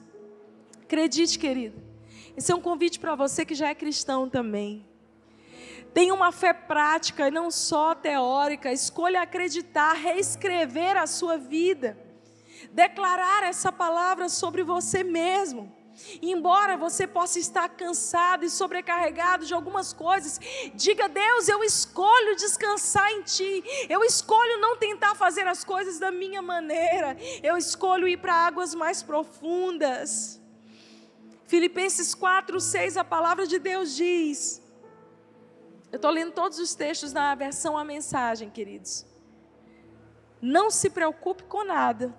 Acredite, 0.81 1.37
querido. 1.37 1.81
Esse 2.35 2.51
é 2.51 2.55
um 2.55 2.61
convite 2.61 2.99
para 2.99 3.15
você 3.15 3.45
que 3.45 3.55
já 3.55 3.69
é 3.69 3.75
cristão 3.75 4.29
também. 4.29 4.85
Tenha 5.93 6.13
uma 6.13 6.31
fé 6.31 6.53
prática 6.53 7.27
e 7.27 7.31
não 7.31 7.49
só 7.49 7.95
teórica. 7.95 8.71
Escolha 8.71 9.21
acreditar, 9.21 9.93
reescrever 9.93 10.97
a 10.97 11.07
sua 11.07 11.37
vida. 11.37 11.97
Declarar 12.71 13.43
essa 13.43 13.71
palavra 13.71 14.29
sobre 14.29 14.63
você 14.63 15.03
mesmo. 15.03 15.76
Embora 16.21 16.77
você 16.77 17.07
possa 17.07 17.39
estar 17.39 17.67
cansado 17.69 18.45
e 18.45 18.49
sobrecarregado 18.49 19.45
de 19.45 19.53
algumas 19.53 19.93
coisas, 19.93 20.39
diga: 20.75 21.09
Deus, 21.09 21.47
eu 21.47 21.63
escolho 21.63 22.35
descansar 22.35 23.11
em 23.11 23.23
Ti, 23.23 23.63
eu 23.89 24.03
escolho 24.03 24.59
não 24.59 24.77
tentar 24.77 25.15
fazer 25.15 25.47
as 25.47 25.63
coisas 25.63 25.97
da 25.97 26.11
minha 26.11 26.41
maneira, 26.41 27.17
eu 27.41 27.57
escolho 27.57 28.07
ir 28.07 28.17
para 28.17 28.33
águas 28.33 28.75
mais 28.75 29.01
profundas. 29.01 30.39
Filipenses 31.47 32.13
4, 32.13 32.59
6, 32.59 32.97
a 32.97 33.03
palavra 33.03 33.47
de 33.47 33.57
Deus 33.57 33.95
diz. 33.95 34.61
Eu 35.91 35.95
estou 35.95 36.11
lendo 36.11 36.33
todos 36.33 36.59
os 36.59 36.75
textos 36.75 37.13
na 37.13 37.33
versão 37.33 37.77
a 37.77 37.83
mensagem, 37.83 38.49
queridos. 38.49 39.05
Não 40.41 40.69
se 40.69 40.89
preocupe 40.89 41.43
com 41.43 41.63
nada 41.63 42.13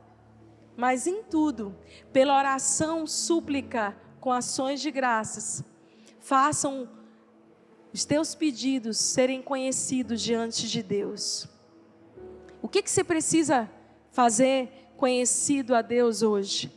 mas 0.79 1.09
em 1.09 1.25
tudo, 1.25 1.77
pela 2.13 2.39
oração, 2.39 3.05
súplica, 3.05 3.97
com 4.21 4.31
ações 4.31 4.81
de 4.81 4.93
graças, 4.93 5.65
façam 6.21 6.89
os 7.93 8.05
teus 8.05 8.33
pedidos 8.37 8.97
serem 8.97 9.43
conhecidos 9.43 10.23
diante 10.23 10.69
de 10.69 10.81
Deus. 10.81 11.49
O 12.63 12.69
que, 12.69 12.81
que 12.81 12.89
você 12.89 13.03
precisa 13.03 13.69
fazer 14.13 14.71
conhecido 14.97 15.75
a 15.75 15.83
Deus 15.83 16.23
hoje? 16.23 16.73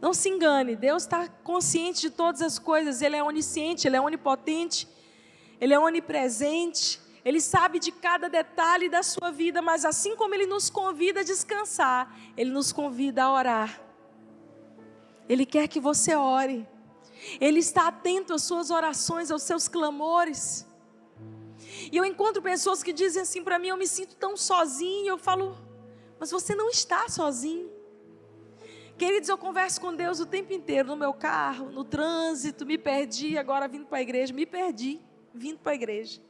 Não 0.00 0.14
se 0.14 0.28
engane, 0.28 0.76
Deus 0.76 1.02
está 1.02 1.26
consciente 1.26 2.02
de 2.02 2.10
todas 2.10 2.40
as 2.40 2.60
coisas, 2.60 3.02
Ele 3.02 3.16
é 3.16 3.24
onisciente, 3.24 3.88
Ele 3.88 3.96
é 3.96 4.00
onipotente, 4.00 4.86
Ele 5.60 5.74
é 5.74 5.78
onipresente. 5.80 7.00
Ele 7.28 7.42
sabe 7.42 7.78
de 7.78 7.92
cada 7.92 8.26
detalhe 8.26 8.88
da 8.88 9.02
sua 9.02 9.30
vida, 9.30 9.60
mas 9.60 9.84
assim 9.84 10.16
como 10.16 10.34
Ele 10.34 10.46
nos 10.46 10.70
convida 10.70 11.20
a 11.20 11.22
descansar, 11.22 12.18
Ele 12.34 12.50
nos 12.50 12.72
convida 12.72 13.24
a 13.24 13.30
orar. 13.30 13.82
Ele 15.28 15.44
quer 15.44 15.68
que 15.68 15.78
você 15.78 16.14
ore. 16.14 16.66
Ele 17.38 17.58
está 17.58 17.88
atento 17.88 18.32
às 18.32 18.44
suas 18.44 18.70
orações, 18.70 19.30
aos 19.30 19.42
seus 19.42 19.68
clamores. 19.68 20.66
E 21.92 21.98
eu 21.98 22.04
encontro 22.06 22.40
pessoas 22.40 22.82
que 22.82 22.94
dizem 22.94 23.20
assim 23.20 23.44
para 23.44 23.58
mim: 23.58 23.68
Eu 23.68 23.76
me 23.76 23.86
sinto 23.86 24.16
tão 24.16 24.34
sozinho. 24.34 25.08
Eu 25.08 25.18
falo, 25.18 25.54
mas 26.18 26.30
você 26.30 26.54
não 26.54 26.70
está 26.70 27.10
sozinho. 27.10 27.70
Queridos, 28.96 29.28
eu 29.28 29.36
converso 29.36 29.82
com 29.82 29.94
Deus 29.94 30.18
o 30.18 30.24
tempo 30.24 30.54
inteiro, 30.54 30.88
no 30.88 30.96
meu 30.96 31.12
carro, 31.12 31.70
no 31.70 31.84
trânsito, 31.84 32.64
me 32.64 32.78
perdi, 32.78 33.36
agora 33.36 33.68
vindo 33.68 33.84
para 33.84 33.98
a 33.98 34.02
igreja, 34.02 34.32
me 34.32 34.46
perdi, 34.46 34.98
vindo 35.34 35.58
para 35.58 35.72
a 35.72 35.74
igreja. 35.74 36.26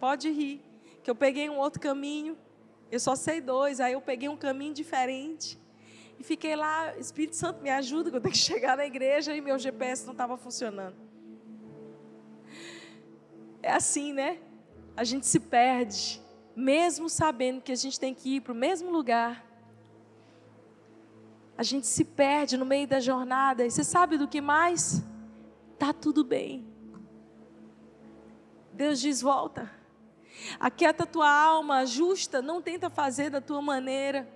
Pode 0.00 0.30
rir, 0.30 0.60
que 1.02 1.10
eu 1.10 1.14
peguei 1.14 1.48
um 1.50 1.58
outro 1.58 1.80
caminho. 1.80 2.36
Eu 2.90 3.00
só 3.00 3.14
sei 3.16 3.40
dois, 3.40 3.80
aí 3.80 3.92
eu 3.92 4.00
peguei 4.00 4.28
um 4.28 4.36
caminho 4.36 4.72
diferente. 4.72 5.58
E 6.18 6.24
fiquei 6.24 6.56
lá, 6.56 6.96
Espírito 6.96 7.36
Santo 7.36 7.62
me 7.62 7.70
ajuda, 7.70 8.10
que 8.10 8.16
eu 8.16 8.20
tenho 8.20 8.32
que 8.32 8.38
chegar 8.38 8.76
na 8.76 8.86
igreja 8.86 9.34
e 9.34 9.40
meu 9.40 9.58
GPS 9.58 10.04
não 10.04 10.12
estava 10.12 10.36
funcionando. 10.36 10.96
É 13.62 13.72
assim, 13.72 14.12
né? 14.12 14.38
A 14.96 15.04
gente 15.04 15.26
se 15.26 15.38
perde, 15.38 16.20
mesmo 16.56 17.08
sabendo 17.08 17.60
que 17.60 17.70
a 17.70 17.76
gente 17.76 18.00
tem 18.00 18.14
que 18.14 18.36
ir 18.36 18.40
para 18.40 18.52
o 18.52 18.56
mesmo 18.56 18.90
lugar. 18.90 19.44
A 21.56 21.62
gente 21.62 21.86
se 21.86 22.04
perde 22.04 22.56
no 22.56 22.64
meio 22.64 22.86
da 22.86 23.00
jornada. 23.00 23.64
E 23.64 23.70
você 23.70 23.84
sabe 23.84 24.16
do 24.16 24.28
que 24.28 24.40
mais? 24.40 25.02
Tá 25.78 25.92
tudo 25.92 26.24
bem. 26.24 26.66
Deus 28.72 29.00
diz: 29.00 29.20
volta. 29.20 29.77
Aquieta 30.58 31.04
a 31.04 31.06
tua 31.06 31.30
alma 31.30 31.84
justa, 31.86 32.40
não 32.42 32.60
tenta 32.62 32.90
fazer 32.90 33.30
da 33.30 33.40
tua 33.40 33.60
maneira. 33.60 34.28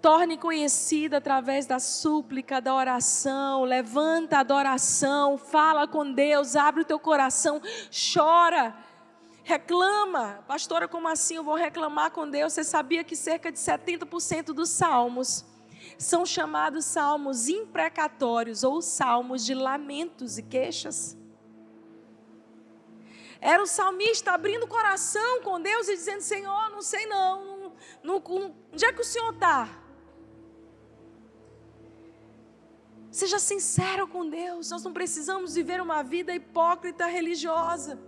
Torne 0.00 0.36
conhecida 0.38 1.16
através 1.16 1.66
da 1.66 1.80
súplica, 1.80 2.60
da 2.60 2.74
oração, 2.74 3.64
levanta 3.64 4.36
a 4.36 4.40
adoração, 4.40 5.36
fala 5.36 5.88
com 5.88 6.12
Deus, 6.12 6.54
abre 6.54 6.82
o 6.82 6.84
teu 6.84 6.98
coração, 6.98 7.60
chora, 7.90 8.76
reclama. 9.42 10.44
Pastora, 10.46 10.86
como 10.86 11.08
assim 11.08 11.36
eu 11.36 11.44
vou 11.44 11.56
reclamar 11.56 12.10
com 12.10 12.28
Deus? 12.28 12.52
Você 12.52 12.62
sabia 12.62 13.02
que 13.02 13.16
cerca 13.16 13.50
de 13.50 13.58
70% 13.58 14.52
dos 14.52 14.68
salmos 14.68 15.44
são 15.98 16.26
chamados 16.26 16.84
salmos 16.84 17.48
imprecatórios 17.48 18.62
ou 18.62 18.82
salmos 18.82 19.44
de 19.44 19.54
lamentos 19.54 20.36
e 20.38 20.42
queixas? 20.42 21.16
Era 23.40 23.62
o 23.62 23.66
salmista 23.66 24.32
abrindo 24.32 24.64
o 24.64 24.68
coração 24.68 25.42
com 25.42 25.60
Deus 25.60 25.88
e 25.88 25.94
dizendo: 25.94 26.20
Senhor, 26.20 26.70
não 26.70 26.82
sei 26.82 27.06
não, 27.06 27.44
não, 27.44 27.72
não 28.02 28.22
onde 28.72 28.84
é 28.84 28.92
que 28.92 29.00
o 29.00 29.04
Senhor 29.04 29.32
está? 29.34 29.68
Seja 33.10 33.38
sincero 33.38 34.06
com 34.06 34.28
Deus, 34.28 34.70
nós 34.70 34.84
não 34.84 34.92
precisamos 34.92 35.54
viver 35.54 35.80
uma 35.80 36.02
vida 36.02 36.34
hipócrita 36.34 37.06
religiosa. 37.06 37.98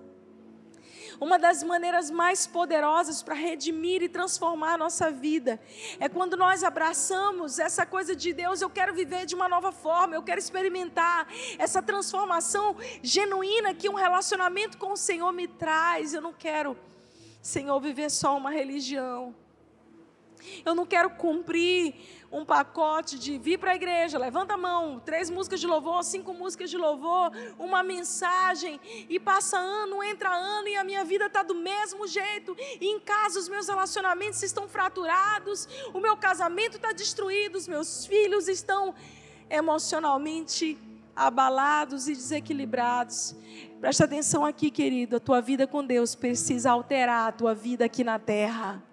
Uma 1.21 1.37
das 1.37 1.65
maneiras 1.65 2.11
mais 2.11 2.47
poderosas 2.47 3.23
para 3.23 3.35
redimir 3.35 4.03
e 4.03 4.09
transformar 4.09 4.75
a 4.75 4.79
nossa 4.79 5.11
vida 5.11 5.61
é 5.99 6.09
quando 6.09 6.37
nós 6.37 6.63
abraçamos 6.63 7.59
essa 7.59 7.85
coisa 7.85 8.15
de 8.15 8.33
Deus, 8.33 8.61
eu 8.61 8.71
quero 8.71 8.95
viver 8.95 9.27
de 9.27 9.35
uma 9.35 9.49
nova 9.49 9.73
forma, 9.73 10.15
eu 10.15 10.23
quero 10.23 10.39
experimentar 10.39 11.27
essa 11.59 11.83
transformação 11.83 12.77
genuína 13.03 13.75
que 13.75 13.89
um 13.89 13.95
relacionamento 13.95 14.79
com 14.79 14.93
o 14.93 14.97
Senhor 14.97 15.33
me 15.33 15.49
traz. 15.49 16.15
Eu 16.15 16.21
não 16.21 16.33
quero, 16.33 16.79
Senhor, 17.43 17.81
viver 17.81 18.11
só 18.11 18.37
uma 18.37 18.51
religião. 18.51 19.35
Eu 20.65 20.75
não 20.75 20.87
quero 20.87 21.11
cumprir 21.11 21.95
um 22.31 22.45
pacote 22.45 23.19
de 23.19 23.39
vir 23.39 23.59
para 23.59 23.73
a 23.73 23.75
igreja, 23.75 24.19
levanta 24.19 24.55
a 24.55 24.57
mão, 24.57 25.01
três 25.01 25.31
músicas 25.31 25.61
de 25.61 25.67
louvor, 25.67 26.05
cinco 26.05 26.35
músicas 26.35 26.69
de 26.69 26.77
louvor, 26.77 27.33
uma 27.59 27.83
mensagem, 27.83 28.79
e 29.09 29.19
passa 29.19 29.57
ano, 29.57 30.03
entra 30.05 30.31
ano, 30.31 30.69
e 30.69 30.77
a 30.77 30.85
minha 30.85 31.05
vida 31.05 31.27
está 31.27 31.43
do 31.43 31.55
mesmo 31.55 32.07
jeito, 32.07 32.55
e 32.81 32.87
em 32.87 33.01
casa 33.01 33.39
os 33.39 33.49
meus 33.49 33.67
relacionamentos 33.67 34.43
estão 34.43 34.69
fraturados, 34.69 35.67
o 35.95 36.01
meu 36.01 36.17
casamento 36.17 36.77
está 36.77 36.93
destruído, 36.93 37.57
os 37.57 37.67
meus 37.67 38.05
filhos 38.05 38.47
estão 38.47 38.95
emocionalmente 39.49 40.79
abalados 41.17 42.09
e 42.09 42.13
desequilibrados. 42.13 43.35
Presta 43.81 44.05
atenção 44.05 44.45
aqui, 44.45 44.71
querido, 44.71 45.17
a 45.17 45.21
tua 45.21 45.41
vida 45.41 45.67
com 45.67 45.85
Deus 45.85 46.15
precisa 46.15 46.71
alterar 46.71 47.29
a 47.29 47.33
tua 47.33 47.55
vida 47.55 47.87
aqui 47.87 48.05
na 48.05 48.19
terra. 48.19 48.88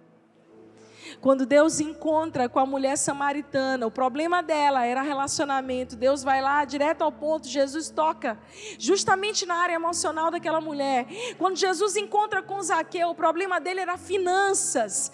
Quando 1.21 1.45
Deus 1.45 1.79
encontra 1.79 2.47
com 2.47 2.59
a 2.59 2.65
mulher 2.65 2.97
samaritana, 2.97 3.87
o 3.87 3.91
problema 3.91 4.43
dela 4.43 4.85
era 4.85 5.01
relacionamento. 5.01 5.95
Deus 5.95 6.23
vai 6.23 6.41
lá 6.41 6.63
direto 6.65 7.01
ao 7.01 7.11
ponto, 7.11 7.47
Jesus 7.47 7.89
toca 7.89 8.37
justamente 8.77 9.45
na 9.45 9.55
área 9.55 9.75
emocional 9.75 10.29
daquela 10.29 10.61
mulher. 10.61 11.07
Quando 11.37 11.57
Jesus 11.57 11.95
encontra 11.95 12.41
com 12.41 12.61
Zaqueu, 12.61 13.09
o 13.09 13.15
problema 13.15 13.59
dele 13.59 13.79
era 13.79 13.97
finanças. 13.97 15.11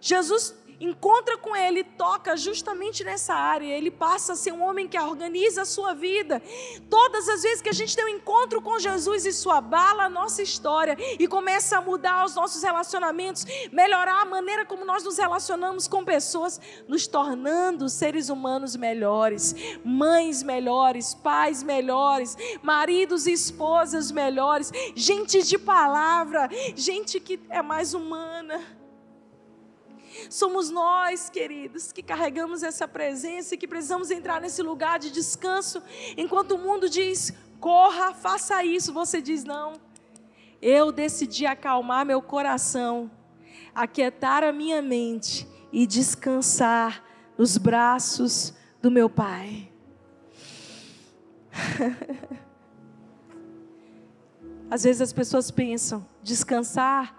Jesus 0.00 0.54
encontra 0.80 1.36
com 1.38 1.54
ele, 1.54 1.82
toca 1.84 2.36
justamente 2.36 3.04
nessa 3.04 3.34
área. 3.34 3.76
Ele 3.76 3.90
passa 3.90 4.32
a 4.32 4.36
ser 4.36 4.52
um 4.52 4.62
homem 4.62 4.88
que 4.88 4.98
organiza 4.98 5.62
a 5.62 5.64
sua 5.64 5.94
vida. 5.94 6.42
Todas 6.90 7.28
as 7.28 7.42
vezes 7.42 7.62
que 7.62 7.68
a 7.68 7.74
gente 7.74 7.96
tem 7.96 8.04
um 8.04 8.16
encontro 8.16 8.60
com 8.60 8.78
Jesus, 8.78 9.24
isso 9.24 9.50
abala 9.50 10.04
a 10.04 10.08
nossa 10.08 10.42
história 10.42 10.96
e 11.18 11.26
começa 11.26 11.78
a 11.78 11.80
mudar 11.80 12.24
os 12.24 12.34
nossos 12.34 12.62
relacionamentos, 12.62 13.44
melhorar 13.72 14.22
a 14.22 14.24
maneira 14.24 14.64
como 14.64 14.84
nós 14.84 15.04
nos 15.04 15.18
relacionamos 15.18 15.88
com 15.88 16.04
pessoas, 16.04 16.60
nos 16.86 17.06
tornando 17.06 17.88
seres 17.88 18.28
humanos 18.28 18.76
melhores, 18.76 19.54
mães 19.84 20.42
melhores, 20.42 21.14
pais 21.14 21.62
melhores, 21.62 22.36
maridos 22.62 23.26
e 23.26 23.32
esposas 23.32 24.10
melhores, 24.10 24.70
gente 24.94 25.42
de 25.42 25.58
palavra, 25.58 26.48
gente 26.74 27.20
que 27.20 27.40
é 27.48 27.62
mais 27.62 27.94
humana. 27.94 28.85
Somos 30.30 30.70
nós, 30.70 31.28
queridos, 31.30 31.92
que 31.92 32.02
carregamos 32.02 32.62
essa 32.62 32.86
presença 32.86 33.54
e 33.54 33.58
que 33.58 33.68
precisamos 33.68 34.10
entrar 34.10 34.40
nesse 34.40 34.62
lugar 34.62 34.98
de 34.98 35.10
descanso. 35.10 35.82
Enquanto 36.16 36.52
o 36.52 36.58
mundo 36.58 36.88
diz, 36.88 37.32
corra, 37.60 38.14
faça 38.14 38.64
isso, 38.64 38.92
você 38.92 39.20
diz, 39.20 39.44
não. 39.44 39.80
Eu 40.60 40.90
decidi 40.90 41.46
acalmar 41.46 42.04
meu 42.06 42.22
coração 42.22 43.10
aquietar 43.76 44.42
a 44.42 44.52
minha 44.52 44.80
mente 44.80 45.46
e 45.70 45.86
descansar 45.86 47.04
nos 47.36 47.58
braços 47.58 48.54
do 48.80 48.90
meu 48.90 49.10
Pai. 49.10 49.70
Às 54.70 54.84
vezes 54.84 55.02
as 55.02 55.12
pessoas 55.12 55.50
pensam, 55.50 56.06
descansar 56.22 57.14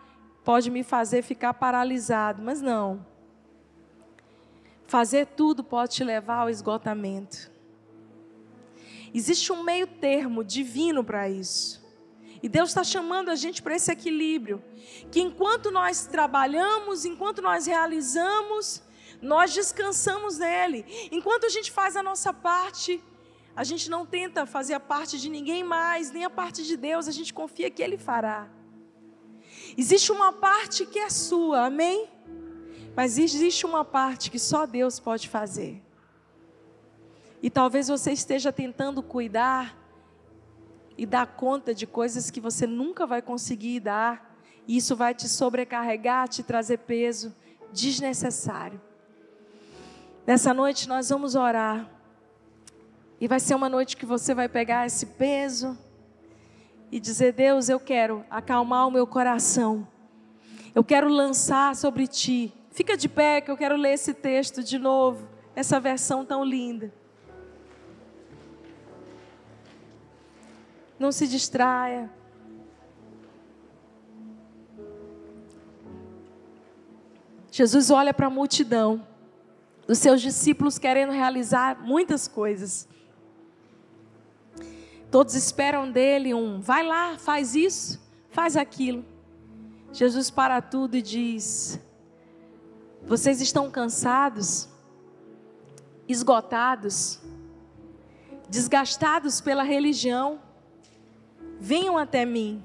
pode 0.48 0.72
me 0.72 0.82
fazer 0.82 1.24
ficar 1.24 1.54
paralisado, 1.56 2.42
mas 2.42 2.62
não. 2.62 3.06
Fazer 4.86 5.26
tudo 5.26 5.62
pode 5.62 5.96
te 5.96 6.06
levar 6.06 6.38
ao 6.44 6.50
esgotamento. 6.50 7.52
Existe 9.14 9.52
um 9.52 9.62
meio 9.62 9.86
termo 9.86 10.46
divino 10.46 11.04
para 11.04 11.28
isso. 11.28 11.86
E 12.42 12.48
Deus 12.48 12.70
está 12.70 12.82
chamando 12.82 13.28
a 13.28 13.36
gente 13.36 13.62
para 13.62 13.76
esse 13.76 13.92
equilíbrio. 13.92 14.64
Que 15.12 15.20
enquanto 15.20 15.70
nós 15.70 16.06
trabalhamos, 16.06 17.04
enquanto 17.04 17.42
nós 17.42 17.66
realizamos, 17.66 18.82
nós 19.22 19.54
descansamos 19.54 20.38
nele. 20.38 20.86
Enquanto 21.12 21.46
a 21.46 21.50
gente 21.50 21.70
faz 21.74 21.98
a 21.98 22.02
nossa 22.02 22.32
parte, 22.32 23.04
a 23.54 23.66
gente 23.66 23.90
não 23.90 24.06
tenta 24.06 24.46
fazer 24.46 24.76
a 24.76 24.80
parte 24.80 25.20
de 25.20 25.28
ninguém 25.28 25.62
mais, 25.62 26.10
nem 26.10 26.24
a 26.24 26.30
parte 26.30 26.64
de 26.64 26.78
Deus, 26.78 27.06
a 27.06 27.12
gente 27.12 27.34
confia 27.34 27.70
que 27.70 27.84
Ele 27.84 27.98
fará. 27.98 28.48
Existe 29.78 30.12
uma 30.12 30.34
parte 30.34 30.88
que 30.88 30.98
é 30.98 31.10
sua, 31.10 31.68
amém? 31.68 32.10
Mas 32.96 33.20
existe 33.20 33.64
uma 33.64 33.86
parte 33.86 34.32
que 34.32 34.40
só 34.40 34.66
Deus 34.66 35.00
pode 35.00 35.30
fazer. 35.30 35.84
E 37.44 37.50
talvez 37.50 37.88
você 37.88 38.12
esteja 38.12 38.52
tentando 38.52 39.04
cuidar 39.04 39.78
e 40.98 41.06
dar 41.06 41.28
conta 41.28 41.76
de 41.76 41.86
coisas 41.86 42.32
que 42.32 42.42
você 42.42 42.66
nunca 42.66 43.06
vai 43.06 43.22
conseguir 43.22 43.80
dar, 43.80 44.36
e 44.68 44.78
isso 44.78 44.96
vai 44.96 45.14
te 45.14 45.30
sobrecarregar, 45.30 46.28
te 46.28 46.42
trazer 46.42 46.80
peso 46.80 47.36
desnecessário. 47.72 48.82
Nessa 50.26 50.54
noite 50.56 50.90
nós 50.90 51.10
vamos 51.10 51.36
orar. 51.36 51.88
E 53.22 53.28
vai 53.28 53.40
ser 53.40 53.54
uma 53.54 53.70
noite 53.70 53.96
que 53.96 54.06
você 54.06 54.34
vai 54.34 54.50
pegar 54.50 54.88
esse 54.88 55.06
peso 55.06 55.78
e 56.92 57.00
dizer: 57.00 57.34
Deus, 57.34 57.70
eu 57.70 57.80
quero 57.80 58.26
acalmar 58.30 58.88
o 58.88 58.92
meu 58.92 59.06
coração. 59.06 59.88
Eu 60.74 60.84
quero 60.84 61.10
lançar 61.10 61.76
sobre 61.76 62.08
ti. 62.08 62.54
Fica 62.72 62.96
de 62.96 63.10
pé 63.10 63.42
que 63.42 63.50
eu 63.50 63.58
quero 63.58 63.76
ler 63.76 63.94
esse 63.94 64.14
texto 64.14 64.64
de 64.64 64.78
novo, 64.78 65.28
essa 65.56 65.80
versão 65.80 66.24
tão 66.24 66.44
linda. 66.44 66.94
Não 71.00 71.12
se 71.12 71.28
distraia. 71.28 72.10
Jesus 77.52 77.90
olha 77.90 78.14
para 78.14 78.28
a 78.28 78.30
multidão, 78.30 79.06
os 79.88 79.98
seus 79.98 80.22
discípulos 80.22 80.78
querendo 80.78 81.12
realizar 81.12 81.82
muitas 81.82 82.28
coisas. 82.28 82.88
Todos 85.10 85.36
esperam 85.36 85.90
dele 85.90 86.34
um, 86.34 86.60
vai 86.60 86.86
lá, 86.86 87.18
faz 87.18 87.56
isso, 87.56 88.02
faz 88.30 88.58
aquilo. 88.58 89.06
Jesus 89.94 90.30
para 90.30 90.62
tudo 90.62 90.98
e 90.98 91.02
diz: 91.02 91.80
Vocês 93.04 93.40
estão 93.40 93.72
cansados, 93.72 94.68
esgotados, 96.10 97.22
desgastados 98.50 99.40
pela 99.40 99.64
religião? 99.64 100.42
Venham 101.60 101.98
até 101.98 102.26
mim, 102.26 102.62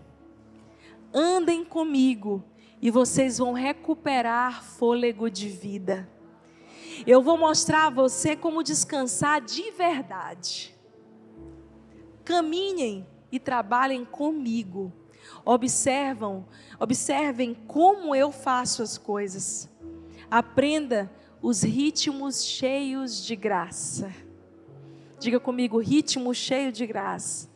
andem 1.14 1.64
comigo 1.64 2.45
e 2.80 2.90
vocês 2.90 3.38
vão 3.38 3.53
recuperar 3.53 4.64
fôlego 4.64 5.30
de 5.30 5.49
vida. 5.49 6.09
Eu 7.07 7.22
vou 7.22 7.38
mostrar 7.38 7.86
a 7.86 7.90
você 7.90 8.34
como 8.34 8.64
descansar 8.64 9.40
de 9.40 9.70
verdade 9.70 10.72
caminhem 12.24 13.06
e 13.30 13.38
trabalhem 13.38 14.04
comigo. 14.04 14.92
Observam, 15.44 16.46
observem 16.78 17.54
como 17.66 18.14
eu 18.14 18.30
faço 18.30 18.82
as 18.82 18.98
coisas. 18.98 19.68
Aprenda 20.30 21.10
os 21.40 21.62
ritmos 21.62 22.44
cheios 22.44 23.24
de 23.24 23.34
graça. 23.34 24.12
Diga 25.18 25.40
comigo, 25.40 25.78
ritmo 25.78 26.34
cheio 26.34 26.72
de 26.72 26.86
graça. 26.86 27.50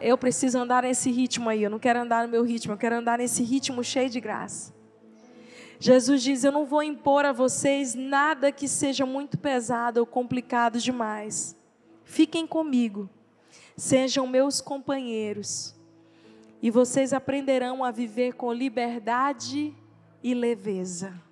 Eu 0.00 0.18
preciso 0.18 0.58
andar 0.58 0.82
nesse 0.82 1.10
ritmo 1.10 1.48
aí. 1.48 1.62
Eu 1.62 1.70
não 1.70 1.78
quero 1.78 2.00
andar 2.00 2.26
no 2.26 2.30
meu 2.30 2.42
ritmo, 2.42 2.72
eu 2.74 2.78
quero 2.78 2.96
andar 2.96 3.18
nesse 3.18 3.42
ritmo 3.42 3.82
cheio 3.82 4.10
de 4.10 4.20
graça. 4.20 4.74
Jesus 5.78 6.22
diz: 6.22 6.44
Eu 6.44 6.52
não 6.52 6.66
vou 6.66 6.82
impor 6.82 7.24
a 7.24 7.32
vocês 7.32 7.94
nada 7.94 8.52
que 8.52 8.68
seja 8.68 9.04
muito 9.04 9.38
pesado 9.38 10.00
ou 10.00 10.06
complicado 10.06 10.78
demais. 10.78 11.56
Fiquem 12.04 12.46
comigo 12.46 13.08
sejam 13.76 14.26
meus 14.26 14.60
companheiros, 14.60 15.74
e 16.62 16.70
vocês 16.70 17.12
aprenderão 17.12 17.84
a 17.84 17.90
viver 17.90 18.34
com 18.34 18.52
liberdade 18.52 19.74
e 20.22 20.34
leveza. 20.34 21.23